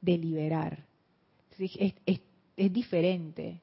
de 0.01 0.17
liberar. 0.17 0.85
Es, 1.59 1.93
es 2.55 2.73
diferente. 2.73 3.61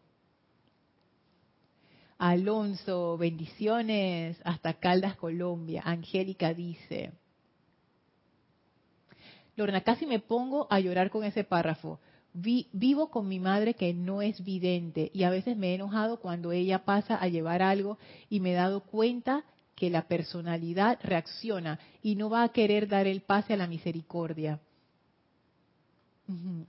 Alonso, 2.18 3.18
bendiciones 3.18 4.40
hasta 4.45 4.74
Caldas, 4.74 5.16
Colombia. 5.16 5.82
Angélica 5.84 6.55
dice, 6.55 7.12
Lorna, 9.57 9.82
casi 9.82 10.07
me 10.07 10.20
pongo 10.20 10.68
a 10.70 10.78
llorar 10.78 11.11
con 11.11 11.24
ese 11.24 11.42
párrafo. 11.42 11.99
Vivo 12.35 13.11
con 13.11 13.28
mi 13.28 13.39
madre 13.39 13.74
que 13.74 13.95
no 13.95 14.20
es 14.20 14.43
vidente 14.43 15.11
y 15.14 15.22
a 15.22 15.30
veces 15.30 15.57
me 15.57 15.70
he 15.70 15.74
enojado 15.76 16.18
cuando 16.18 16.51
ella 16.51 16.85
pasa 16.85 17.16
a 17.16 17.28
llevar 17.28 17.62
algo 17.62 17.97
y 18.28 18.41
me 18.41 18.53
he 18.53 18.55
dado 18.55 18.80
cuenta 18.80 19.45
que 19.76 19.89
la 19.89 20.09
personalidad 20.09 20.99
reacciona 21.03 21.78
y 22.03 22.16
no 22.16 22.30
va 22.30 22.43
a 22.43 22.49
querer 22.51 22.89
dar 22.89 23.07
el 23.07 23.20
pase 23.22 23.55
a 23.55 23.57
la 23.57 23.66
misericordia. 23.66 24.61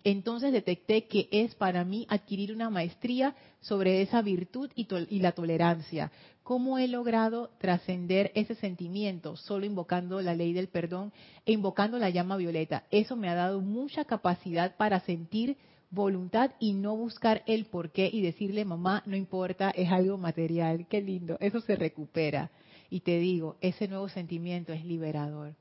Entonces 0.03 0.51
detecté 0.51 1.07
que 1.07 1.29
es 1.31 1.55
para 1.55 1.85
mí 1.85 2.05
adquirir 2.09 2.51
una 2.51 2.69
maestría 2.69 3.35
sobre 3.61 4.01
esa 4.01 4.21
virtud 4.21 4.69
y, 4.75 5.19
la 5.19 5.31
tolerancia. 5.31 6.11
¿Cómo 6.45 6.77
he 6.77 6.87
logrado 6.87 7.49
trascender 7.57 8.31
ese 8.35 8.53
sentimiento? 8.53 9.35
Solo 9.35 9.65
invocando 9.65 10.21
la 10.21 10.35
ley 10.35 10.53
del 10.53 10.67
perdón 10.67 11.11
e 11.43 11.53
invocando 11.53 11.97
la 11.97 12.11
llama 12.11 12.37
violeta. 12.37 12.83
Eso 12.91 13.15
me 13.15 13.29
ha 13.29 13.33
dado 13.33 13.61
mucha 13.61 14.05
capacidad 14.05 14.77
para 14.77 14.99
sentir 14.99 15.57
voluntad 15.89 16.51
y 16.59 16.73
no 16.73 16.95
buscar 16.95 17.41
el 17.47 17.65
porqué 17.65 18.11
y 18.13 18.21
decirle, 18.21 18.63
mamá, 18.63 19.01
no 19.07 19.15
importa, 19.15 19.71
es 19.71 19.91
algo 19.91 20.19
material. 20.19 20.85
Qué 20.87 21.01
lindo, 21.01 21.35
eso 21.39 21.61
se 21.61 21.75
recupera. 21.75 22.51
Y 22.91 22.99
te 22.99 23.17
digo, 23.17 23.55
ese 23.59 23.87
nuevo 23.87 24.07
sentimiento 24.07 24.71
es 24.71 24.85
liberador. 24.85 25.55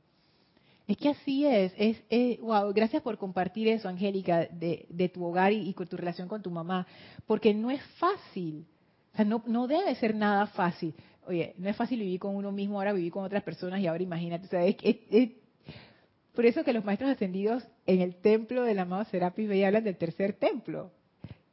Es 0.86 0.98
que 0.98 1.08
así 1.08 1.46
es, 1.46 1.72
es, 2.10 2.40
wow, 2.42 2.70
gracias 2.74 3.02
por 3.02 3.16
compartir 3.16 3.68
eso, 3.68 3.88
Angélica, 3.88 4.48
de, 4.50 5.10
tu 5.14 5.24
hogar 5.24 5.50
y, 5.50 5.72
con 5.72 5.86
tu 5.86 5.96
relación 5.96 6.28
con 6.28 6.42
tu 6.42 6.50
mamá, 6.50 6.86
porque 7.26 7.54
no 7.54 7.70
es 7.70 7.80
fácil, 7.98 8.66
o 9.14 9.16
sea, 9.16 9.24
no, 9.24 9.66
debe 9.66 9.94
ser 9.94 10.14
nada 10.14 10.46
fácil. 10.48 10.94
Oye, 11.26 11.54
no 11.56 11.70
es 11.70 11.76
fácil 11.76 12.00
vivir 12.00 12.20
con 12.20 12.36
uno 12.36 12.52
mismo, 12.52 12.78
ahora 12.78 12.92
vivir 12.92 13.12
con 13.12 13.24
otras 13.24 13.42
personas 13.42 13.80
y 13.80 13.86
ahora 13.86 14.02
imagínate, 14.02 14.46
o 14.46 14.50
sea, 14.50 14.66
es, 14.66 14.76
es, 14.82 15.30
por 16.34 16.44
eso 16.44 16.64
que 16.64 16.72
los 16.72 16.84
maestros 16.84 17.10
ascendidos 17.10 17.66
en 17.86 18.00
el 18.00 18.16
templo 18.16 18.64
del 18.64 18.78
amado 18.78 19.04
Serapis 19.04 19.48
Bey 19.48 19.64
hablan 19.64 19.84
del 19.84 19.96
tercer 19.96 20.34
templo. 20.34 20.90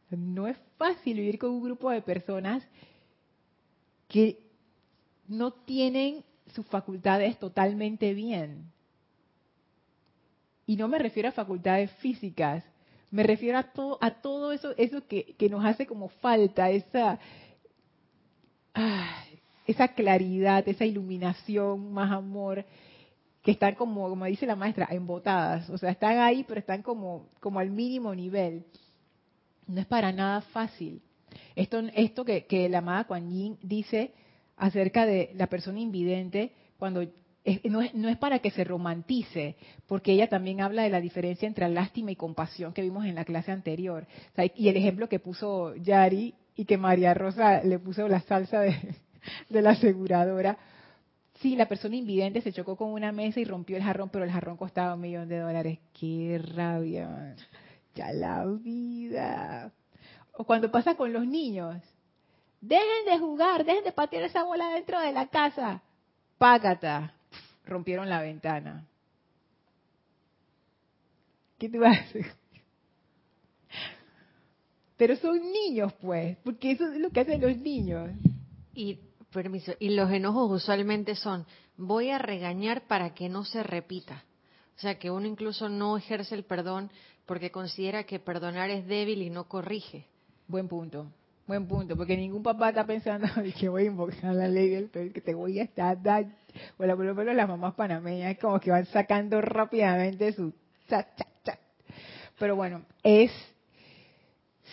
No 0.10 0.48
es 0.48 0.58
fácil 0.78 1.18
vivir 1.18 1.40
con 1.40 1.52
un 1.52 1.64
grupo 1.64 1.90
de 1.90 2.02
personas 2.02 2.68
que 4.10 4.40
no 5.28 5.52
tienen 5.52 6.26
sus 6.48 6.66
facultades 6.66 7.40
totalmente 7.40 8.14
bien 8.14 8.72
y 10.72 10.78
no 10.78 10.88
me 10.88 11.00
refiero 11.00 11.28
a 11.28 11.34
facultades 11.34 11.92
físicas, 12.00 12.64
me 13.10 13.24
refiero 13.24 13.58
a 13.58 13.64
todo, 13.64 13.98
a 14.00 14.22
todo 14.22 14.54
eso, 14.54 14.74
eso 14.78 15.06
que, 15.06 15.36
nos 15.50 15.66
hace 15.66 15.86
como 15.86 16.08
falta, 16.08 16.70
esa, 16.70 17.20
esa 19.68 19.90
claridad, 19.90 20.68
esa 20.68 20.86
iluminación, 20.86 21.92
más 21.94 22.12
amor, 22.12 22.66
que 23.42 23.52
están 23.52 23.76
como, 23.76 24.10
como 24.10 24.26
dice 24.26 24.46
la 24.46 24.56
maestra, 24.56 24.88
embotadas. 24.92 25.70
O 25.70 25.78
sea, 25.78 25.92
están 25.92 26.20
ahí, 26.20 26.44
pero 26.48 26.60
están 26.60 26.82
como, 26.82 27.30
como 27.40 27.60
al 27.60 27.70
mínimo 27.70 28.14
nivel. 28.14 28.66
No 29.68 29.82
es 29.82 29.88
para 29.88 30.12
nada 30.12 30.42
fácil. 30.42 31.02
Esto, 31.56 31.80
esto 31.96 32.26
que, 32.26 32.68
la 32.70 32.80
amada 32.80 33.06
Kuan 33.06 33.30
Yin 33.30 33.58
dice 33.62 34.14
acerca 34.58 35.06
de 35.06 35.32
la 35.36 35.48
persona 35.48 35.80
invidente, 35.80 36.52
cuando 36.78 37.04
no, 37.64 37.82
es, 37.82 38.18
para 38.18 38.40
que 38.40 38.52
se 38.52 38.64
romantice, 38.64 39.56
porque 39.88 40.12
ella 40.12 40.30
también 40.30 40.62
habla 40.62 40.84
de 40.84 40.90
la 40.90 41.02
diferencia 41.02 41.48
entre 41.48 41.68
lástima 41.70 42.12
y 42.12 42.16
compasión 42.16 42.74
que 42.74 42.84
vimos 42.84 43.06
en 43.06 43.16
la 43.16 43.26
clase 43.26 43.52
anterior. 43.52 44.06
y 44.56 44.68
el 44.68 44.78
ejemplo 44.78 45.10
que 45.10 45.20
puso 45.20 45.76
Yari 45.76 46.36
y 46.62 46.66
que 46.66 46.78
María 46.78 47.16
Rosa 47.16 47.64
le 47.64 47.80
puso 47.80 48.08
la 48.08 48.20
salsa 48.22 48.60
de, 48.60 48.78
la 49.50 49.72
aseguradora. 49.72 50.60
Sí, 51.40 51.56
la 51.56 51.68
persona 51.68 51.96
invidente 51.96 52.40
se 52.42 52.54
chocó 52.54 52.76
con 52.76 52.92
una 52.92 53.12
mesa 53.12 53.40
y 53.40 53.46
rompió 53.46 53.78
el 53.78 53.82
jarrón, 53.82 54.10
pero 54.10 54.26
el 54.26 54.32
jarrón 54.32 54.58
costaba 54.58 54.94
un 54.94 55.02
millón 55.02 55.28
de 55.28 55.40
dólares. 55.40 55.80
¡Qué 56.00 56.40
rabia! 56.54 57.36
Ya 57.96 58.14
la 58.14 58.46
vida. 58.46 59.72
O 60.34 60.44
cuando 60.44 60.70
pasa 60.70 60.94
con 60.94 61.12
los 61.12 61.26
niños. 61.26 61.82
Dejen 62.62 63.06
de 63.08 63.18
jugar, 63.18 63.66
dejen 63.66 63.84
de 63.84 63.92
patear 63.92 64.22
esa 64.22 64.44
bola 64.44 64.70
dentro 64.70 65.00
de 65.00 65.14
la 65.14 65.30
casa. 65.30 65.82
Págata 66.38 67.16
rompieron 67.66 68.08
la 68.08 68.22
ventana. 68.22 68.86
¿Qué 71.58 71.72
a 71.84 71.90
hacer? 71.90 72.36
Pero 75.02 75.16
son 75.16 75.42
niños, 75.52 75.92
pues, 75.94 76.38
porque 76.44 76.74
eso 76.74 76.88
es 76.94 77.00
lo 77.00 77.10
que 77.10 77.22
hacen 77.22 77.42
los 77.42 77.58
niños. 77.58 78.12
Y, 78.76 79.00
permiso, 79.34 79.72
y 79.80 79.96
los 79.96 80.12
enojos 80.12 80.62
usualmente 80.62 81.16
son, 81.16 81.44
voy 81.76 82.12
a 82.12 82.20
regañar 82.20 82.84
para 82.84 83.16
que 83.16 83.28
no 83.28 83.44
se 83.44 83.64
repita. 83.64 84.24
O 84.78 84.80
sea, 84.80 85.00
que 85.00 85.10
uno 85.10 85.26
incluso 85.26 85.70
no 85.70 85.98
ejerce 85.98 86.36
el 86.36 86.44
perdón 86.44 86.92
porque 87.26 87.50
considera 87.50 88.04
que 88.04 88.20
perdonar 88.20 88.70
es 88.70 88.86
débil 88.86 89.24
y 89.24 89.32
no 89.32 89.46
corrige. 89.46 90.06
Buen 90.48 90.68
punto. 90.68 91.08
Buen 91.48 91.68
punto, 91.68 91.98
porque 91.98 92.16
ningún 92.16 92.44
papá 92.44 92.70
está 92.70 92.86
pensando 92.86 93.28
que 93.60 93.70
voy 93.70 93.86
a 93.86 93.88
invocar 93.88 94.36
la 94.36 94.48
ley 94.48 94.70
del 94.70 94.92
que 94.92 95.20
te 95.20 95.34
voy 95.34 95.58
a 95.62 95.64
estar 95.64 95.98
Bueno, 96.78 96.96
por 96.96 97.06
lo 97.08 97.16
menos 97.16 97.36
las 97.36 97.48
mamás 97.48 97.74
panameñas 97.74 98.38
como 98.38 98.60
que 98.60 98.70
van 98.70 98.86
sacando 98.86 99.42
rápidamente 99.42 100.32
su 100.34 100.54
chat, 100.88 101.08
chat, 101.18 101.28
chat. 101.44 101.60
Pero 102.38 102.56
bueno, 102.56 102.84
es 103.02 103.32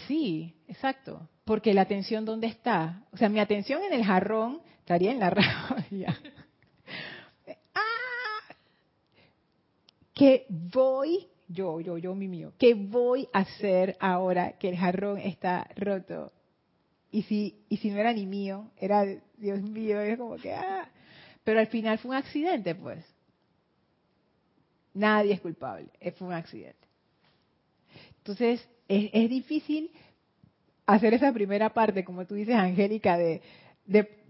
sí, 0.06 0.54
exacto, 0.66 1.28
porque 1.44 1.74
la 1.74 1.82
atención 1.82 2.24
dónde 2.24 2.46
está? 2.46 3.04
O 3.12 3.16
sea, 3.16 3.28
mi 3.28 3.40
atención 3.40 3.82
en 3.82 3.92
el 3.92 4.04
jarrón 4.04 4.60
estaría 4.80 5.12
en 5.12 5.18
la 5.18 5.30
rabia. 5.30 6.18
¡Ah! 7.74 8.54
Que 10.14 10.46
voy 10.48 11.26
yo, 11.48 11.80
yo, 11.80 11.96
yo, 11.96 12.14
mi 12.14 12.28
mío, 12.28 12.52
¿qué 12.58 12.74
voy 12.74 13.28
a 13.32 13.40
hacer 13.40 13.96
ahora 14.00 14.58
que 14.58 14.68
el 14.68 14.76
jarrón 14.76 15.18
está 15.18 15.68
roto? 15.76 16.32
y 17.10 17.22
si, 17.22 17.64
y 17.68 17.78
si 17.78 17.90
no 17.90 17.98
era 17.98 18.12
ni 18.12 18.26
mío, 18.26 18.70
era, 18.76 19.04
Dios 19.36 19.62
mío, 19.62 20.00
es 20.00 20.18
como 20.18 20.36
que, 20.36 20.52
ah, 20.52 20.88
pero 21.42 21.60
al 21.60 21.68
final 21.68 21.98
fue 21.98 22.10
un 22.10 22.16
accidente, 22.16 22.74
pues. 22.74 23.04
Nadie 24.94 25.34
es 25.34 25.40
culpable, 25.40 25.88
eh, 26.00 26.12
fue 26.12 26.28
un 26.28 26.34
accidente. 26.34 26.86
Entonces, 28.18 28.66
es, 28.88 29.30
difícil 29.30 29.90
hacer 30.86 31.14
esa 31.14 31.32
primera 31.32 31.72
parte, 31.72 32.04
como 32.04 32.26
tú 32.26 32.34
dices, 32.34 32.54
Angélica, 32.54 33.16
de, 33.18 33.42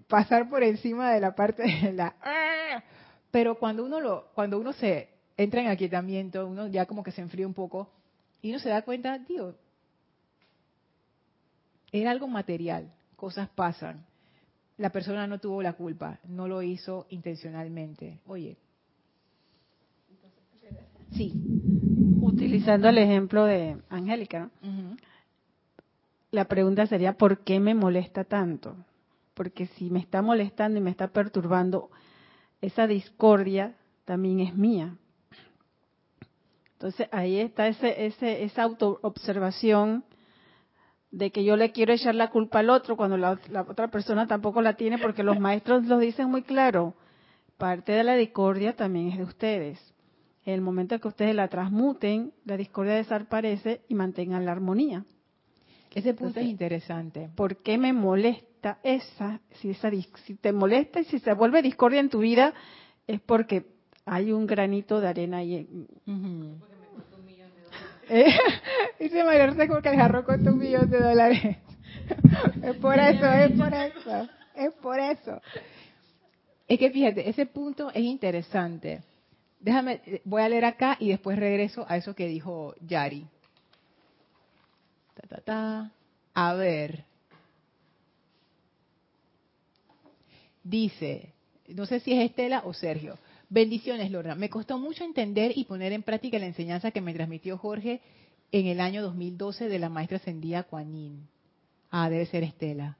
pasar 0.09 0.49
por 0.49 0.63
encima 0.63 1.13
de 1.13 1.21
la 1.21 1.35
parte 1.35 1.63
de 1.63 1.93
la... 1.93 2.15
Pero 3.31 3.59
cuando 3.59 3.85
uno, 3.85 4.01
lo, 4.01 4.31
cuando 4.35 4.59
uno 4.59 4.73
se 4.73 5.09
entra 5.37 5.61
en 5.61 5.69
aquietamiento, 5.69 6.47
uno 6.47 6.67
ya 6.67 6.87
como 6.87 7.03
que 7.03 7.13
se 7.13 7.21
enfría 7.21 7.47
un 7.47 7.55
poco 7.55 7.91
y 8.41 8.51
uno 8.51 8.59
se 8.59 8.71
da 8.71 8.83
cuenta, 8.83 9.23
tío, 9.25 9.55
era 11.93 12.11
algo 12.11 12.27
material, 12.27 12.93
cosas 13.17 13.49
pasan. 13.51 14.07
La 14.77 14.91
persona 14.91 15.27
no 15.27 15.41
tuvo 15.41 15.63
la 15.63 15.75
culpa, 15.75 16.21
no 16.25 16.49
lo 16.49 16.63
hizo 16.63 17.07
intencionalmente. 17.11 18.21
Oye. 18.27 18.57
Sí. 21.13 21.33
Utilizando 22.39 22.89
el 22.89 22.99
ejemplo 22.99 23.45
de 23.45 23.79
Angélica, 23.91 24.51
la 26.31 26.45
pregunta 26.45 26.87
sería, 26.87 27.15
¿por 27.15 27.39
qué 27.39 27.59
me 27.59 27.75
molesta 27.75 28.23
tanto? 28.23 28.77
Porque 29.35 29.67
si 29.67 29.91
me 29.91 29.99
está 29.99 30.23
molestando 30.23 30.79
y 30.79 30.83
me 30.83 30.91
está 30.91 31.09
perturbando, 31.09 31.91
esa 32.61 32.87
discordia 32.87 33.75
también 34.05 34.39
es 34.39 34.55
mía. 34.55 34.95
Entonces 36.75 37.09
ahí 37.11 37.41
está 37.41 37.67
ese, 37.67 38.07
ese, 38.07 38.45
esa 38.45 38.63
autoobservación 38.63 40.05
de 41.11 41.33
que 41.33 41.43
yo 41.43 41.57
le 41.57 41.73
quiero 41.73 41.93
echar 41.93 42.15
la 42.15 42.31
culpa 42.31 42.61
al 42.61 42.71
otro 42.71 42.97
cuando 42.97 43.17
la, 43.17 43.33
otra 43.67 43.89
persona 43.89 44.29
tampoco 44.29 44.63
la 44.63 44.75
tiene, 44.75 44.99
porque 44.99 45.25
los 45.25 45.41
maestros 45.41 45.87
lo 45.87 45.99
dicen 45.99 46.31
muy 46.31 46.43
claro. 46.43 46.95
Parte 47.57 47.91
de 47.91 48.05
la 48.05 48.15
discordia 48.15 48.77
también 48.77 49.09
es 49.09 49.19
de 49.19 49.25
ustedes. 49.25 49.95
En 50.49 50.55
el 50.55 50.63
momento 50.63 50.99
que 50.99 51.09
ustedes 51.09 51.35
la 51.35 51.49
transmuten, 51.49 52.33
la 52.47 52.57
discordia 52.57 52.95
desaparece 52.95 53.83
y 53.87 53.95
mantengan 53.95 54.47
la 54.47 54.53
armonía. 54.53 55.05
Ese 55.95 56.15
punto 56.15 56.41
es 56.41 56.47
interesante. 56.47 57.29
¿Por 57.35 57.59
qué 57.59 57.77
me 57.77 57.93
molesta 57.93 58.79
esa? 58.83 59.43
Si, 59.61 59.69
esa, 59.69 59.91
si 60.25 60.37
te 60.37 60.55
molesta 60.55 61.01
y 61.01 61.05
si 61.05 61.19
se 61.19 61.35
vuelve 61.35 61.61
discordia 61.61 62.01
en 62.01 62.09
tu 62.09 62.21
vida, 62.21 62.55
es 63.07 63.21
porque 63.21 63.67
hay 64.07 64.33
un 64.33 64.47
granito 64.47 65.03
de 65.03 65.09
arena 65.09 65.37
ahí. 65.37 65.69
Eh, 68.09 68.25
dice 69.01 69.25
María 69.25 69.49
Rosa 69.49 69.69
como 69.69 69.83
que 69.83 69.91
el 69.91 69.97
jarro 69.97 70.25
costó 70.25 70.53
un 70.53 70.61
millón 70.61 70.89
de 70.89 70.99
dólares. 70.99 71.59
es 72.63 72.77
por 72.77 72.99
eso, 72.99 73.27
es 73.27 73.53
por 73.53 73.75
eso, 73.75 74.29
es 74.55 74.73
por 74.81 74.99
eso. 74.99 75.43
Es 76.67 76.79
que 76.79 76.91
fíjate, 76.91 77.29
ese 77.29 77.45
punto 77.45 77.91
es 77.91 78.03
interesante. 78.03 79.03
Déjame, 79.61 80.01
voy 80.25 80.43
a 80.43 80.49
leer 80.49 80.65
acá 80.65 80.97
y 81.01 81.09
después 81.09 81.39
regreso 81.39 81.85
a 81.89 81.97
eso 81.97 82.15
que 82.15 82.27
dijo 82.27 82.75
Yari. 82.87 83.27
Ta, 85.15 85.29
ta, 85.29 85.41
ta. 85.41 85.93
A 86.35 86.55
ver. 86.55 87.05
Dice, 90.63 91.33
no 91.69 91.87
sé 91.87 92.01
si 92.01 92.13
es 92.13 92.31
Estela 92.31 92.63
o 92.65 92.73
Sergio. 92.73 93.19
Bendiciones, 93.49 94.11
Lorna. 94.11 94.35
Me 94.35 94.51
costó 94.51 94.79
mucho 94.79 95.05
entender 95.05 95.53
y 95.57 95.65
poner 95.65 95.93
en 95.93 96.03
práctica 96.03 96.39
la 96.39 96.47
enseñanza 96.47 96.91
que 96.91 97.01
me 97.01 97.15
transmitió 97.15 97.57
Jorge 97.57 98.01
en 98.53 98.67
el 98.67 98.81
año 98.81 99.03
2012 99.03 99.69
de 99.69 99.79
la 99.79 99.89
maestra 99.89 100.19
ascendida 100.19 100.65
Kuan 100.65 101.29
Ah, 101.91 102.11
debe 102.11 102.27
ser 102.27 102.45
Estela. 102.45 102.99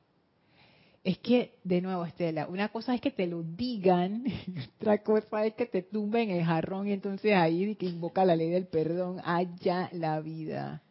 Es 1.09 1.17
que, 1.21 1.55
de 1.65 1.81
nuevo, 1.81 2.05
Estela, 2.05 2.47
una 2.49 2.69
cosa 2.69 2.95
es 2.95 3.01
que 3.01 3.11
te 3.11 3.27
lo 3.27 3.43
digan, 3.43 4.25
otra 4.79 5.03
cosa 5.03 5.47
es 5.47 5.55
que 5.55 5.65
te 5.65 5.81
tumben 5.81 6.29
el 6.29 6.45
jarrón 6.45 6.87
y 6.87 6.93
entonces 6.93 7.33
ahí 7.33 7.75
que 7.77 7.87
invoca 7.87 8.27
la 8.27 8.37
ley 8.37 8.51
del 8.51 8.67
perdón, 8.67 9.19
haya 9.25 9.89
la 9.93 10.21
vida. 10.21 10.83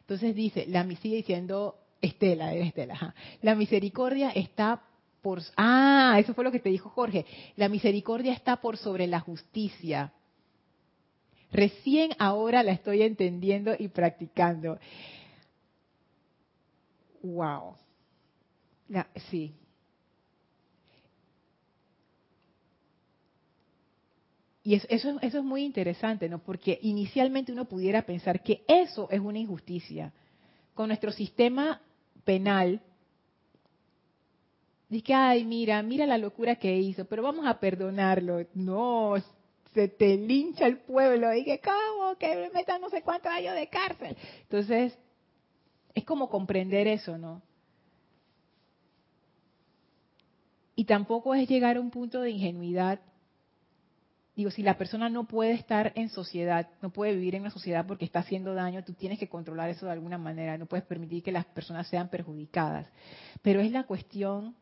Entonces 0.00 0.34
dice, 0.34 0.66
la 0.66 0.84
sigue 0.96 1.18
diciendo 1.18 1.76
Estela, 2.02 2.54
Estela, 2.54 3.14
la 3.40 3.54
misericordia 3.54 4.30
está 4.30 4.82
por... 5.22 5.40
Ah, 5.56 6.16
eso 6.18 6.34
fue 6.34 6.42
lo 6.42 6.50
que 6.50 6.58
te 6.58 6.70
dijo 6.70 6.90
Jorge, 6.90 7.24
la 7.54 7.68
misericordia 7.68 8.32
está 8.32 8.56
por 8.56 8.76
sobre 8.76 9.06
la 9.06 9.20
justicia. 9.20 10.12
Recién 11.52 12.10
ahora 12.18 12.64
la 12.64 12.72
estoy 12.72 13.02
entendiendo 13.02 13.76
y 13.78 13.86
practicando. 13.86 14.80
Wow. 17.22 17.76
Sí. 19.30 19.54
Y 24.62 24.74
eso, 24.74 24.86
eso, 24.90 25.18
eso, 25.22 25.38
es 25.38 25.44
muy 25.44 25.62
interesante, 25.62 26.28
¿no? 26.28 26.40
Porque 26.40 26.78
inicialmente 26.82 27.52
uno 27.52 27.66
pudiera 27.66 28.02
pensar 28.02 28.42
que 28.42 28.64
eso 28.66 29.08
es 29.12 29.20
una 29.20 29.38
injusticia. 29.38 30.12
Con 30.74 30.88
nuestro 30.88 31.12
sistema 31.12 31.80
penal, 32.24 32.80
dice, 34.88 35.14
ay, 35.14 35.44
mira, 35.44 35.80
mira 35.82 36.04
la 36.04 36.18
locura 36.18 36.56
que 36.56 36.76
hizo, 36.76 37.04
pero 37.04 37.22
vamos 37.22 37.46
a 37.46 37.60
perdonarlo. 37.60 38.44
No, 38.54 39.14
se 39.72 39.86
te 39.86 40.16
lincha 40.16 40.66
el 40.66 40.78
pueblo 40.78 41.28
que, 41.44 41.60
¿cómo? 41.60 42.16
Que 42.16 42.34
me 42.34 42.50
metan 42.50 42.80
no 42.80 42.88
sé 42.88 43.02
cuántos 43.02 43.30
años 43.30 43.54
de 43.54 43.68
cárcel. 43.68 44.16
Entonces, 44.42 44.98
es 45.94 46.04
como 46.04 46.28
comprender 46.28 46.88
eso, 46.88 47.16
¿no? 47.16 47.40
Y 50.76 50.84
tampoco 50.84 51.34
es 51.34 51.48
llegar 51.48 51.78
a 51.78 51.80
un 51.80 51.90
punto 51.90 52.20
de 52.20 52.30
ingenuidad. 52.30 53.00
Digo, 54.36 54.50
si 54.50 54.62
la 54.62 54.76
persona 54.76 55.08
no 55.08 55.24
puede 55.24 55.52
estar 55.52 55.92
en 55.96 56.10
sociedad, 56.10 56.68
no 56.82 56.90
puede 56.90 57.14
vivir 57.14 57.34
en 57.34 57.40
una 57.40 57.50
sociedad 57.50 57.86
porque 57.86 58.04
está 58.04 58.18
haciendo 58.18 58.54
daño, 58.54 58.84
tú 58.84 58.92
tienes 58.92 59.18
que 59.18 59.30
controlar 59.30 59.70
eso 59.70 59.86
de 59.86 59.92
alguna 59.92 60.18
manera, 60.18 60.58
no 60.58 60.66
puedes 60.66 60.84
permitir 60.84 61.22
que 61.22 61.32
las 61.32 61.46
personas 61.46 61.88
sean 61.88 62.10
perjudicadas. 62.10 62.86
Pero 63.40 63.60
es 63.60 63.72
la 63.72 63.84
cuestión 63.84 64.54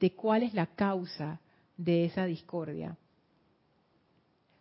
de 0.00 0.12
cuál 0.12 0.42
es 0.42 0.52
la 0.52 0.66
causa 0.66 1.40
de 1.76 2.06
esa 2.06 2.24
discordia. 2.24 2.96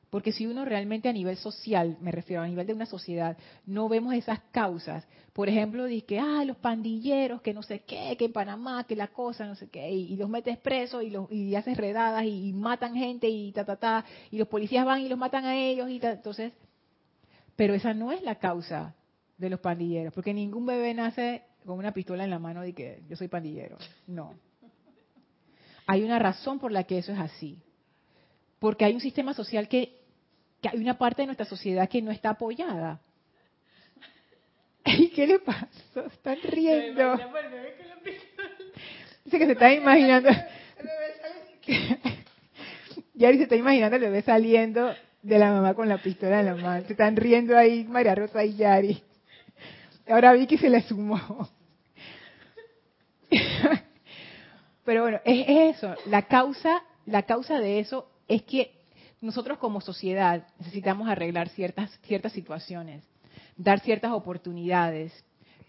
Porque 0.10 0.32
si 0.32 0.48
uno 0.48 0.66
realmente 0.66 1.08
a 1.08 1.14
nivel 1.14 1.38
social, 1.38 1.98
me 2.02 2.12
refiero 2.12 2.42
a 2.42 2.48
nivel 2.48 2.66
de 2.66 2.74
una 2.74 2.88
sociedad, 2.88 3.38
no 3.66 3.88
vemos 3.88 4.16
esas 4.16 4.40
causas, 4.52 5.08
por 5.34 5.48
ejemplo, 5.48 5.86
dice 5.86 6.06
que, 6.06 6.20
ah, 6.20 6.44
los 6.46 6.58
pandilleros, 6.58 7.42
que 7.42 7.54
no 7.54 7.62
sé 7.62 7.82
qué, 7.82 8.16
que 8.18 8.26
en 8.26 8.34
Panamá, 8.34 8.84
que 8.86 8.96
la 8.96 9.08
cosa, 9.08 9.46
no 9.46 9.56
sé 9.56 9.70
qué, 9.70 9.90
y, 9.90 10.16
los 10.16 10.30
metes 10.30 10.58
presos 10.58 11.04
y, 11.04 11.12
los, 11.12 11.32
y 11.32 11.56
haces 11.56 11.78
redadas 11.78 12.26
y, 12.26 12.52
matan 12.54 12.96
gente 12.96 13.30
y 13.30 13.52
ta, 13.52 13.64
ta, 13.64 13.76
ta, 13.76 14.06
y 14.32 14.38
los 14.38 14.48
policías 14.48 14.86
van 14.86 15.02
y 15.02 15.10
los 15.10 15.18
matan 15.18 15.46
a 15.46 15.56
ellos 15.56 15.90
y 15.90 16.00
ta, 16.00 16.12
entonces, 16.12 16.54
pero 17.56 17.74
esa 17.74 17.94
no 17.94 18.12
es 18.12 18.22
la 18.24 18.36
causa 18.36 18.96
de 19.38 19.50
los 19.50 19.60
pandilleros, 19.60 20.14
porque 20.14 20.34
ningún 20.34 20.66
bebé 20.66 20.94
nace 20.94 21.44
con 21.66 21.78
una 21.78 21.94
pistola 21.94 22.24
en 22.24 22.32
la 22.32 22.40
mano 22.40 22.62
de 22.62 22.74
que 22.74 23.04
yo 23.08 23.16
soy 23.16 23.28
pandillero, 23.28 23.78
no. 24.08 24.34
Hay 25.86 26.04
una 26.04 26.20
razón 26.20 26.60
por 26.60 26.72
la 26.72 26.84
que 26.84 26.98
eso 26.98 27.14
es 27.14 27.20
así, 27.20 27.62
porque 28.60 28.86
hay 28.86 28.94
un 28.94 29.02
sistema 29.02 29.34
social 29.34 29.68
que 29.68 29.99
que 30.62 30.70
hay 30.70 30.80
una 30.80 30.98
parte 30.98 31.22
de 31.22 31.28
nuestra 31.28 31.46
sociedad 31.46 31.88
que 31.90 32.02
no 32.02 32.12
está 32.12 32.32
apoyada. 32.32 33.00
¿Y 34.86 35.10
qué 35.10 35.28
le 35.28 35.40
pasó? 35.40 36.06
Están 36.08 36.38
riendo. 36.44 37.18
Dice 39.26 39.38
que 39.38 39.46
se 39.46 39.52
está 39.52 39.74
imaginando. 39.74 40.30
Yari 43.14 43.38
se 43.38 43.44
está 43.44 43.56
imaginando 43.56 43.98
el 43.98 44.02
bebé 44.04 44.22
saliendo 44.22 44.94
de 45.22 45.38
la 45.38 45.52
mamá 45.52 45.74
con 45.74 45.90
la 45.90 45.98
pistola 45.98 46.40
en 46.40 46.46
la 46.46 46.56
mano. 46.56 46.86
Se 46.86 46.94
están 46.94 47.16
riendo 47.16 47.58
ahí 47.58 47.84
María 47.84 48.16
Rosa 48.16 48.44
y 48.44 48.56
Yari. 48.56 49.04
Ahora 50.08 50.34
vi 50.34 50.48
que 50.48 50.58
se 50.58 50.70
le 50.70 50.82
sumó. 50.82 51.50
Pero 54.86 55.04
bueno, 55.04 55.20
es 55.24 55.76
eso. 55.78 55.94
La 56.08 56.24
causa, 56.24 56.82
la 57.06 57.24
causa 57.24 57.60
de 57.60 57.80
eso 57.80 58.10
es 58.28 58.42
que 58.44 58.79
nosotros 59.22 59.58
como 59.58 59.82
sociedad 59.82 60.48
necesitamos 60.60 61.10
arreglar 61.10 61.50
ciertas, 61.50 61.92
ciertas 62.04 62.32
situaciones, 62.32 63.04
dar 63.58 63.80
ciertas 63.82 64.12
oportunidades, 64.12 65.14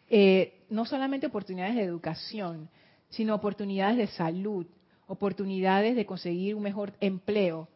eh, 0.08 0.64
no 0.70 0.84
solamente 0.84 1.26
oportunidades 1.26 1.74
de 1.74 1.82
educación, 1.82 2.68
sino 3.08 3.34
oportunidades 3.34 3.96
de 3.96 4.06
salud, 4.08 4.66
oportunidades 5.06 5.96
de 5.96 6.06
conseguir 6.06 6.54
un 6.54 6.62
mejor 6.62 6.92
empleo, 7.00 7.68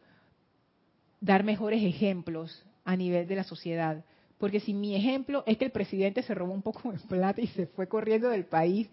dar 1.19 1.43
mejores 1.43 1.83
ejemplos 1.83 2.65
a 2.85 2.95
nivel 2.95 3.27
de 3.27 3.35
la 3.35 3.43
sociedad. 3.43 4.05
Porque 4.37 4.59
si 4.59 4.73
mi 4.73 4.95
ejemplo 4.95 5.43
es 5.45 5.57
que 5.57 5.65
el 5.65 5.71
presidente 5.71 6.23
se 6.23 6.33
robó 6.33 6.53
un 6.53 6.61
poco 6.61 6.91
de 6.91 6.99
plata 6.99 7.41
y 7.41 7.47
se 7.47 7.67
fue 7.67 7.87
corriendo 7.87 8.29
del 8.29 8.45
país, 8.45 8.89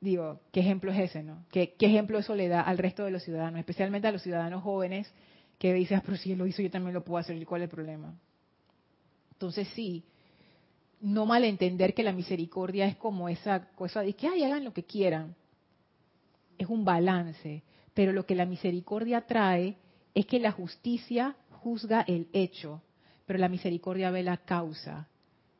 digo, 0.00 0.40
¿qué 0.52 0.60
ejemplo 0.60 0.92
es 0.92 0.98
ese, 1.10 1.22
no? 1.22 1.44
¿Qué, 1.50 1.74
¿Qué, 1.78 1.86
ejemplo 1.86 2.18
eso 2.18 2.34
le 2.34 2.48
da 2.48 2.62
al 2.62 2.78
resto 2.78 3.04
de 3.04 3.10
los 3.10 3.22
ciudadanos, 3.22 3.58
especialmente 3.58 4.08
a 4.08 4.12
los 4.12 4.22
ciudadanos 4.22 4.62
jóvenes 4.62 5.12
que 5.58 5.74
dice, 5.74 5.94
ah, 5.96 6.02
pero 6.04 6.16
si 6.16 6.32
él 6.32 6.38
lo 6.38 6.46
hizo, 6.46 6.62
yo 6.62 6.70
también 6.70 6.94
lo 6.94 7.04
puedo 7.04 7.18
hacer, 7.18 7.44
¿cuál 7.44 7.62
es 7.62 7.64
el 7.66 7.74
problema? 7.74 8.14
Entonces 9.32 9.68
sí, 9.74 10.04
no 11.00 11.26
malentender 11.26 11.94
que 11.94 12.02
la 12.02 12.12
misericordia 12.12 12.86
es 12.86 12.96
como 12.96 13.28
esa 13.28 13.68
cosa 13.72 14.02
de 14.02 14.14
que, 14.14 14.28
ay, 14.28 14.44
hagan 14.44 14.64
lo 14.64 14.72
que 14.72 14.84
quieran. 14.84 15.34
Es 16.56 16.68
un 16.68 16.84
balance, 16.84 17.62
pero 17.94 18.12
lo 18.12 18.26
que 18.26 18.34
la 18.34 18.46
misericordia 18.46 19.22
trae 19.22 19.76
es 20.14 20.26
que 20.26 20.40
la 20.40 20.52
justicia 20.52 21.36
juzga 21.50 22.02
el 22.02 22.28
hecho, 22.32 22.82
pero 23.26 23.38
la 23.38 23.48
misericordia 23.48 24.10
ve 24.10 24.22
la 24.22 24.38
causa. 24.38 25.08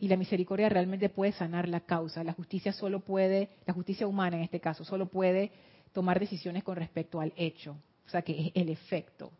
Y 0.01 0.09
la 0.09 0.17
misericordia 0.17 0.69
realmente 0.69 1.09
puede 1.09 1.33
sanar 1.33 1.69
la 1.69 1.81
causa. 1.81 2.23
La 2.23 2.33
justicia 2.33 2.73
solo 2.73 3.01
puede, 3.01 3.51
la 3.67 3.75
justicia 3.75 4.07
humana 4.07 4.37
en 4.37 4.45
este 4.45 4.61
caso, 4.61 4.85
solo 4.85 5.07
puede 5.07 5.51
tomar 5.93 6.21
decisiones 6.21 6.63
con 6.63 6.77
respecto 6.77 7.21
al 7.21 7.33
hecho, 7.37 7.77
o 8.07 8.09
sea 8.09 8.23
que 8.23 8.47
es 8.47 8.53
el 8.55 8.69
efecto. 8.69 9.33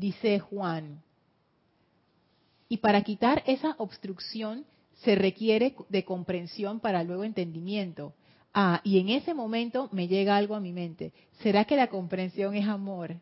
Dice 0.00 0.40
Juan. 0.40 1.02
Y 2.68 2.78
para 2.78 3.02
quitar 3.02 3.42
esa 3.46 3.74
obstrucción 3.78 4.64
se 5.02 5.14
requiere 5.14 5.74
de 5.88 6.04
comprensión 6.04 6.80
para 6.80 7.04
luego 7.04 7.24
entendimiento. 7.24 8.14
Ah, 8.52 8.80
y 8.82 8.98
en 8.98 9.10
ese 9.10 9.34
momento 9.34 9.88
me 9.92 10.08
llega 10.08 10.36
algo 10.36 10.56
a 10.56 10.60
mi 10.60 10.72
mente. 10.72 11.12
¿Será 11.42 11.64
que 11.64 11.76
la 11.76 11.88
comprensión 11.88 12.54
es 12.54 12.66
amor? 12.66 13.16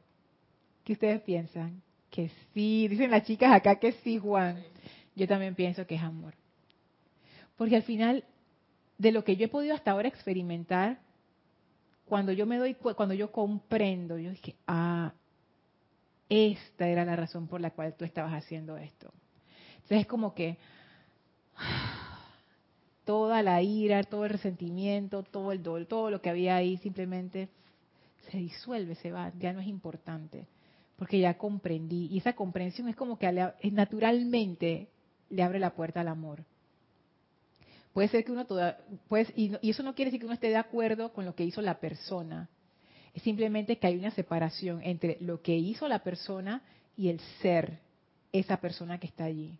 ¿Qué 0.85 0.93
ustedes 0.95 1.21
piensan? 1.23 1.83
Que 2.11 2.31
sí, 2.55 2.89
dicen 2.89 3.11
las 3.11 3.25
chicas 3.25 3.53
acá 3.53 3.77
que 3.79 3.93
sí, 3.93 4.19
Juan. 4.19 4.63
Yo 5.15 5.27
también 5.27 5.55
pienso 5.55 5.87
que 5.87 5.97
es 5.97 6.03
amor. 6.03 6.35
Porque 7.57 7.77
al 7.77 7.83
final, 7.83 8.25
de 8.97 9.13
lo 9.13 9.25
que 9.25 9.37
yo 9.37 9.47
he 9.47 9.49
podido 9.49 9.75
hasta 9.75 9.91
ahora 9.91 10.09
experimentar, 10.09 11.01
cuando 12.07 12.33
yo 12.33 12.47
me 12.47 12.57
doy, 12.57 12.75
cuando 12.75 13.15
yo 13.15 13.31
comprendo, 13.31 14.19
yo 14.19 14.31
dije, 14.31 14.55
ah, 14.67 15.13
esta 16.29 16.89
era 16.89 17.05
la 17.05 17.17
razón 17.17 17.47
por 17.47 17.61
la 17.61 17.71
cual 17.71 17.95
tú 17.95 18.05
estabas 18.05 18.33
haciendo 18.33 18.77
esto. 18.77 19.13
Entonces 19.77 20.01
es 20.01 20.07
como 20.07 20.35
que 20.35 20.59
toda 23.05 23.43
la 23.43 23.63
ira, 23.63 24.03
todo 24.03 24.25
el 24.25 24.31
resentimiento, 24.31 25.23
todo 25.23 25.53
el 25.53 25.63
dolor, 25.63 25.87
todo 25.87 26.11
lo 26.11 26.21
que 26.21 26.31
había 26.31 26.57
ahí 26.57 26.77
simplemente 26.79 27.49
se 28.31 28.39
disuelve, 28.39 28.95
se 28.97 29.11
va, 29.11 29.33
ya 29.39 29.53
no 29.53 29.61
es 29.61 29.67
importante, 29.67 30.47
porque 30.97 31.19
ya 31.19 31.39
comprendí. 31.39 32.07
Y 32.11 32.19
esa 32.19 32.35
comprensión 32.35 32.89
es 32.89 32.97
como 32.97 33.19
que 33.19 33.33
naturalmente 33.73 34.89
le 35.31 35.43
abre 35.43 35.59
la 35.59 35.75
puerta 35.75 36.03
al 36.03 36.09
amor. 36.09 36.45
Puede 37.95 38.09
ser 38.09 38.25
que 38.25 38.33
uno 38.33 38.45
toda, 38.45 38.79
pues, 39.09 39.33
y 39.35 39.57
eso 39.69 39.83
no 39.83 39.95
quiere 39.95 40.11
decir 40.11 40.21
que 40.21 40.27
uno 40.27 40.35
esté 40.35 40.49
de 40.49 40.57
acuerdo 40.57 41.13
con 41.13 41.25
lo 41.25 41.35
que 41.35 41.45
hizo 41.45 41.63
la 41.63 41.81
persona, 41.81 42.49
es 43.15 43.23
simplemente 43.23 43.79
que 43.79 43.87
hay 43.87 43.97
una 43.97 44.11
separación 44.11 44.81
entre 44.83 45.19
lo 45.21 45.43
que 45.43 45.57
hizo 45.57 45.89
la 45.89 46.01
persona 46.01 46.63
y 46.97 47.09
el 47.09 47.21
ser, 47.41 47.79
esa 48.33 48.59
persona 48.59 48.99
que 48.99 49.07
está 49.07 49.25
allí. 49.25 49.59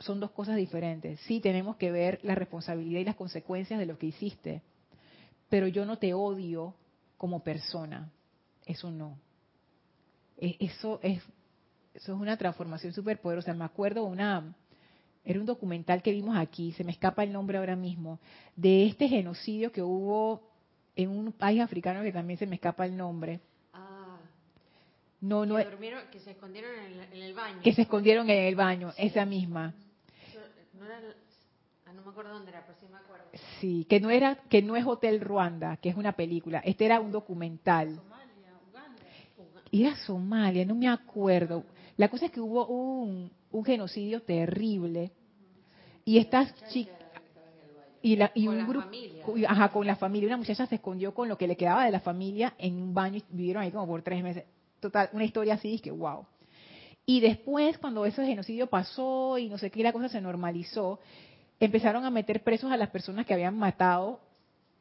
Son 0.00 0.20
dos 0.20 0.30
cosas 0.30 0.56
diferentes. 0.56 1.20
Sí, 1.20 1.40
tenemos 1.40 1.76
que 1.76 1.90
ver 1.90 2.20
la 2.22 2.34
responsabilidad 2.34 3.00
y 3.00 3.04
las 3.04 3.16
consecuencias 3.16 3.78
de 3.78 3.86
lo 3.86 3.98
que 3.98 4.06
hiciste, 4.06 4.62
pero 5.48 5.68
yo 5.68 5.84
no 5.84 5.98
te 5.98 6.14
odio 6.14 6.74
como 7.18 7.42
persona. 7.42 8.10
Eso 8.64 8.90
no. 8.90 9.18
E, 10.38 10.56
eso 10.60 11.00
es, 11.02 11.22
eso 11.94 12.14
es 12.14 12.20
una 12.20 12.36
transformación 12.36 12.92
súper 12.92 13.20
poderosa. 13.20 13.54
Me 13.54 13.64
acuerdo 13.64 14.04
una, 14.04 14.54
era 15.24 15.40
un 15.40 15.46
documental 15.46 16.02
que 16.02 16.12
vimos 16.12 16.36
aquí, 16.36 16.72
se 16.72 16.84
me 16.84 16.92
escapa 16.92 17.22
el 17.22 17.32
nombre 17.32 17.58
ahora 17.58 17.76
mismo, 17.76 18.18
de 18.54 18.86
este 18.86 19.08
genocidio 19.08 19.72
que 19.72 19.82
hubo 19.82 20.55
en 20.96 21.10
un 21.10 21.32
país 21.32 21.60
africano 21.60 22.02
que 22.02 22.12
también 22.12 22.38
se 22.38 22.46
me 22.46 22.56
escapa 22.56 22.86
el 22.86 22.96
nombre. 22.96 23.40
Ah, 23.72 24.16
No, 25.20 25.44
no, 25.46 25.56
que, 25.56 25.64
durmieron, 25.66 26.02
que 26.10 26.20
se 26.20 26.30
escondieron 26.32 26.70
en 26.74 26.84
el, 26.84 27.00
en 27.12 27.22
el 27.22 27.34
baño. 27.34 27.60
que 27.62 27.72
se 27.74 27.82
escondieron 27.82 28.28
en 28.30 28.44
el 28.46 28.54
baño, 28.56 28.92
esa 28.96 29.24
misma. 29.26 29.74
Eso 30.28 30.40
No, 30.78 30.86
era, 30.86 30.98
ah, 31.86 31.92
no 31.92 32.02
me 32.02 32.10
acuerdo 32.10 32.32
dónde 32.32 32.50
era, 32.50 32.64
pero 32.66 32.78
sí 32.80 32.86
me 32.90 32.96
acuerdo. 32.96 33.24
Sí, 33.60 33.86
que 33.88 34.00
no 34.00 34.10
era, 34.10 34.36
que 34.48 34.62
no 34.62 34.74
es 34.74 34.86
Hotel 34.86 35.20
Ruanda, 35.20 35.76
que 35.76 35.90
es 35.90 35.96
una 35.96 36.12
película. 36.12 36.60
Este 36.60 36.86
era 36.86 37.00
un 37.00 37.12
documental. 37.12 38.00
Y 39.70 39.84
era 39.84 39.96
Somalia, 39.96 40.64
no 40.64 40.74
me 40.74 40.88
acuerdo. 40.88 41.64
La 41.96 42.08
cosa 42.08 42.26
es 42.26 42.30
que 42.32 42.40
hubo 42.40 42.66
un, 42.68 43.30
un 43.50 43.64
genocidio 43.64 44.22
terrible 44.22 45.10
y 46.04 46.18
estas 46.18 46.54
chicas 46.68 46.94
y, 48.06 48.14
la, 48.14 48.30
y 48.34 48.46
Con 48.46 48.56
un 48.56 48.68
grupo, 48.68 48.88
ajá, 49.48 49.68
con 49.70 49.84
la 49.84 49.96
familia, 49.96 50.28
una 50.28 50.36
muchacha 50.36 50.64
se 50.66 50.76
escondió 50.76 51.12
con 51.12 51.28
lo 51.28 51.36
que 51.36 51.48
le 51.48 51.56
quedaba 51.56 51.84
de 51.84 51.90
la 51.90 51.98
familia 51.98 52.54
en 52.56 52.80
un 52.80 52.94
baño 52.94 53.16
y 53.16 53.24
vivieron 53.30 53.64
ahí 53.64 53.72
como 53.72 53.88
por 53.88 54.02
tres 54.02 54.22
meses. 54.22 54.44
Total, 54.78 55.10
una 55.12 55.24
historia 55.24 55.54
así, 55.54 55.74
es 55.74 55.82
que 55.82 55.90
wow. 55.90 56.24
Y 57.04 57.18
después, 57.18 57.78
cuando 57.78 58.06
ese 58.06 58.24
genocidio 58.24 58.68
pasó 58.68 59.38
y 59.38 59.48
no 59.48 59.58
sé 59.58 59.72
qué, 59.72 59.82
la 59.82 59.92
cosa 59.92 60.08
se 60.08 60.20
normalizó, 60.20 61.00
empezaron 61.58 62.04
a 62.04 62.10
meter 62.10 62.44
presos 62.44 62.70
a 62.70 62.76
las 62.76 62.90
personas 62.90 63.26
que 63.26 63.34
habían 63.34 63.58
matado 63.58 64.20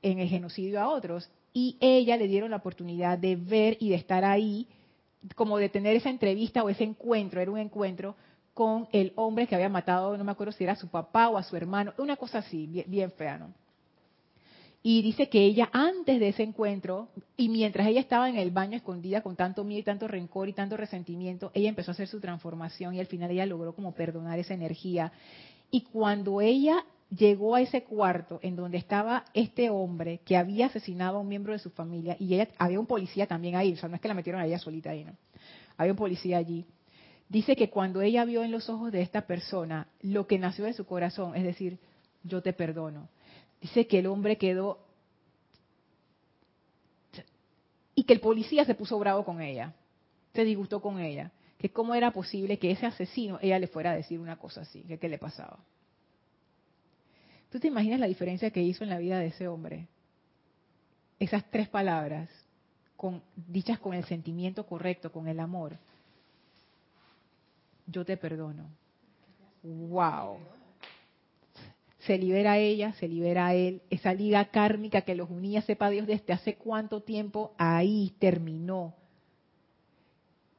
en 0.03 0.19
el 0.19 0.29
genocidio 0.29 0.79
a 0.79 0.89
otros. 0.89 1.27
Y 1.51 1.77
ella 1.79 2.17
le 2.17 2.27
dieron 2.27 2.51
la 2.51 2.57
oportunidad 2.57 3.17
de 3.17 3.37
ver 3.37 3.75
y 3.79 3.89
de 3.89 3.95
estar 3.95 4.23
ahí, 4.23 4.67
como 5.33 5.57
de 5.57 5.69
tener 5.69 5.95
esa 5.95 6.11
entrevista 6.11 6.63
o 6.63 6.69
ese 6.69 6.83
encuentro, 6.83 7.41
era 7.41 7.49
un 7.49 7.57
encuentro 7.57 8.15
con 8.55 8.87
el 8.93 9.11
hombre 9.17 9.47
que 9.47 9.53
había 9.53 9.67
matado, 9.69 10.17
no 10.17 10.23
me 10.23 10.31
acuerdo 10.31 10.53
si 10.53 10.63
era 10.63 10.77
su 10.77 10.87
papá 10.87 11.27
o 11.27 11.37
a 11.37 11.43
su 11.43 11.57
hermano, 11.57 11.93
una 11.97 12.15
cosa 12.15 12.39
así, 12.39 12.65
bien, 12.65 12.85
bien 12.87 13.11
fea, 13.11 13.37
¿no? 13.37 13.53
Y 14.81 15.01
dice 15.01 15.27
que 15.29 15.43
ella 15.43 15.69
antes 15.73 16.19
de 16.19 16.29
ese 16.29 16.43
encuentro, 16.43 17.09
y 17.35 17.49
mientras 17.49 17.85
ella 17.87 17.99
estaba 17.99 18.29
en 18.29 18.37
el 18.37 18.51
baño 18.51 18.77
escondida 18.77 19.21
con 19.21 19.35
tanto 19.35 19.65
miedo 19.65 19.81
y 19.81 19.83
tanto 19.83 20.07
rencor 20.07 20.47
y 20.47 20.53
tanto 20.53 20.77
resentimiento, 20.77 21.51
ella 21.53 21.67
empezó 21.67 21.91
a 21.91 21.93
hacer 21.93 22.07
su 22.07 22.21
transformación 22.21 22.95
y 22.95 23.01
al 23.01 23.07
final 23.07 23.29
ella 23.29 23.45
logró 23.45 23.75
como 23.75 23.91
perdonar 23.93 24.39
esa 24.39 24.53
energía. 24.53 25.11
Y 25.69 25.81
cuando 25.81 26.39
ella 26.39 26.85
llegó 27.09 27.55
a 27.55 27.61
ese 27.61 27.83
cuarto 27.83 28.39
en 28.41 28.55
donde 28.55 28.77
estaba 28.77 29.25
este 29.33 29.69
hombre 29.69 30.21
que 30.23 30.37
había 30.37 30.67
asesinado 30.67 31.17
a 31.17 31.21
un 31.21 31.27
miembro 31.27 31.51
de 31.51 31.59
su 31.59 31.71
familia, 31.71 32.15
y 32.19 32.35
ella 32.35 32.47
había 32.57 32.79
un 32.79 32.85
policía 32.85 33.27
también 33.27 33.55
ahí, 33.55 33.73
o 33.73 33.77
sea, 33.77 33.89
no 33.89 33.95
es 33.95 34.01
que 34.01 34.07
la 34.07 34.13
metieron 34.13 34.39
a 34.39 34.45
ella 34.45 34.59
solita 34.59 34.91
ahí, 34.91 35.03
¿no? 35.03 35.13
Había 35.77 35.91
un 35.91 35.97
policía 35.97 36.37
allí. 36.37 36.65
Dice 37.29 37.55
que 37.55 37.69
cuando 37.69 38.01
ella 38.01 38.23
vio 38.25 38.43
en 38.43 38.51
los 38.51 38.69
ojos 38.69 38.91
de 38.91 39.01
esta 39.01 39.21
persona 39.21 39.87
lo 40.01 40.27
que 40.27 40.37
nació 40.37 40.65
de 40.65 40.73
su 40.73 40.85
corazón, 40.85 41.35
es 41.35 41.43
decir, 41.43 41.79
yo 42.23 42.41
te 42.41 42.53
perdono. 42.53 43.09
Dice 43.61 43.87
que 43.87 43.99
el 43.99 44.07
hombre 44.07 44.37
quedó 44.37 44.79
y 47.95 48.03
que 48.03 48.13
el 48.13 48.19
policía 48.19 48.65
se 48.65 48.75
puso 48.75 48.99
bravo 48.99 49.23
con 49.23 49.41
ella, 49.41 49.73
se 50.33 50.43
disgustó 50.43 50.81
con 50.81 50.99
ella, 50.99 51.31
que 51.57 51.71
cómo 51.71 51.95
era 51.95 52.11
posible 52.11 52.59
que 52.59 52.71
ese 52.71 52.85
asesino 52.85 53.39
ella 53.41 53.57
le 53.57 53.67
fuera 53.67 53.91
a 53.91 53.95
decir 53.95 54.19
una 54.19 54.37
cosa 54.37 54.61
así, 54.61 54.81
que 54.81 54.99
qué 54.99 55.07
le 55.07 55.17
pasaba. 55.17 55.59
¿Tú 57.49 57.59
te 57.59 57.67
imaginas 57.67 58.01
la 58.01 58.07
diferencia 58.07 58.51
que 58.51 58.61
hizo 58.61 58.83
en 58.83 58.89
la 58.89 58.97
vida 58.97 59.17
de 59.17 59.27
ese 59.27 59.47
hombre? 59.47 59.87
Esas 61.19 61.49
tres 61.49 61.69
palabras, 61.69 62.29
con, 62.97 63.23
dichas 63.35 63.79
con 63.79 63.93
el 63.93 64.03
sentimiento 64.03 64.65
correcto, 64.65 65.11
con 65.11 65.29
el 65.29 65.39
amor. 65.39 65.77
Yo 67.87 68.05
te 68.05 68.17
perdono. 68.17 68.69
¡Wow! 69.63 70.37
Se 71.99 72.17
libera 72.17 72.57
ella, 72.57 72.93
se 72.93 73.07
libera 73.07 73.53
él. 73.55 73.81
Esa 73.89 74.13
liga 74.13 74.45
kármica 74.45 75.01
que 75.01 75.15
los 75.15 75.29
unía, 75.29 75.61
sepa 75.63 75.89
Dios 75.89 76.05
desde 76.05 76.33
hace 76.33 76.55
cuánto 76.55 77.01
tiempo, 77.01 77.53
ahí 77.57 78.13
terminó. 78.19 78.93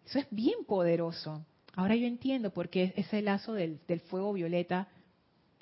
Eso 0.05 0.19
es 0.19 0.27
bien 0.31 0.65
poderoso. 0.67 1.45
Ahora 1.75 1.95
yo 1.95 2.07
entiendo 2.07 2.51
por 2.53 2.69
qué 2.69 2.95
ese 2.97 3.23
lazo 3.23 3.53
del, 3.53 3.79
del 3.87 4.01
fuego 4.01 4.33
violeta 4.33 4.89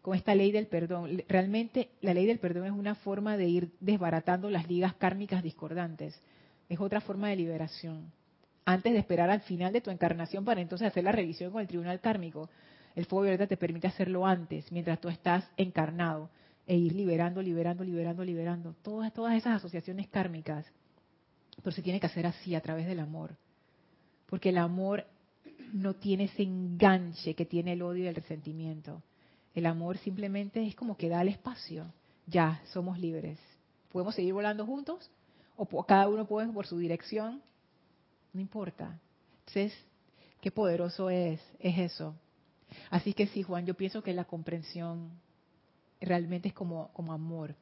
con 0.00 0.14
esta 0.14 0.34
ley 0.34 0.52
del 0.52 0.66
perdón. 0.66 1.22
Realmente 1.28 1.88
la 2.00 2.14
ley 2.14 2.26
del 2.26 2.38
perdón 2.38 2.66
es 2.66 2.72
una 2.72 2.94
forma 2.94 3.36
de 3.36 3.48
ir 3.48 3.70
desbaratando 3.80 4.50
las 4.50 4.68
ligas 4.68 4.94
kármicas 4.94 5.42
discordantes. 5.42 6.18
Es 6.68 6.78
otra 6.78 7.00
forma 7.00 7.28
de 7.28 7.36
liberación. 7.36 8.12
Antes 8.64 8.92
de 8.92 8.98
esperar 8.98 9.30
al 9.30 9.40
final 9.42 9.72
de 9.72 9.80
tu 9.80 9.90
encarnación 9.90 10.44
para 10.44 10.60
entonces 10.60 10.88
hacer 10.88 11.04
la 11.04 11.12
revisión 11.12 11.52
con 11.52 11.60
el 11.60 11.68
tribunal 11.68 12.00
kármico, 12.00 12.48
el 12.94 13.06
fuego 13.06 13.22
violeta 13.22 13.46
te 13.46 13.56
permite 13.56 13.88
hacerlo 13.88 14.26
antes, 14.26 14.70
mientras 14.72 15.00
tú 15.00 15.08
estás 15.08 15.44
encarnado, 15.56 16.30
e 16.66 16.76
ir 16.76 16.94
liberando, 16.94 17.42
liberando, 17.42 17.84
liberando, 17.84 18.24
liberando. 18.24 18.74
Todas, 18.82 19.12
todas 19.12 19.34
esas 19.36 19.56
asociaciones 19.56 20.08
kármicas. 20.08 20.64
Pero 21.62 21.72
se 21.76 21.82
tiene 21.82 22.00
que 22.00 22.06
hacer 22.06 22.26
así, 22.26 22.54
a 22.54 22.60
través 22.60 22.86
del 22.86 23.00
amor. 23.00 23.36
Porque 24.26 24.48
el 24.48 24.58
amor 24.58 25.06
no 25.72 25.94
tiene 25.94 26.24
ese 26.24 26.42
enganche 26.42 27.34
que 27.34 27.44
tiene 27.44 27.74
el 27.74 27.82
odio 27.82 28.04
y 28.04 28.06
el 28.06 28.14
resentimiento. 28.14 29.02
El 29.54 29.66
amor 29.66 29.98
simplemente 29.98 30.66
es 30.66 30.74
como 30.74 30.96
que 30.96 31.08
da 31.08 31.20
el 31.20 31.28
espacio. 31.28 31.92
Ya, 32.26 32.62
somos 32.72 32.98
libres. 32.98 33.38
¿Podemos 33.92 34.14
seguir 34.14 34.32
volando 34.32 34.64
juntos? 34.64 35.10
¿O 35.56 35.84
cada 35.84 36.08
uno 36.08 36.26
puede 36.26 36.48
por 36.48 36.66
su 36.66 36.78
dirección? 36.78 37.42
No 38.34 38.40
importa. 38.40 39.00
Entonces, 39.46 39.72
qué 40.40 40.50
poderoso 40.50 41.08
es, 41.08 41.40
es 41.60 41.78
eso. 41.78 42.14
Así 42.90 43.14
que 43.14 43.28
sí, 43.28 43.42
Juan, 43.42 43.64
yo 43.64 43.74
pienso 43.74 44.02
que 44.02 44.12
la 44.12 44.24
comprensión 44.24 45.10
realmente 46.00 46.48
es 46.48 46.54
como, 46.54 46.92
como 46.92 47.12
amor. 47.12 47.54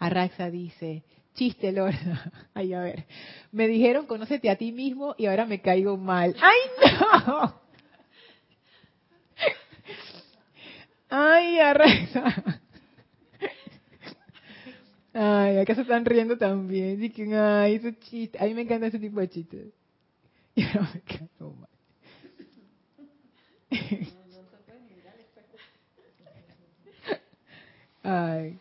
Arraxa 0.00 0.50
dice, 0.50 1.04
chiste, 1.34 1.70
Lorna. 1.70 2.32
Ay, 2.54 2.74
a 2.74 2.80
ver. 2.80 3.06
Me 3.52 3.68
dijeron, 3.68 4.06
conócete 4.06 4.50
a 4.50 4.56
ti 4.56 4.72
mismo 4.72 5.14
y 5.16 5.26
ahora 5.26 5.46
me 5.46 5.60
caigo 5.60 5.96
mal. 5.96 6.34
¡Ay, 6.42 6.58
no! 7.26 7.54
Ay, 11.08 11.58
Arraxa. 11.60 12.60
Ay, 15.14 15.58
acá 15.58 15.74
se 15.76 15.82
están 15.82 16.04
riendo 16.04 16.36
también. 16.36 16.98
Dicen, 16.98 17.32
ay, 17.32 17.76
ese 17.76 17.96
chiste. 18.00 18.38
A 18.38 18.44
mí 18.44 18.54
me 18.54 18.62
encanta 18.62 18.88
ese 18.88 18.98
tipo 18.98 19.20
de 19.20 19.28
chistes. 19.30 19.72
Y 20.56 20.64
ahora 20.64 20.90
me 20.94 21.00
caigo 21.02 21.52
mal. 21.52 21.68
Ay. 28.02 28.58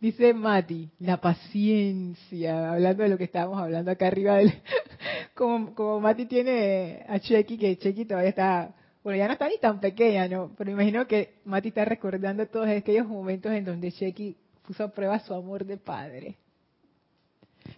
Dice 0.00 0.32
Mati, 0.32 0.88
la 1.00 1.20
paciencia, 1.20 2.72
hablando 2.72 3.02
de 3.02 3.08
lo 3.10 3.18
que 3.18 3.24
estábamos 3.24 3.58
hablando 3.60 3.90
acá 3.90 4.06
arriba. 4.06 4.38
Como, 5.34 5.72
como 5.72 6.00
Mati 6.00 6.26
tiene 6.26 7.04
a 7.06 7.20
Chequi, 7.20 7.58
que 7.58 7.78
Chequi 7.78 8.06
todavía 8.06 8.30
está... 8.30 8.74
Bueno, 9.04 9.18
ya 9.18 9.28
no 9.28 9.34
está 9.34 9.48
ni 9.48 9.56
tan 9.58 9.78
pequeña, 9.78 10.26
¿no? 10.26 10.50
Pero 10.58 10.72
imagino 10.72 11.06
que 11.06 11.34
Mati 11.44 11.68
está 11.68 11.84
recordando 11.84 12.44
todos 12.48 12.66
aquellos 12.66 13.06
momentos 13.06 13.52
en 13.52 13.64
donde 13.64 13.92
Chequi 13.92 14.36
puso 14.66 14.82
a 14.82 14.88
prueba 14.88 15.20
su 15.20 15.32
amor 15.32 15.64
de 15.64 15.76
padre. 15.76 16.36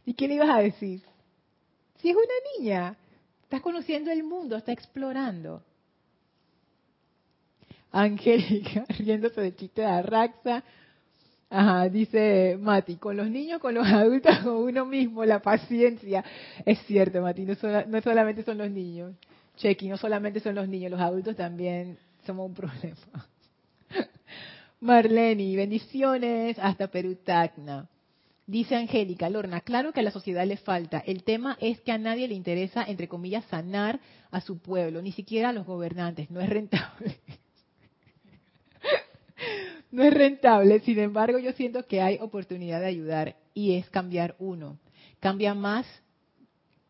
¿Y 0.07 0.15
qué 0.15 0.27
le 0.27 0.37
ibas 0.37 0.49
a 0.49 0.61
decir? 0.61 1.03
Si 1.99 2.09
es 2.09 2.17
una 2.17 2.35
niña, 2.57 2.97
estás 3.51 3.63
conociendo 3.63 4.13
el 4.13 4.23
mundo, 4.23 4.57
está 4.57 4.71
explorando. 4.71 5.61
Angélica, 7.91 8.85
riéndose 8.97 9.41
del 9.41 9.57
chiste 9.57 9.81
de 9.81 9.89
Arraxa. 9.89 10.63
Ajá, 11.51 11.89
dice 11.89 12.57
Mati, 12.61 12.95
con 12.95 13.17
los 13.17 13.29
niños, 13.29 13.61
con 13.61 13.75
los 13.75 13.85
adultos, 13.89 14.39
con 14.45 14.55
uno 14.55 14.87
mismo, 14.87 15.25
la 15.25 15.43
paciencia. 15.43 16.25
Es 16.65 16.79
cierto, 16.87 17.21
Mati, 17.23 17.45
no, 17.45 17.57
sola, 17.57 17.85
no 17.89 18.01
solamente 18.01 18.45
son 18.45 18.57
los 18.57 18.71
niños. 18.71 19.17
Chequi, 19.57 19.89
no 19.89 19.97
solamente 19.97 20.39
son 20.39 20.55
los 20.55 20.69
niños, 20.69 20.93
los 20.93 21.01
adultos 21.01 21.35
también 21.35 21.99
somos 22.25 22.47
un 22.47 22.55
problema. 22.55 23.27
Marlene, 24.81 25.57
bendiciones 25.57 26.57
hasta 26.61 26.87
Perú 26.87 27.17
Tacna. 27.17 27.89
Dice 28.51 28.75
Angélica, 28.75 29.31
Lorna, 29.31 29.61
claro 29.61 29.93
que 29.93 30.01
a 30.01 30.03
la 30.03 30.11
sociedad 30.11 30.45
le 30.45 30.57
falta. 30.57 30.99
El 30.99 31.23
tema 31.23 31.57
es 31.61 31.81
que 31.83 31.93
a 31.93 31.99
nadie 31.99 32.27
le 32.27 32.35
interesa, 32.35 32.83
entre 32.83 33.07
comillas, 33.07 33.45
sanar 33.45 34.01
a 34.33 34.41
su 34.41 34.59
pueblo, 34.59 35.01
ni 35.03 35.13
siquiera 35.13 35.51
a 35.51 35.53
los 35.53 35.65
gobernantes. 35.65 36.33
No 36.33 36.41
es 36.41 36.49
rentable. 36.49 37.21
no 39.93 40.03
es 40.03 40.13
rentable. 40.13 40.81
Sin 40.81 40.99
embargo, 40.99 41.39
yo 41.39 41.53
siento 41.53 41.87
que 41.87 42.01
hay 42.01 42.19
oportunidad 42.21 42.81
de 42.81 42.87
ayudar 42.87 43.37
y 43.55 43.77
es 43.77 43.89
cambiar 43.89 44.35
uno. 44.41 44.81
Cambia 45.21 45.55
más, 45.55 45.87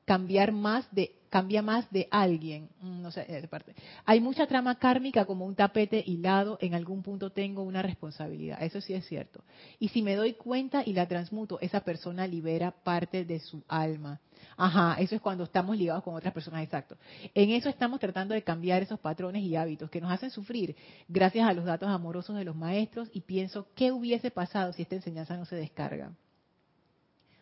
cambiar 0.06 0.52
más 0.52 0.90
de 0.94 1.20
cambia 1.31 1.62
más 1.62 1.91
de 1.91 2.09
alguien. 2.11 2.68
Mm, 2.83 3.01
no 3.01 3.11
sé, 3.11 3.24
parte. 3.49 3.74
Hay 4.05 4.20
mucha 4.20 4.47
trama 4.47 4.74
kármica 4.78 5.24
como 5.24 5.47
un 5.47 5.55
tapete 5.55 6.03
hilado, 6.05 6.59
en 6.61 6.74
algún 6.74 7.03
punto 7.03 7.31
tengo 7.31 7.62
una 7.62 7.81
responsabilidad. 7.83 8.62
Eso 8.62 8.81
sí 8.81 8.93
es 8.93 9.07
cierto. 9.07 9.43
Y 9.78 9.89
si 9.89 10.03
me 10.03 10.16
doy 10.16 10.35
cuenta 10.35 10.83
y 10.85 10.93
la 10.93 11.07
transmuto, 11.07 11.59
esa 11.61 11.81
persona 11.81 12.26
libera 12.26 12.72
parte 12.72 13.24
de 13.24 13.39
su 13.39 13.62
alma. 13.68 14.20
Ajá, 14.57 14.97
eso 14.99 15.14
es 15.14 15.20
cuando 15.20 15.45
estamos 15.45 15.76
ligados 15.76 16.03
con 16.03 16.14
otras 16.14 16.35
personas, 16.35 16.62
exacto. 16.62 16.97
En 17.35 17.51
eso 17.51 17.68
estamos 17.68 18.01
tratando 18.01 18.35
de 18.35 18.43
cambiar 18.43 18.83
esos 18.83 18.99
patrones 18.99 19.43
y 19.43 19.57
hábitos 19.57 19.91
que 19.91 20.01
nos 20.01 20.11
hacen 20.11 20.31
sufrir 20.31 20.76
gracias 21.09 21.49
a 21.49 21.53
los 21.53 21.64
datos 21.64 21.89
amorosos 21.89 22.37
de 22.37 22.45
los 22.45 22.57
maestros 22.57 23.09
y 23.12 23.20
pienso, 23.20 23.68
¿qué 23.74 23.93
hubiese 23.93 24.31
pasado 24.31 24.72
si 24.72 24.83
esta 24.83 24.97
enseñanza 24.97 25.37
no 25.37 25.45
se 25.45 25.57
descarga? 25.57 26.12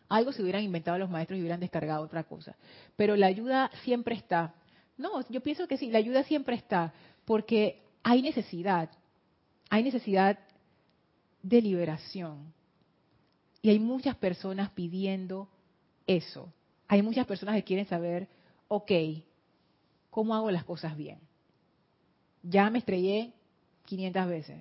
Algo 0.09 0.33
se 0.33 0.41
hubieran 0.41 0.63
inventado 0.63 0.97
los 0.97 1.09
maestros 1.09 1.37
y 1.37 1.41
hubieran 1.41 1.59
descargado 1.59 2.03
otra 2.03 2.23
cosa. 2.23 2.55
Pero 2.95 3.15
la 3.15 3.27
ayuda 3.27 3.71
siempre 3.83 4.15
está. 4.15 4.55
No, 4.97 5.21
yo 5.29 5.41
pienso 5.41 5.67
que 5.67 5.77
sí, 5.77 5.91
la 5.91 5.99
ayuda 5.99 6.23
siempre 6.23 6.55
está, 6.55 6.93
porque 7.25 7.83
hay 8.03 8.21
necesidad, 8.21 8.89
hay 9.69 9.83
necesidad 9.83 10.39
de 11.43 11.61
liberación. 11.61 12.51
Y 13.61 13.69
hay 13.69 13.79
muchas 13.79 14.15
personas 14.15 14.71
pidiendo 14.71 15.47
eso. 16.07 16.51
Hay 16.87 17.03
muchas 17.03 17.27
personas 17.27 17.55
que 17.55 17.63
quieren 17.63 17.85
saber, 17.85 18.27
ok, 18.67 18.91
¿cómo 20.09 20.33
hago 20.33 20.49
las 20.49 20.63
cosas 20.63 20.97
bien? 20.97 21.19
Ya 22.41 22.69
me 22.69 22.79
estrellé 22.79 23.33
500 23.85 24.27
veces. 24.27 24.57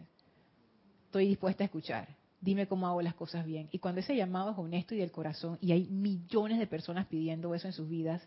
Estoy 1.07 1.26
dispuesta 1.28 1.64
a 1.64 1.66
escuchar 1.66 2.18
dime 2.41 2.66
cómo 2.66 2.86
hago 2.86 3.03
las 3.03 3.14
cosas 3.14 3.45
bien. 3.45 3.68
Y 3.72 3.78
cuando 3.78 4.01
ese 4.01 4.16
llamado 4.16 4.53
es 4.53 4.59
honesto 4.59 4.95
y 4.95 4.99
del 4.99 5.11
corazón, 5.11 5.59
y 5.61 5.72
hay 5.72 5.86
millones 5.86 6.59
de 6.59 6.66
personas 6.66 7.07
pidiendo 7.07 7.55
eso 7.55 7.66
en 7.66 7.72
sus 7.72 7.89
vidas, 7.89 8.22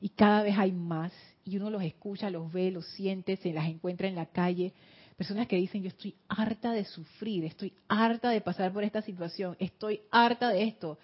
y 0.00 0.10
cada 0.10 0.42
vez 0.42 0.56
hay 0.58 0.72
más, 0.72 1.12
y 1.44 1.56
uno 1.56 1.70
los 1.70 1.82
escucha, 1.82 2.30
los 2.30 2.52
ve, 2.52 2.70
los 2.70 2.86
siente, 2.86 3.36
se 3.36 3.52
las 3.52 3.66
encuentra 3.66 4.08
en 4.08 4.14
la 4.14 4.26
calle, 4.26 4.72
personas 5.16 5.46
que 5.46 5.56
dicen, 5.56 5.82
yo 5.82 5.88
estoy 5.88 6.14
harta 6.28 6.72
de 6.72 6.84
sufrir, 6.84 7.44
estoy 7.44 7.74
harta 7.88 8.30
de 8.30 8.40
pasar 8.40 8.72
por 8.72 8.84
esta 8.84 9.02
situación, 9.02 9.56
estoy 9.58 10.00
harta 10.10 10.48
de 10.48 10.62
esto. 10.62 10.98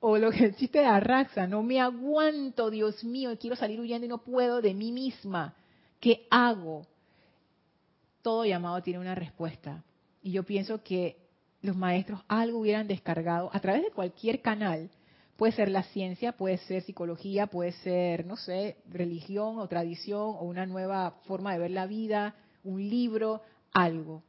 O 0.00 0.16
lo 0.16 0.30
que 0.30 0.46
el 0.46 0.56
chiste 0.56 0.78
de 0.78 0.86
Arraxa, 0.86 1.46
no 1.46 1.62
me 1.62 1.78
aguanto, 1.78 2.70
Dios 2.70 3.04
mío, 3.04 3.36
quiero 3.38 3.56
salir 3.56 3.78
huyendo 3.78 4.06
y 4.06 4.08
no 4.08 4.22
puedo 4.22 4.62
de 4.62 4.72
mí 4.72 4.92
misma. 4.92 5.54
¿Qué 6.00 6.26
hago? 6.30 6.86
Todo 8.22 8.46
llamado 8.46 8.80
tiene 8.82 8.98
una 8.98 9.14
respuesta. 9.14 9.84
Y 10.22 10.32
yo 10.32 10.42
pienso 10.42 10.82
que 10.82 11.29
los 11.62 11.76
maestros 11.76 12.20
algo 12.28 12.60
hubieran 12.60 12.88
descargado 12.88 13.50
a 13.52 13.60
través 13.60 13.82
de 13.82 13.90
cualquier 13.90 14.40
canal. 14.40 14.90
Puede 15.36 15.52
ser 15.52 15.70
la 15.70 15.82
ciencia, 15.84 16.32
puede 16.32 16.58
ser 16.58 16.82
psicología, 16.82 17.46
puede 17.46 17.72
ser, 17.72 18.26
no 18.26 18.36
sé, 18.36 18.76
religión 18.88 19.58
o 19.58 19.68
tradición 19.68 20.36
o 20.38 20.42
una 20.42 20.66
nueva 20.66 21.12
forma 21.24 21.52
de 21.52 21.58
ver 21.58 21.70
la 21.70 21.86
vida, 21.86 22.34
un 22.62 22.88
libro, 22.88 23.42
algo. 23.72 24.22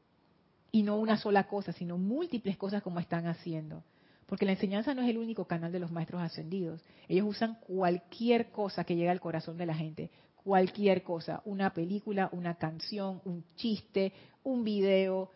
Y 0.71 0.83
no 0.83 0.97
una 0.97 1.17
sola 1.17 1.47
cosa, 1.47 1.73
sino 1.73 1.97
múltiples 1.97 2.57
cosas 2.57 2.81
como 2.81 2.99
están 2.99 3.27
haciendo. 3.27 3.83
Porque 4.25 4.45
la 4.45 4.53
enseñanza 4.53 4.93
no 4.93 5.01
es 5.01 5.09
el 5.09 5.17
único 5.17 5.43
canal 5.43 5.73
de 5.73 5.79
los 5.79 5.91
maestros 5.91 6.21
ascendidos. 6.21 6.81
Ellos 7.09 7.27
usan 7.27 7.57
cualquier 7.67 8.49
cosa 8.51 8.85
que 8.85 8.95
llegue 8.95 9.09
al 9.09 9.19
corazón 9.19 9.57
de 9.57 9.65
la 9.65 9.75
gente. 9.75 10.09
Cualquier 10.45 11.03
cosa. 11.03 11.41
Una 11.43 11.73
película, 11.73 12.29
una 12.31 12.55
canción, 12.55 13.21
un 13.25 13.43
chiste, 13.57 14.13
un 14.43 14.63
video, 14.63 15.29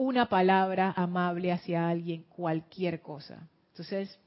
una 0.00 0.30
palabra 0.30 0.94
amable 0.96 1.52
hacia 1.52 1.86
alguien, 1.86 2.22
cualquier 2.22 3.02
cosa. 3.02 3.46
Entonces, 3.72 4.18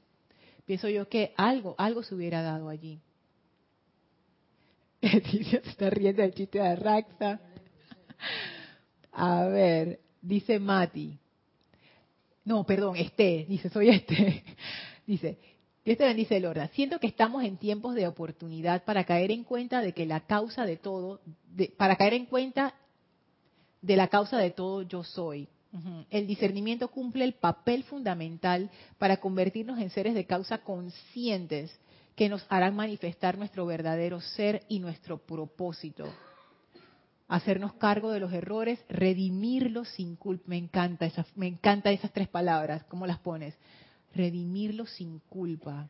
pienso 0.64 0.88
yo 0.88 1.08
que 1.08 1.34
algo, 1.36 1.74
algo 1.78 2.04
se 2.04 2.14
hubiera 2.14 2.42
dado 2.42 2.68
allí. 2.68 3.00
se 5.02 5.56
está 5.64 5.90
riendo 5.90 6.22
el 6.22 6.32
chiste 6.32 6.60
de 6.60 6.76
Raxa. 6.76 7.40
A 9.10 9.44
ver, 9.46 9.98
dice 10.22 10.60
Mati. 10.60 11.18
No, 12.44 12.64
perdón, 12.64 12.96
este, 12.96 13.44
dice, 13.48 13.68
soy 13.68 13.88
este. 13.88 14.44
Dice, 15.06 15.38
Dios 15.84 15.98
te 15.98 16.04
bendice, 16.04 16.40
Lorda. 16.40 16.68
Siento 16.68 16.98
que 16.98 17.06
estamos 17.06 17.44
en 17.44 17.58
tiempos 17.58 17.94
de 17.94 18.06
oportunidad 18.06 18.84
para 18.84 19.04
caer 19.04 19.30
en 19.30 19.44
cuenta 19.44 19.82
de 19.82 19.92
que 19.92 20.06
la 20.06 20.20
causa 20.20 20.64
de 20.64 20.78
todo, 20.78 21.20
para 21.76 21.96
caer 21.96 22.14
en 22.14 22.24
cuenta 22.24 22.74
de 23.82 23.96
la 23.96 24.08
causa 24.08 24.38
de 24.38 24.50
todo 24.50 24.80
yo 24.80 25.04
soy. 25.04 25.48
El 26.10 26.28
discernimiento 26.28 26.88
cumple 26.88 27.24
el 27.24 27.34
papel 27.34 27.82
fundamental 27.82 28.70
para 28.98 29.16
convertirnos 29.16 29.80
en 29.80 29.90
seres 29.90 30.14
de 30.14 30.24
causa 30.24 30.58
conscientes 30.58 31.76
que 32.14 32.28
nos 32.28 32.46
harán 32.48 32.76
manifestar 32.76 33.36
nuestro 33.36 33.66
verdadero 33.66 34.20
ser 34.20 34.64
y 34.68 34.78
nuestro 34.78 35.18
propósito. 35.18 36.06
Hacernos 37.26 37.72
cargo 37.74 38.12
de 38.12 38.20
los 38.20 38.32
errores, 38.32 38.78
redimirlos 38.88 39.88
sin 39.88 40.14
culpa. 40.14 40.44
Me 40.46 40.58
encanta 40.58 41.06
esas, 41.06 41.26
me 41.36 41.48
encanta 41.48 41.90
esas 41.90 42.12
tres 42.12 42.28
palabras. 42.28 42.84
¿Cómo 42.84 43.06
las 43.06 43.18
pones? 43.18 43.56
Redimirlos 44.14 44.90
sin 44.90 45.18
culpa. 45.28 45.88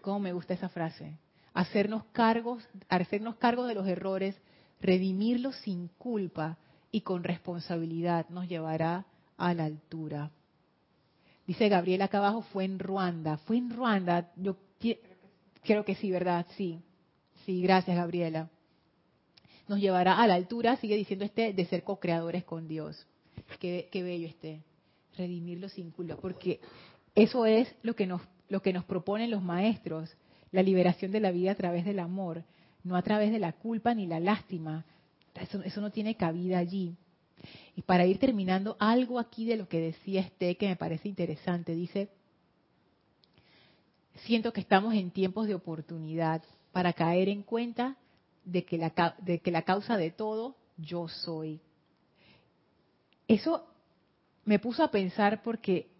¿Cómo 0.00 0.18
me 0.18 0.32
gusta 0.32 0.54
esa 0.54 0.68
frase? 0.68 1.16
Hacernos 1.54 2.02
cargos, 2.10 2.66
hacernos 2.88 3.36
cargo 3.36 3.66
de 3.66 3.74
los 3.74 3.86
errores, 3.86 4.36
redimirlos 4.80 5.54
sin 5.56 5.88
culpa 5.98 6.58
y 6.90 7.02
con 7.02 7.24
responsabilidad 7.24 8.28
nos 8.28 8.48
llevará 8.48 9.06
a 9.36 9.54
la 9.54 9.64
altura. 9.64 10.30
Dice 11.46 11.68
Gabriela 11.68 12.06
acá 12.06 12.18
abajo, 12.18 12.42
fue 12.42 12.64
en 12.64 12.78
Ruanda. 12.78 13.38
Fue 13.38 13.56
en 13.56 13.70
Ruanda, 13.70 14.32
yo 14.36 14.56
creo 15.62 15.84
que 15.84 15.94
sí, 15.94 16.10
¿verdad? 16.10 16.46
Sí. 16.56 16.80
Sí, 17.46 17.62
gracias 17.62 17.96
Gabriela. 17.96 18.50
Nos 19.68 19.80
llevará 19.80 20.20
a 20.20 20.26
la 20.26 20.34
altura, 20.34 20.76
sigue 20.76 20.96
diciendo 20.96 21.24
este, 21.24 21.52
de 21.52 21.64
ser 21.66 21.84
co-creadores 21.84 22.44
con 22.44 22.68
Dios. 22.68 23.06
Qué, 23.60 23.88
qué 23.90 24.02
bello 24.02 24.28
este, 24.28 24.62
redimirlo 25.16 25.68
sin 25.68 25.90
culpa, 25.90 26.16
porque 26.16 26.60
eso 27.14 27.46
es 27.46 27.74
lo 27.82 27.94
que 27.94 28.06
nos 28.06 28.20
lo 28.48 28.62
que 28.62 28.72
nos 28.72 28.84
proponen 28.84 29.30
los 29.30 29.42
maestros, 29.42 30.16
la 30.50 30.62
liberación 30.62 31.12
de 31.12 31.20
la 31.20 31.30
vida 31.30 31.52
a 31.52 31.56
través 31.56 31.84
del 31.84 31.98
amor, 31.98 32.44
no 32.82 32.96
a 32.96 33.02
través 33.02 33.30
de 33.30 33.38
la 33.38 33.52
culpa 33.52 33.94
ni 33.94 34.06
la 34.06 34.20
lástima, 34.20 34.84
eso, 35.42 35.80
no 35.80 35.90
tiene 35.90 36.16
cabida 36.16 36.58
allí. 36.58 36.96
Y 37.76 37.82
para 37.82 38.06
ir 38.06 38.18
terminando, 38.18 38.76
algo 38.78 39.18
aquí 39.18 39.44
de 39.44 39.56
lo 39.56 39.68
que 39.68 39.80
decía 39.80 40.20
este 40.20 40.56
que 40.56 40.68
me 40.68 40.76
parece 40.76 41.08
interesante. 41.08 41.74
Dice, 41.74 42.08
siento 44.24 44.52
que 44.52 44.60
estamos 44.60 44.94
en 44.94 45.10
tiempos 45.10 45.46
de 45.46 45.54
oportunidad 45.54 46.42
para 46.72 46.92
caer 46.92 47.28
en 47.28 47.42
cuenta 47.42 47.96
de 48.44 48.64
que 48.64 48.78
la, 48.78 49.14
de 49.20 49.40
que 49.40 49.50
la 49.50 49.62
causa 49.62 49.96
de 49.96 50.10
todo 50.10 50.56
yo 50.76 51.08
soy. 51.08 51.60
Eso 53.26 53.66
me 54.44 54.58
puso 54.58 54.82
a 54.82 54.90
pensar 54.90 55.42
porque 55.42 55.90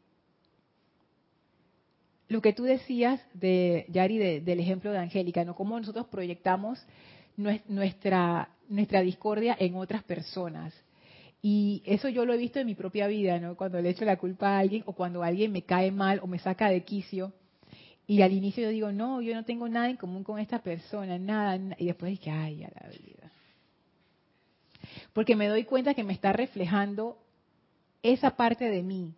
lo 2.29 2.43
que 2.43 2.53
tú 2.53 2.65
decías 2.65 3.21
de 3.35 3.87
Yari 3.89 4.41
del 4.41 4.61
ejemplo 4.61 4.93
de 4.93 4.99
Angélica, 4.99 5.45
¿no? 5.45 5.55
Cómo 5.55 5.79
nosotros 5.79 6.07
proyectamos 6.07 6.79
nuestra 7.39 8.51
nuestra 8.69 9.01
discordia 9.01 9.57
en 9.59 9.75
otras 9.77 10.03
personas. 10.05 10.75
Y 11.41 11.83
eso 11.87 12.09
yo 12.09 12.25
lo 12.25 12.35
he 12.35 12.37
visto 12.39 12.59
en 12.59 12.67
mi 12.67 12.75
propia 12.75 13.07
vida, 13.07 13.39
¿no? 13.39 13.57
Cuando 13.57 13.81
le 13.81 13.91
echo 13.91 14.05
la 14.05 14.17
culpa 14.17 14.57
a 14.57 14.59
alguien 14.59 14.83
o 14.87 14.93
cuando 14.93 15.23
alguien 15.23 15.53
me 15.53 15.63
cae 15.63 15.91
mal 15.91 16.21
o 16.23 16.27
me 16.27 16.39
saca 16.39 16.69
de 16.69 16.83
quicio. 16.83 17.33
Y 18.07 18.23
al 18.23 18.33
inicio 18.33 18.65
yo 18.65 18.71
digo, 18.71 18.93
no, 18.93 19.21
yo 19.21 19.35
no 19.35 19.45
tengo 19.45 19.69
nada 19.69 19.91
en 19.91 19.97
común 19.97 20.25
con 20.25 20.39
esta 20.39 20.61
persona, 20.61 21.19
nada. 21.19 21.77
Y 21.79 21.87
después 21.87 22.11
dije, 22.11 22.31
ay, 22.31 22.65
a 22.65 22.71
la 22.75 22.89
vida. 22.89 23.31
Porque 25.13 25.37
me 25.37 25.49
doy 25.49 25.65
cuenta 25.65 25.95
que 25.95 26.05
me 26.05 26.13
está 26.13 26.33
reflejando 26.33 27.19
esa 28.03 28.37
parte 28.37 28.69
de 28.71 28.83
mí. 28.83 29.15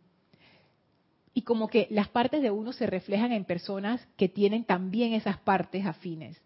Y 1.32 1.42
como 1.42 1.68
que 1.68 1.86
las 1.90 2.08
partes 2.08 2.42
de 2.42 2.50
uno 2.50 2.72
se 2.72 2.86
reflejan 2.86 3.32
en 3.32 3.44
personas 3.44 4.06
que 4.16 4.28
tienen 4.28 4.64
también 4.64 5.14
esas 5.14 5.38
partes 5.38 5.86
afines. 5.86 6.40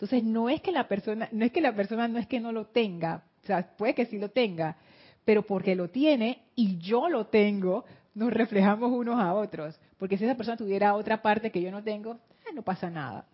Entonces 0.00 0.24
no 0.24 0.48
es 0.48 0.62
que 0.62 0.72
la 0.72 0.88
persona, 0.88 1.28
no 1.30 1.44
es 1.44 1.52
que 1.52 1.60
la 1.60 1.74
persona 1.76 2.08
no 2.08 2.18
es 2.18 2.26
que 2.26 2.40
no 2.40 2.52
lo 2.52 2.64
tenga, 2.64 3.22
o 3.42 3.46
sea, 3.46 3.76
puede 3.76 3.94
que 3.94 4.06
sí 4.06 4.18
lo 4.18 4.30
tenga, 4.30 4.78
pero 5.26 5.42
porque 5.42 5.74
lo 5.74 5.90
tiene 5.90 6.40
y 6.54 6.78
yo 6.78 7.10
lo 7.10 7.26
tengo, 7.26 7.84
nos 8.14 8.32
reflejamos 8.32 8.90
unos 8.92 9.20
a 9.20 9.34
otros. 9.34 9.78
Porque 9.98 10.16
si 10.16 10.24
esa 10.24 10.38
persona 10.38 10.56
tuviera 10.56 10.94
otra 10.94 11.20
parte 11.20 11.50
que 11.50 11.60
yo 11.60 11.70
no 11.70 11.84
tengo, 11.84 12.14
eh, 12.14 12.54
no 12.54 12.62
pasa 12.62 12.88
nada. 12.88 13.26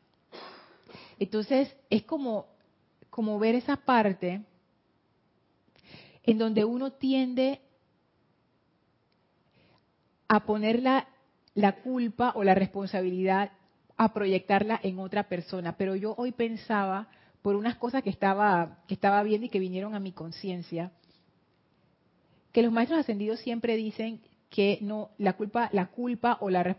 Entonces 1.20 1.72
es 1.88 2.02
como, 2.02 2.46
como 3.10 3.38
ver 3.38 3.54
esa 3.54 3.76
parte 3.76 4.42
en 6.24 6.36
donde 6.36 6.64
uno 6.64 6.94
tiende 6.94 7.60
a 10.26 10.40
poner 10.44 10.82
la, 10.82 11.06
la 11.54 11.76
culpa 11.76 12.32
o 12.34 12.42
la 12.42 12.56
responsabilidad 12.56 13.52
a 13.97 14.12
proyectarla 14.12 14.80
en 14.82 14.99
otra 14.99 15.24
persona. 15.28 15.76
Pero 15.76 15.97
yo 15.97 16.14
hoy 16.16 16.32
pensaba, 16.32 17.09
por 17.42 17.57
unas 17.57 17.76
cosas 17.76 18.03
que 18.03 18.11
estaba, 18.11 18.78
que 18.86 18.94
estaba 18.94 19.22
viendo 19.22 19.47
y 19.47 19.51
que 19.51 19.61
vinieron 19.61 19.94
a 19.94 20.01
mi 20.01 20.12
conciencia, 20.12 20.92
que 22.53 22.62
los 22.62 22.72
maestros 22.72 23.01
ascendidos 23.01 23.40
siempre 23.40 23.76
dicen 23.76 24.20
que 24.51 24.78
no 24.80 25.11
la 25.18 25.34
culpa 25.34 25.68
la 25.72 25.86
culpa 25.86 26.38
o 26.40 26.51
la 26.51 26.76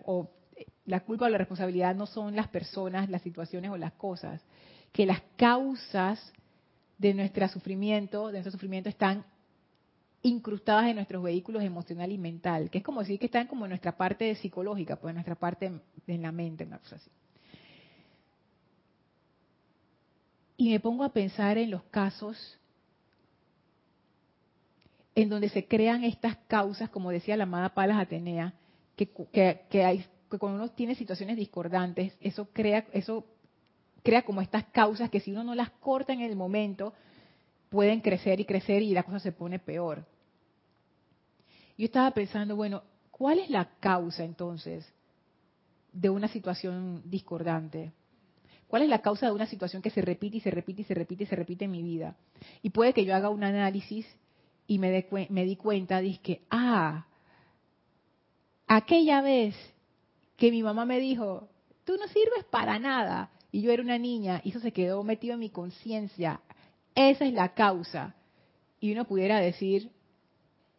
la 0.86 1.02
culpa 1.02 1.26
o 1.26 1.30
la 1.30 1.38
responsabilidad 1.38 1.96
no 1.96 2.06
son 2.06 2.36
las 2.36 2.48
personas, 2.48 3.10
las 3.10 3.22
situaciones 3.22 3.70
o 3.72 3.78
las 3.78 3.94
cosas, 3.94 4.42
que 4.92 5.06
las 5.06 5.22
causas 5.36 6.34
de 6.98 7.14
nuestro 7.14 7.48
sufrimiento, 7.50 8.28
de 8.28 8.34
nuestro 8.34 8.52
sufrimiento 8.52 8.90
están 8.90 9.24
incrustadas 10.22 10.88
en 10.88 10.96
nuestros 10.96 11.24
vehículos 11.24 11.64
emocional 11.64 12.12
y 12.12 12.18
mental, 12.18 12.70
que 12.70 12.80
es 12.80 12.84
como 12.84 13.02
decir 13.02 13.20
que 13.20 13.28
están 13.28 13.48
como 13.48 13.66
en 13.66 13.70
nuestra 13.70 13.98
parte 13.98 14.34
psicológica, 14.36 14.96
pues 14.96 15.12
en 15.12 15.16
nuestra 15.16 15.36
parte 15.36 15.72
en 16.08 16.22
la 16.22 16.32
mente, 16.32 16.66
una 16.66 16.80
cosa 16.80 16.98
así. 16.98 17.10
Y 20.58 20.72
me 20.72 20.80
pongo 20.80 21.04
a 21.04 21.14
pensar 21.14 21.58
en 21.60 21.70
los 21.70 21.84
casos 21.84 22.58
en 25.14 25.30
donde 25.30 25.50
se 25.50 25.66
crean 25.66 26.04
estas 26.04 26.38
causas, 26.48 26.90
como 26.90 27.12
decía 27.12 27.38
la 27.38 27.44
amada 27.44 27.74
Palas 27.74 28.00
Atenea, 28.00 28.54
que, 28.96 29.10
que, 29.70 29.84
hay, 29.84 30.06
que 30.30 30.38
cuando 30.38 30.64
uno 30.64 30.72
tiene 30.72 30.96
situaciones 30.96 31.38
discordantes, 31.38 32.18
eso 32.22 32.50
crea, 32.52 32.86
eso 32.92 33.26
crea 34.04 34.24
como 34.24 34.42
estas 34.42 34.66
causas 34.66 35.10
que 35.10 35.20
si 35.20 35.32
uno 35.32 35.44
no 35.44 35.56
las 35.56 35.70
corta 35.72 36.14
en 36.14 36.22
el 36.22 36.36
momento, 36.36 36.94
pueden 37.70 38.02
crecer 38.02 38.40
y 38.40 38.46
crecer 38.46 38.82
y 38.82 38.94
la 38.94 39.04
cosa 39.04 39.20
se 39.20 39.32
pone 39.32 39.60
peor. 39.60 40.06
Yo 41.78 41.86
estaba 41.86 42.12
pensando, 42.12 42.56
bueno, 42.56 42.84
¿cuál 43.12 43.40
es 43.40 43.50
la 43.50 43.66
causa 43.80 44.24
entonces 44.24 44.86
de 45.92 46.10
una 46.10 46.28
situación 46.28 47.02
discordante? 47.06 47.92
¿Cuál 48.68 48.82
es 48.82 48.90
la 48.90 49.02
causa 49.02 49.28
de 49.28 49.32
una 49.32 49.46
situación 49.46 49.82
que 49.82 49.90
se 49.90 50.02
repite 50.02 50.38
y 50.38 50.40
se 50.42 50.52
repite 50.52 50.82
y 50.82 50.86
se 50.86 50.94
repite 50.94 51.24
y 51.24 51.28
se 51.28 51.36
repite 51.36 51.66
en 51.66 51.72
mi 51.72 51.84
vida? 51.84 52.16
Y 52.62 52.72
puede 52.72 52.94
que 52.94 53.06
yo 53.06 53.16
haga 53.16 53.30
un 53.30 53.44
análisis 53.44 54.06
y 54.68 54.80
me, 54.80 54.92
di 54.92 55.56
cuenta 55.56 56.02
de 56.02 56.18
que, 56.18 56.42
ah, 56.50 57.06
aquella 58.68 59.22
vez 59.22 59.56
que 60.36 60.52
mi 60.52 60.62
mamá 60.62 60.86
me 60.86 61.00
dijo, 61.00 61.48
tú 61.86 61.96
no 61.98 62.08
sirves 62.08 62.44
para 62.52 62.78
nada, 62.78 63.32
y 63.50 63.62
yo 63.62 63.72
era 63.72 63.82
una 63.82 63.98
niña, 63.98 64.42
y 64.44 64.50
eso 64.50 64.60
se 64.60 64.74
quedó 64.74 65.04
metido 65.04 65.36
en 65.36 65.40
mi 65.40 65.50
conciencia, 65.50 66.42
esa 66.98 67.26
es 67.26 67.34
la 67.34 67.54
causa. 67.54 68.16
Y 68.80 68.92
uno 68.92 69.06
pudiera 69.06 69.40
decir, 69.40 69.92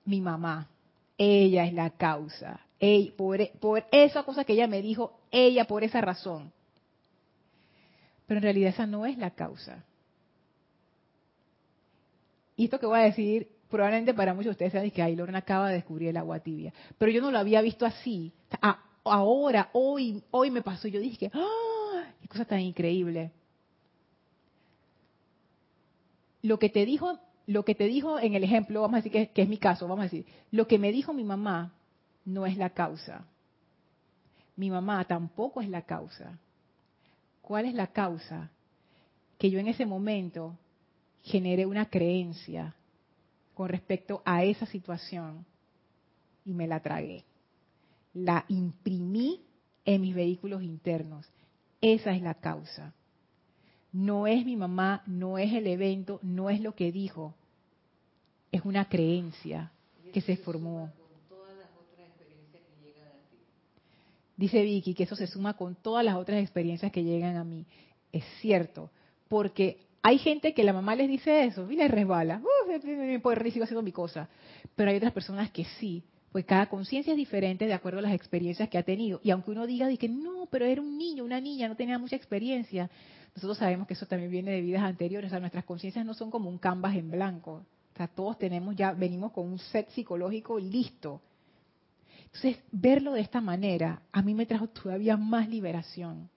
mi 0.04 0.20
mamá, 0.20 0.68
ella 1.16 1.64
es 1.64 1.72
la 1.72 1.90
causa. 1.90 2.60
por, 3.16 3.48
por 3.60 3.84
esa 3.92 4.24
cosa 4.24 4.44
que 4.44 4.54
ella 4.54 4.66
me 4.66 4.82
dijo, 4.82 5.20
ella 5.30 5.64
por 5.64 5.84
esa 5.84 6.00
razón. 6.00 6.52
Pero 8.26 8.38
en 8.38 8.42
realidad 8.42 8.70
esa 8.70 8.86
no 8.86 9.06
es 9.06 9.16
la 9.16 9.30
causa. 9.30 9.84
Y 12.56 12.64
esto 12.64 12.80
que 12.80 12.86
voy 12.86 12.98
a 12.98 13.04
decir, 13.04 13.48
probablemente 13.70 14.12
para 14.12 14.34
muchos 14.34 14.46
de 14.46 14.50
ustedes 14.50 14.72
saben 14.72 14.90
que 14.90 15.02
ay, 15.02 15.14
Lorna 15.14 15.38
acaba 15.38 15.68
de 15.68 15.76
descubrir 15.76 16.08
el 16.08 16.16
agua 16.16 16.40
tibia. 16.40 16.72
Pero 16.98 17.12
yo 17.12 17.20
no 17.20 17.30
lo 17.30 17.38
había 17.38 17.62
visto 17.62 17.86
así. 17.86 18.32
Ahora, 19.04 19.70
hoy, 19.72 20.24
hoy 20.32 20.50
me 20.50 20.62
pasó. 20.62 20.88
Yo 20.88 20.98
dije, 20.98 21.30
¡ah! 21.32 22.04
¡Qué 22.20 22.26
cosa 22.26 22.44
tan 22.44 22.60
increíble! 22.60 23.30
Lo 26.48 26.58
que 26.58 26.70
te 26.70 26.86
dijo, 26.86 27.18
lo 27.46 27.62
que 27.66 27.74
te 27.74 27.84
dijo 27.84 28.18
en 28.18 28.32
el 28.32 28.42
ejemplo, 28.42 28.80
vamos 28.80 28.94
a 28.94 29.02
decir 29.02 29.12
que, 29.12 29.28
que 29.28 29.42
es 29.42 29.48
mi 29.50 29.58
caso, 29.58 29.86
vamos 29.86 30.00
a 30.00 30.04
decir, 30.04 30.24
lo 30.50 30.66
que 30.66 30.78
me 30.78 30.92
dijo 30.92 31.12
mi 31.12 31.22
mamá 31.22 31.74
no 32.24 32.46
es 32.46 32.56
la 32.56 32.70
causa. 32.70 33.26
Mi 34.56 34.70
mamá 34.70 35.04
tampoco 35.04 35.60
es 35.60 35.68
la 35.68 35.82
causa. 35.82 36.38
¿Cuál 37.42 37.66
es 37.66 37.74
la 37.74 37.88
causa? 37.88 38.50
Que 39.36 39.50
yo 39.50 39.58
en 39.58 39.68
ese 39.68 39.84
momento 39.84 40.56
generé 41.22 41.66
una 41.66 41.90
creencia 41.90 42.74
con 43.52 43.68
respecto 43.68 44.22
a 44.24 44.42
esa 44.42 44.64
situación 44.64 45.44
y 46.46 46.54
me 46.54 46.66
la 46.66 46.80
tragué. 46.80 47.24
La 48.14 48.46
imprimí 48.48 49.42
en 49.84 50.00
mis 50.00 50.14
vehículos 50.14 50.62
internos. 50.62 51.30
Esa 51.82 52.12
es 52.12 52.22
la 52.22 52.32
causa. 52.32 52.94
No 53.92 54.26
es 54.26 54.44
mi 54.44 54.56
mamá, 54.56 55.02
no 55.06 55.38
es 55.38 55.52
el 55.52 55.66
evento, 55.66 56.20
no 56.22 56.50
es 56.50 56.60
lo 56.60 56.74
que 56.74 56.92
dijo. 56.92 57.34
Es 58.52 58.62
una 58.64 58.88
creencia 58.88 59.72
que 60.12 60.20
se 60.20 60.36
formó. 60.36 60.90
Dice 64.36 64.62
Vicky 64.62 64.94
que 64.94 65.02
eso 65.02 65.16
se 65.16 65.26
suma 65.26 65.54
con 65.54 65.74
todas 65.74 66.04
las 66.04 66.14
otras 66.14 66.40
experiencias 66.40 66.92
que 66.92 67.02
llegan 67.02 67.36
a 67.36 67.44
mí. 67.44 67.66
Es 68.12 68.24
cierto, 68.40 68.90
porque 69.28 69.78
hay 70.02 70.18
gente 70.18 70.54
que 70.54 70.62
la 70.62 70.72
mamá 70.72 70.94
les 70.94 71.08
dice 71.08 71.44
eso 71.44 71.70
y 71.70 71.76
les 71.76 71.90
resbala. 71.90 72.40
Uh, 72.40 73.50
sigo 73.50 73.64
haciendo 73.64 73.82
mi 73.82 73.92
cosa. 73.92 74.28
Pero 74.76 74.90
hay 74.90 74.96
otras 74.96 75.12
personas 75.12 75.50
que 75.50 75.64
sí, 75.80 76.04
pues 76.30 76.44
cada 76.44 76.66
conciencia 76.66 77.12
es 77.12 77.16
diferente 77.16 77.66
de 77.66 77.74
acuerdo 77.74 77.98
a 77.98 78.02
las 78.02 78.14
experiencias 78.14 78.68
que 78.68 78.78
ha 78.78 78.82
tenido. 78.82 79.20
Y 79.24 79.30
aunque 79.30 79.50
uno 79.50 79.66
diga 79.66 79.88
que 79.96 80.08
no, 80.08 80.46
pero 80.50 80.66
era 80.66 80.80
un 80.80 80.96
niño, 80.96 81.24
una 81.24 81.40
niña, 81.40 81.68
no 81.68 81.76
tenía 81.76 81.98
mucha 81.98 82.16
experiencia, 82.16 82.88
nosotros 83.34 83.58
sabemos 83.58 83.86
que 83.86 83.94
eso 83.94 84.06
también 84.06 84.30
viene 84.30 84.52
de 84.52 84.60
vidas 84.60 84.82
anteriores. 84.82 85.32
O 85.32 85.40
nuestras 85.40 85.64
conciencias 85.64 86.04
no 86.04 86.14
son 86.14 86.30
como 86.30 86.50
un 86.50 86.58
canvas 86.58 86.96
en 86.96 87.10
blanco. 87.10 87.64
O 87.94 87.96
sea, 87.96 88.08
todos 88.08 88.38
tenemos 88.38 88.76
ya, 88.76 88.92
venimos 88.92 89.32
con 89.32 89.46
un 89.46 89.58
set 89.58 89.88
psicológico 89.90 90.58
listo. 90.58 91.20
Entonces, 92.24 92.58
verlo 92.70 93.12
de 93.12 93.20
esta 93.20 93.40
manera 93.40 94.02
a 94.12 94.22
mí 94.22 94.34
me 94.34 94.46
trajo 94.46 94.68
todavía 94.68 95.16
más 95.16 95.48
liberación. 95.48 96.28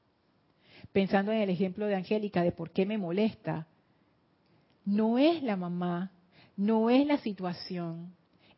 Pensando 0.92 1.32
en 1.32 1.40
el 1.40 1.50
ejemplo 1.50 1.86
de 1.86 1.96
Angélica 1.96 2.44
de 2.44 2.52
por 2.52 2.72
qué 2.72 2.86
me 2.86 2.98
molesta. 2.98 3.68
No 4.86 5.18
es 5.18 5.44
la 5.44 5.56
mamá, 5.56 6.12
no 6.58 6.90
es 6.90 7.06
la 7.06 7.18
situación. 7.18 8.16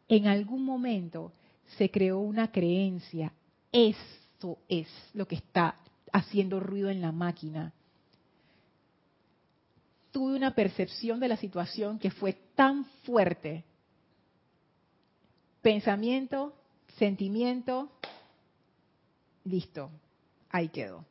En 0.08 0.28
algún 0.28 0.64
momento 0.64 1.34
se 1.78 1.90
creó 1.90 2.20
una 2.20 2.52
creencia. 2.52 3.34
Eso 3.72 4.60
es 4.68 4.88
lo 5.14 5.28
que 5.28 5.36
está 5.36 5.76
haciendo 6.12 6.60
ruido 6.60 6.90
en 6.90 7.02
la 7.02 7.12
máquina. 7.12 7.74
Tuve 10.14 10.36
una 10.38 10.54
percepción 10.54 11.20
de 11.20 11.28
la 11.28 11.38
situación 11.38 11.98
que 11.98 12.12
fue 12.12 12.34
tan 12.56 12.86
fuerte. 13.04 13.66
Pensamiento, 15.64 16.54
sentimiento, 16.98 17.90
listo, 19.44 19.90
ahí 20.52 20.70
quedó. 20.70 21.04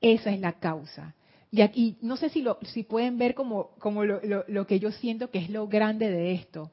Esa 0.00 0.30
es 0.32 0.40
la 0.40 0.54
causa. 0.54 1.14
Y 1.52 1.60
aquí, 1.60 1.96
no 2.02 2.16
sé 2.16 2.30
si, 2.30 2.42
lo, 2.42 2.58
si 2.62 2.82
pueden 2.82 3.16
ver 3.16 3.36
como, 3.36 3.70
como 3.78 4.04
lo, 4.04 4.20
lo, 4.48 4.66
que 4.66 4.80
yo 4.80 4.90
siento 4.90 5.30
que 5.30 5.38
es 5.38 5.50
lo 5.50 5.68
grande 5.68 6.10
de 6.10 6.32
esto. 6.32 6.72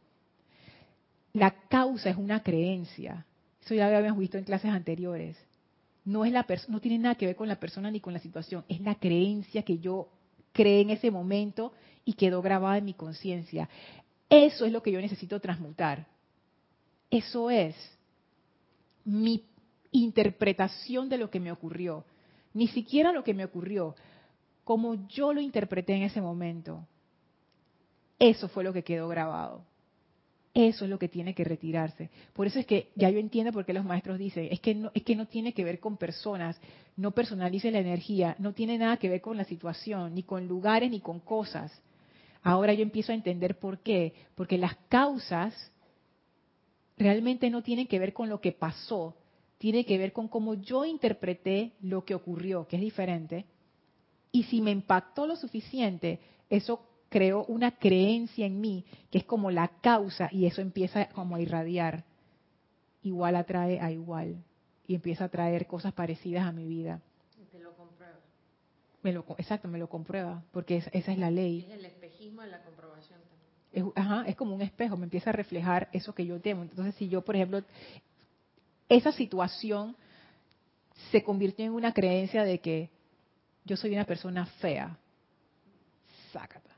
La 1.33 1.51
causa 1.69 2.09
es 2.09 2.17
una 2.17 2.41
creencia. 2.41 3.27
Eso 3.63 3.75
ya 3.75 3.91
lo 3.91 3.97
habíamos 3.97 4.19
visto 4.19 4.39
en 4.39 4.43
clases 4.43 4.71
anteriores. 4.71 5.37
No, 6.03 6.25
es 6.25 6.31
la 6.31 6.45
no 6.67 6.79
tiene 6.79 6.97
nada 6.97 7.15
que 7.15 7.27
ver 7.27 7.35
con 7.35 7.47
la 7.47 7.59
persona 7.59 7.91
ni 7.91 7.99
con 7.99 8.13
la 8.13 8.19
situación. 8.19 8.65
Es 8.67 8.81
la 8.81 8.95
creencia 8.95 9.63
que 9.63 9.79
yo 9.79 10.09
creé 10.51 10.81
en 10.81 10.89
ese 10.89 11.11
momento 11.11 11.73
y 12.05 12.13
quedó 12.13 12.41
grabada 12.41 12.77
en 12.77 12.85
mi 12.85 12.93
conciencia. 12.93 13.69
Eso 14.29 14.65
es 14.65 14.71
lo 14.71 14.81
que 14.81 14.91
yo 14.91 15.01
necesito 15.01 15.39
transmutar. 15.39 16.07
Eso 17.09 17.49
es 17.51 17.75
mi 19.03 19.43
interpretación 19.91 21.09
de 21.09 21.17
lo 21.17 21.29
que 21.29 21.39
me 21.39 21.51
ocurrió. 21.51 22.05
Ni 22.53 22.67
siquiera 22.67 23.11
lo 23.11 23.23
que 23.23 23.33
me 23.33 23.45
ocurrió, 23.45 23.95
como 24.63 25.07
yo 25.07 25.33
lo 25.33 25.41
interpreté 25.41 25.93
en 25.93 26.03
ese 26.03 26.21
momento. 26.21 26.87
Eso 28.19 28.47
fue 28.47 28.63
lo 28.63 28.73
que 28.73 28.83
quedó 28.83 29.07
grabado. 29.07 29.65
Eso 30.53 30.83
es 30.83 30.91
lo 30.91 30.99
que 30.99 31.07
tiene 31.07 31.33
que 31.33 31.45
retirarse. 31.45 32.09
Por 32.33 32.45
eso 32.45 32.59
es 32.59 32.65
que 32.65 32.91
ya 32.95 33.09
yo 33.09 33.19
entiendo 33.19 33.53
por 33.53 33.65
qué 33.65 33.73
los 33.73 33.85
maestros 33.85 34.19
dicen, 34.19 34.49
es 34.51 34.59
que 34.59 34.75
no, 34.75 34.91
tiene 35.25 35.53
que 35.53 35.63
ver 35.63 35.79
con 35.79 35.95
personas, 35.95 36.59
no 36.97 37.11
personalice 37.11 37.71
la 37.71 37.79
energía, 37.79 38.35
no 38.37 38.51
tiene 38.51 38.77
nada 38.77 38.97
que 38.97 39.07
ver 39.07 39.21
con 39.21 39.37
la 39.37 39.45
situación, 39.45 40.13
ni 40.13 40.23
con 40.23 40.47
lugares, 40.47 40.91
ni 40.91 40.99
con 40.99 41.21
cosas. 41.21 41.71
Ahora 42.43 42.73
yo 42.73 42.83
empiezo 42.83 43.13
a 43.13 43.15
entender 43.15 43.59
por 43.59 43.79
qué. 43.79 44.13
Porque 44.35 44.57
las 44.57 44.75
causas 44.89 45.71
realmente 46.97 47.49
no 47.49 47.63
tiene 47.63 47.87
que 47.87 47.99
ver 47.99 48.11
con 48.11 48.27
lo 48.27 48.41
que 48.41 48.51
pasó, 48.51 49.15
tiene 49.57 49.85
que 49.85 49.97
ver 49.97 50.11
con 50.11 50.27
cómo 50.27 50.55
yo 50.55 50.83
interpreté 50.83 51.71
lo 51.81 52.03
que 52.03 52.15
ocurrió, 52.15 52.67
que 52.67 52.75
es 52.75 52.81
diferente. 52.81 53.45
Y 54.33 54.43
si 54.43 54.59
me 54.59 54.71
impactó 54.71 55.27
lo 55.27 55.37
suficiente, 55.37 56.19
eso 56.49 56.90
creó 57.11 57.45
una 57.45 57.71
creencia 57.71 58.47
en 58.47 58.59
mí, 58.59 58.85
que 59.11 59.19
es 59.19 59.25
como 59.25 59.51
la 59.51 59.67
causa, 59.67 60.29
y 60.31 60.47
eso 60.47 60.61
empieza 60.61 61.09
como 61.09 61.35
a 61.35 61.41
irradiar. 61.41 62.05
Igual 63.03 63.35
atrae 63.35 63.79
a 63.79 63.91
igual. 63.91 64.43
Y 64.87 64.95
empieza 64.95 65.25
a 65.25 65.29
traer 65.29 65.67
cosas 65.67 65.93
parecidas 65.93 66.45
a 66.45 66.51
mi 66.51 66.65
vida. 66.65 67.01
Y 67.39 67.45
te 67.45 67.59
lo 67.59 67.75
comprueba. 67.75 68.15
Me 69.03 69.11
lo, 69.11 69.25
exacto, 69.37 69.67
me 69.67 69.77
lo 69.77 69.89
comprueba, 69.89 70.43
porque 70.51 70.77
esa, 70.77 70.89
esa 70.91 71.11
es 71.11 71.17
la 71.17 71.29
ley. 71.29 71.67
Es 71.69 71.77
el 71.77 71.85
espejismo 71.85 72.41
de 72.41 72.47
la 72.47 72.63
comprobación 72.63 73.19
es, 73.71 73.83
ajá, 73.95 74.23
es 74.27 74.35
como 74.35 74.53
un 74.53 74.61
espejo, 74.61 74.97
me 74.97 75.05
empieza 75.05 75.29
a 75.29 75.33
reflejar 75.33 75.89
eso 75.93 76.13
que 76.13 76.25
yo 76.25 76.39
temo. 76.39 76.63
Entonces, 76.63 76.95
si 76.95 77.07
yo, 77.07 77.21
por 77.21 77.35
ejemplo, 77.35 77.63
esa 78.89 79.11
situación 79.11 79.95
se 81.11 81.23
convirtió 81.23 81.65
en 81.65 81.71
una 81.71 81.93
creencia 81.93 82.43
de 82.43 82.59
que 82.59 82.89
yo 83.63 83.77
soy 83.77 83.93
una 83.93 84.05
persona 84.05 84.45
fea, 84.45 84.97
sácata. 86.31 86.70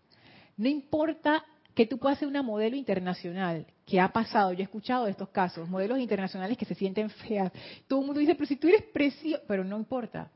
No 0.57 0.67
importa 0.67 1.43
que 1.73 1.87
tú 1.87 1.97
puedas 1.97 2.19
ser 2.19 2.27
una 2.27 2.43
modelo 2.43 2.75
internacional, 2.75 3.65
que 3.85 3.99
ha 3.99 4.09
pasado, 4.09 4.53
yo 4.53 4.59
he 4.59 4.63
escuchado 4.63 5.05
de 5.05 5.11
estos 5.11 5.29
casos, 5.29 5.67
modelos 5.67 5.99
internacionales 5.99 6.57
que 6.57 6.65
se 6.65 6.75
sienten 6.75 7.09
feas. 7.09 7.51
Todo 7.87 8.01
el 8.01 8.05
mundo 8.05 8.19
dice, 8.19 8.35
pero 8.35 8.45
si 8.45 8.55
tú 8.55 8.67
eres 8.67 8.83
preciosa, 8.83 9.43
pero 9.47 9.63
no 9.63 9.77
importa. 9.77 10.31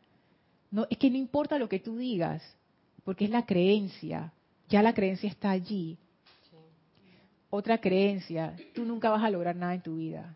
No, 0.72 0.88
es 0.90 0.98
que 0.98 1.10
no 1.10 1.18
importa 1.18 1.60
lo 1.60 1.70
que 1.70 1.80
tú 1.80 1.98
digas, 1.98 2.44
porque 3.04 3.26
es 3.26 3.32
la 3.32 3.46
creencia. 3.46 4.34
Ya 4.68 4.82
la 4.82 4.94
creencia 4.94 5.30
está 5.30 5.52
allí. 5.52 5.98
Otra 7.50 7.78
creencia, 7.78 8.56
tú 8.74 8.84
nunca 8.84 9.10
vas 9.10 9.24
a 9.24 9.30
lograr 9.30 9.56
nada 9.56 9.76
en 9.76 9.82
tu 9.82 9.98
vida. 9.98 10.36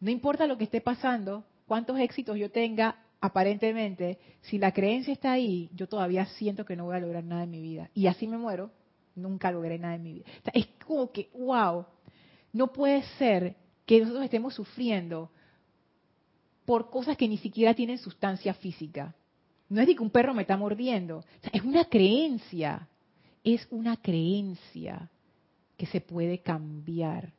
No 0.00 0.10
importa 0.10 0.46
lo 0.46 0.58
que 0.58 0.64
esté 0.64 0.80
pasando, 0.80 1.44
cuántos 1.66 1.98
éxitos 1.98 2.36
yo 2.36 2.50
tenga, 2.50 2.96
aparentemente, 3.26 4.18
si 4.42 4.58
la 4.58 4.72
creencia 4.72 5.12
está 5.12 5.32
ahí, 5.32 5.68
yo 5.74 5.88
todavía 5.88 6.26
siento 6.26 6.64
que 6.64 6.76
no 6.76 6.86
voy 6.86 6.96
a 6.96 7.00
lograr 7.00 7.24
nada 7.24 7.44
en 7.44 7.50
mi 7.50 7.60
vida. 7.60 7.90
Y 7.94 8.06
así 8.06 8.26
me 8.26 8.38
muero, 8.38 8.70
nunca 9.14 9.50
logré 9.50 9.78
nada 9.78 9.94
en 9.94 10.02
mi 10.02 10.12
vida. 10.14 10.26
es 10.52 10.66
como 10.86 11.10
que, 11.12 11.28
wow, 11.34 11.86
no 12.52 12.72
puede 12.72 13.02
ser 13.18 13.56
que 13.84 14.00
nosotros 14.00 14.24
estemos 14.24 14.54
sufriendo 14.54 15.30
por 16.64 16.90
cosas 16.90 17.16
que 17.16 17.28
ni 17.28 17.38
siquiera 17.38 17.74
tienen 17.74 17.98
sustancia 17.98 18.54
física. 18.54 19.14
No 19.68 19.80
es 19.80 19.86
de 19.86 19.96
que 19.96 20.02
un 20.02 20.10
perro 20.10 20.34
me 20.34 20.42
está 20.42 20.56
mordiendo, 20.56 21.24
es 21.52 21.62
una 21.62 21.84
creencia, 21.84 22.88
es 23.42 23.66
una 23.70 23.96
creencia 23.96 25.10
que 25.76 25.86
se 25.86 26.00
puede 26.00 26.38
cambiar 26.38 27.32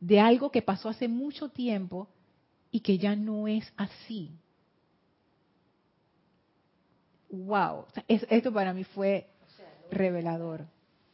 de 0.00 0.20
algo 0.20 0.50
que 0.50 0.62
pasó 0.62 0.90
hace 0.90 1.08
mucho 1.08 1.48
tiempo 1.48 2.08
y 2.70 2.80
que 2.80 2.98
ya 2.98 3.16
no 3.16 3.48
es 3.48 3.72
así. 3.76 4.30
Wow, 7.34 7.86
esto 8.08 8.52
para 8.52 8.72
mí 8.72 8.84
fue 8.84 9.26
revelador. 9.90 10.66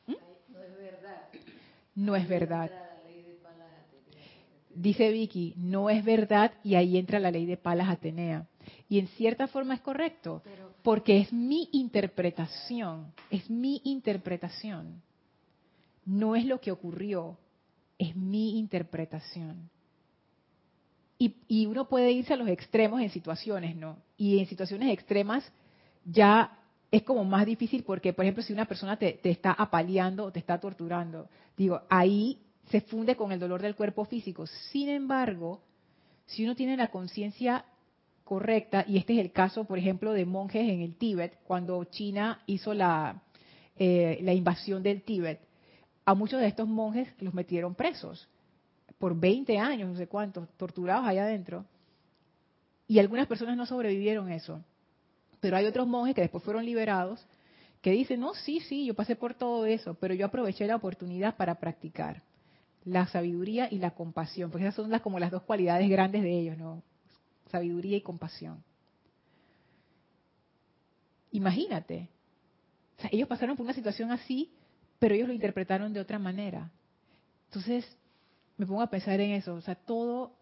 ¿Mm? 0.07 0.15
No 0.53 0.63
es 0.63 0.77
verdad. 0.77 1.23
No 1.95 2.17
es 2.17 2.29
verdad. 2.29 2.71
Dice 4.75 5.11
Vicky, 5.11 5.55
no 5.57 5.91
es 5.91 6.05
verdad 6.05 6.53
y 6.63 6.77
ahí 6.77 6.97
entra 6.97 7.19
la 7.19 7.31
ley 7.31 7.45
de 7.45 7.57
Palas 7.57 7.89
Atenea. 7.89 8.47
Y 8.89 8.99
en 8.99 9.09
cierta 9.09 9.47
forma 9.49 9.75
es 9.75 9.81
correcto, 9.81 10.43
porque 10.83 11.19
es 11.19 11.33
mi 11.33 11.69
interpretación, 11.73 13.13
es 13.31 13.51
mi 13.51 13.81
interpretación 13.85 15.03
no 16.11 16.35
es 16.35 16.45
lo 16.45 16.61
que 16.61 16.73
ocurrió, 16.73 17.39
es 17.99 18.17
mi 18.17 18.59
interpretación. 18.59 19.71
Y, 21.19 21.67
uno 21.67 21.87
puede 21.87 22.13
irse 22.13 22.33
a 22.33 22.37
los 22.37 22.49
extremos 22.49 23.03
en 23.03 23.11
situaciones, 23.11 23.77
¿no? 23.77 23.99
Y 24.17 24.39
en 24.39 24.47
situaciones 24.47 24.91
extremas 24.91 25.45
ya 26.05 26.59
es 26.91 27.03
como 27.03 27.25
más 27.25 27.47
difícil 27.47 27.85
porque, 27.85 28.13
por 28.13 28.25
ejemplo, 28.25 28.43
si 28.43 28.53
una 28.53 28.67
persona 28.67 28.97
te, 28.97 29.21
está 29.29 29.53
apaleando 29.53 30.25
o 30.25 30.33
te 30.33 30.41
está 30.41 30.59
torturando, 30.59 31.29
digo, 31.57 31.83
ahí 31.89 32.41
se 32.71 32.81
funde 32.81 33.17
con 33.17 33.33
el 33.33 33.41
dolor 33.41 33.63
del 33.63 33.77
cuerpo 33.77 34.05
físico. 34.05 34.47
Sin 34.47 34.89
embargo, 34.89 35.63
si 36.27 36.45
uno 36.45 36.55
tiene 36.55 36.77
la 36.77 36.89
conciencia 36.89 37.65
correcta, 38.25 38.85
y 38.87 38.97
este 38.97 39.15
es 39.15 39.19
el 39.21 39.33
caso, 39.33 39.65
por 39.65 39.79
ejemplo, 39.79 40.13
de 40.13 40.25
monjes 40.25 40.69
en 40.69 40.81
el 40.83 40.95
Tíbet, 40.95 41.39
cuando 41.45 41.83
China 41.85 42.43
hizo 42.47 42.75
la, 42.75 43.23
eh, 43.77 44.19
la 44.23 44.33
invasión 44.33 44.83
del 44.83 45.03
Tíbet, 45.03 45.41
a 46.05 46.15
muchos 46.15 46.41
de 46.41 46.47
estos 46.47 46.69
monjes 46.69 47.09
los 47.21 47.35
metieron 47.35 47.75
presos 47.75 48.29
por 48.99 49.19
20 49.19 49.59
años, 49.59 49.89
no 49.89 49.97
sé 49.97 50.07
cuántos, 50.07 50.49
torturados 50.57 51.07
allá 51.07 51.25
adentro. 51.25 51.65
Y 52.87 52.99
algunas 52.99 53.27
personas 53.27 53.57
no 53.57 53.65
sobrevivieron 53.65 54.31
eso. 54.31 54.63
Pero 55.41 55.57
hay 55.57 55.67
otros 55.67 55.87
monjes 55.87 56.15
que 56.15 56.21
después 56.23 56.45
fueron 56.45 56.65
liberados 56.65 57.25
que 57.81 57.93
dicen, 57.93 58.21
no, 58.21 58.35
sí, 58.35 58.61
sí, 58.61 58.87
yo 58.87 58.95
pasé 58.95 59.17
por 59.17 59.35
todo 59.35 59.65
eso, 59.65 59.95
pero 59.95 60.13
yo 60.13 60.27
aproveché 60.27 60.67
la 60.67 60.77
oportunidad 60.77 61.37
para 61.37 61.55
practicar 61.55 62.23
la 62.85 63.07
sabiduría 63.07 63.69
y 63.71 63.79
la 63.79 63.93
compasión, 63.93 64.51
porque 64.51 64.67
esas 64.67 64.75
son 64.75 64.91
las, 64.91 65.01
como 65.01 65.19
las 65.19 65.31
dos 65.31 65.43
cualidades 65.43 65.89
grandes 65.89 66.23
de 66.23 66.39
ellos, 66.39 66.59
¿no? 66.59 66.83
Sabiduría 67.51 67.97
y 67.97 68.01
compasión. 68.03 68.63
Imagínate, 71.33 72.09
ellos 73.11 73.29
pasaron 73.29 73.57
por 73.57 73.65
una 73.65 73.75
situación 73.75 74.11
así 74.11 74.51
pero 75.01 75.15
ellos 75.15 75.27
lo 75.27 75.35
interpretaron 75.35 75.93
de 75.93 75.99
otra 75.99 76.21
manera. 76.21 76.71
Entonces, 77.47 77.85
me 78.57 78.67
pongo 78.67 78.83
a 78.83 78.91
pensar 78.91 79.19
en 79.19 79.33
eso, 79.33 79.55
o 79.55 79.61
sea, 79.63 79.75
todo, 79.75 80.37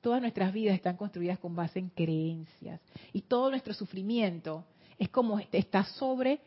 todas 0.00 0.20
nuestras 0.20 0.52
vidas 0.52 0.74
están 0.74 0.96
construidas 0.96 1.38
con 1.38 1.54
base 1.54 1.78
en 1.78 1.88
creencias 1.88 2.80
y 3.12 3.22
todo 3.22 3.50
nuestro 3.50 3.74
sufrimiento 3.74 4.64
es 4.98 5.08
como 5.08 5.38
está 5.38 5.84
sobre 5.84 6.40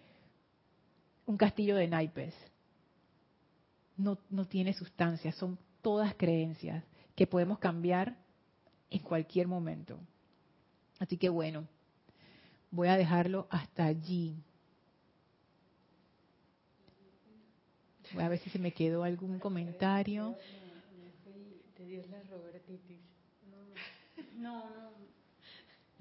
un 1.26 1.38
castillo 1.38 1.76
de 1.76 1.88
naipes. 1.88 2.34
No, 3.98 4.18
no 4.30 4.46
tiene 4.46 4.74
sustancia, 4.74 5.32
son 5.34 5.58
todas 5.82 6.16
creencias 6.16 6.84
que 7.16 7.28
podemos 7.28 7.60
cambiar 7.60 8.16
en 8.90 9.00
cualquier 9.00 9.48
momento. 9.48 10.00
Así 11.00 11.18
que 11.18 11.30
bueno, 11.30 11.68
voy 12.72 12.88
a 12.88 12.98
dejarlo 12.98 13.48
hasta 13.50 13.86
allí. 13.86 14.36
Voy 18.14 18.24
a 18.24 18.30
ver 18.30 18.40
si 18.40 18.50
se 18.50 18.58
me 18.58 18.72
quedó 18.72 19.04
algún 19.04 19.38
comentario. 19.40 20.36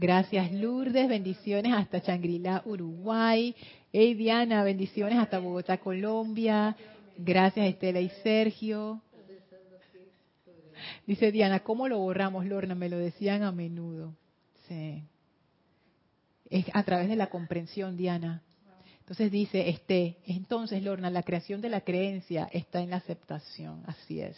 Gracias 0.01 0.53
Lourdes, 0.53 1.09
bendiciones 1.09 1.73
hasta 1.73 2.01
Changrila, 2.01 2.63
Uruguay. 2.65 3.55
Hey 3.93 4.15
Diana, 4.15 4.63
bendiciones 4.63 5.19
hasta 5.19 5.41
Bogotá, 5.41 5.79
Colombia. 5.79 6.77
Gracias 7.17 7.67
Estela 7.67 8.01
y 8.01 8.09
Sergio. 8.23 9.03
Dice 11.05 11.33
Diana, 11.33 11.61
¿cómo 11.61 11.89
lo 11.89 11.99
borramos, 11.99 12.47
Lorna? 12.47 12.77
Me 12.77 12.89
lo 12.89 12.99
decían 12.99 13.43
a 13.43 13.51
menudo. 13.51 14.15
Sí. 14.69 15.03
Es 16.49 16.67
a 16.73 16.83
través 16.85 17.09
de 17.09 17.17
la 17.17 17.27
comprensión, 17.27 17.97
Diana. 17.97 18.43
Entonces 19.01 19.33
dice, 19.33 19.69
este, 19.69 20.19
entonces 20.27 20.83
Lorna, 20.83 21.11
la 21.11 21.23
creación 21.23 21.61
de 21.61 21.71
la 21.71 21.81
creencia 21.81 22.49
está 22.53 22.81
en 22.81 22.91
la 22.91 22.97
aceptación, 22.97 23.83
así 23.87 24.21
es. 24.21 24.37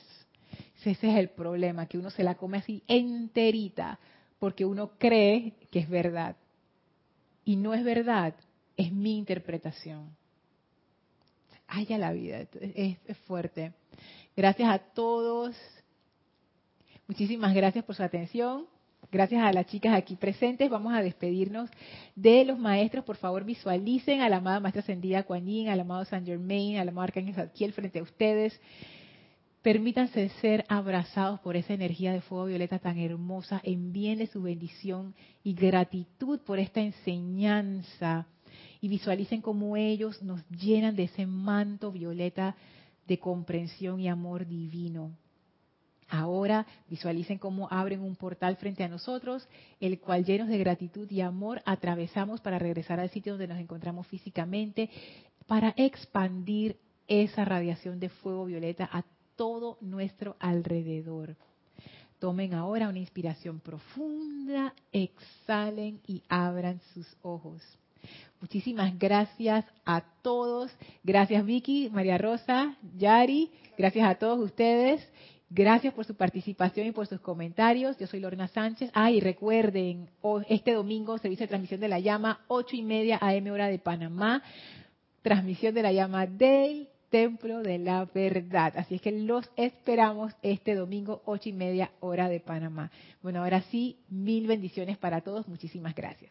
Ese 0.80 1.08
es 1.08 1.16
el 1.16 1.28
problema, 1.28 1.86
que 1.86 1.98
uno 1.98 2.10
se 2.10 2.24
la 2.24 2.34
come 2.34 2.58
así 2.58 2.82
enterita, 2.86 3.98
porque 4.38 4.64
uno 4.64 4.92
cree 4.98 5.54
que 5.70 5.80
es 5.80 5.88
verdad. 5.88 6.36
Y 7.44 7.56
no 7.56 7.74
es 7.74 7.84
verdad, 7.84 8.34
es 8.76 8.92
mi 8.92 9.18
interpretación. 9.18 10.16
Haya 11.68 11.98
la 11.98 12.12
vida, 12.12 12.46
es, 12.60 12.96
es 13.06 13.16
fuerte. 13.18 13.72
Gracias 14.36 14.68
a 14.68 14.78
todos. 14.78 15.56
Muchísimas 17.06 17.54
gracias 17.54 17.84
por 17.84 17.94
su 17.94 18.02
atención. 18.02 18.66
Gracias 19.12 19.42
a 19.42 19.52
las 19.52 19.66
chicas 19.66 19.94
aquí 19.94 20.14
presentes. 20.14 20.70
Vamos 20.70 20.94
a 20.94 21.02
despedirnos 21.02 21.68
de 22.14 22.44
los 22.44 22.58
maestros. 22.58 23.04
Por 23.04 23.16
favor, 23.16 23.44
visualicen 23.44 24.20
a 24.20 24.28
la 24.28 24.36
amada 24.36 24.60
Maestra 24.60 24.82
Ascendida 24.82 25.24
Kuan 25.24 25.46
Yin, 25.46 25.68
al 25.68 25.80
amado 25.80 26.04
San 26.04 26.24
Germain, 26.24 26.78
al 26.78 26.88
amado 26.88 27.04
Arcángel 27.04 27.34
Zadkiel 27.34 27.72
frente 27.72 27.98
a 27.98 28.02
ustedes. 28.02 28.60
Permítanse 29.62 30.30
ser 30.40 30.64
abrazados 30.68 31.38
por 31.40 31.54
esa 31.54 31.74
energía 31.74 32.14
de 32.14 32.22
fuego 32.22 32.46
violeta 32.46 32.78
tan 32.78 32.98
hermosa. 32.98 33.60
Envíenle 33.62 34.26
su 34.26 34.40
bendición 34.40 35.14
y 35.44 35.52
gratitud 35.52 36.40
por 36.40 36.58
esta 36.58 36.80
enseñanza. 36.80 38.26
Y 38.80 38.88
visualicen 38.88 39.42
cómo 39.42 39.76
ellos 39.76 40.22
nos 40.22 40.48
llenan 40.48 40.96
de 40.96 41.04
ese 41.04 41.26
manto 41.26 41.92
violeta 41.92 42.56
de 43.06 43.18
comprensión 43.18 44.00
y 44.00 44.08
amor 44.08 44.46
divino. 44.46 45.12
Ahora 46.08 46.66
visualicen 46.88 47.38
cómo 47.38 47.68
abren 47.70 48.00
un 48.00 48.16
portal 48.16 48.56
frente 48.56 48.82
a 48.82 48.88
nosotros, 48.88 49.46
el 49.78 50.00
cual 50.00 50.24
llenos 50.24 50.48
de 50.48 50.58
gratitud 50.58 51.08
y 51.10 51.20
amor 51.20 51.60
atravesamos 51.66 52.40
para 52.40 52.58
regresar 52.58 52.98
al 52.98 53.10
sitio 53.10 53.34
donde 53.34 53.46
nos 53.46 53.58
encontramos 53.58 54.06
físicamente, 54.06 54.88
para 55.46 55.74
expandir 55.76 56.78
esa 57.06 57.44
radiación 57.44 58.00
de 58.00 58.08
fuego 58.08 58.46
violeta 58.46 58.88
a 58.90 59.04
todo 59.40 59.78
nuestro 59.80 60.36
alrededor. 60.38 61.34
Tomen 62.18 62.52
ahora 62.52 62.90
una 62.90 62.98
inspiración 62.98 63.58
profunda, 63.58 64.74
exhalen 64.92 65.98
y 66.06 66.22
abran 66.28 66.78
sus 66.92 67.16
ojos. 67.22 67.62
Muchísimas 68.38 68.98
gracias 68.98 69.64
a 69.86 70.02
todos. 70.20 70.70
Gracias 71.02 71.42
Vicky, 71.46 71.88
María 71.88 72.18
Rosa, 72.18 72.76
Yari. 72.98 73.50
Gracias 73.78 74.06
a 74.06 74.16
todos 74.16 74.40
ustedes. 74.40 75.10
Gracias 75.48 75.94
por 75.94 76.04
su 76.04 76.14
participación 76.14 76.88
y 76.88 76.92
por 76.92 77.06
sus 77.06 77.20
comentarios. 77.20 77.96
Yo 77.96 78.06
soy 78.06 78.20
Lorna 78.20 78.46
Sánchez. 78.48 78.90
Ah, 78.92 79.10
y 79.10 79.20
recuerden, 79.20 80.10
este 80.50 80.74
domingo, 80.74 81.16
servicio 81.16 81.44
de 81.44 81.48
transmisión 81.48 81.80
de 81.80 81.88
la 81.88 81.98
llama, 81.98 82.44
ocho 82.46 82.76
y 82.76 82.82
media 82.82 83.16
AM 83.22 83.46
hora 83.50 83.68
de 83.68 83.78
Panamá. 83.78 84.42
Transmisión 85.22 85.72
de 85.72 85.82
la 85.82 85.92
llama 85.92 86.26
del 86.26 86.89
Templo 87.10 87.62
de 87.62 87.78
la 87.78 88.04
Verdad. 88.04 88.74
Así 88.76 88.96
es 88.96 89.00
que 89.00 89.12
los 89.12 89.50
esperamos 89.56 90.32
este 90.42 90.74
domingo, 90.74 91.22
ocho 91.24 91.48
y 91.48 91.52
media 91.52 91.90
hora 92.00 92.28
de 92.28 92.40
Panamá. 92.40 92.90
Bueno, 93.22 93.42
ahora 93.42 93.62
sí, 93.70 93.98
mil 94.08 94.46
bendiciones 94.46 94.96
para 94.96 95.20
todos. 95.20 95.48
Muchísimas 95.48 95.94
gracias. 95.94 96.28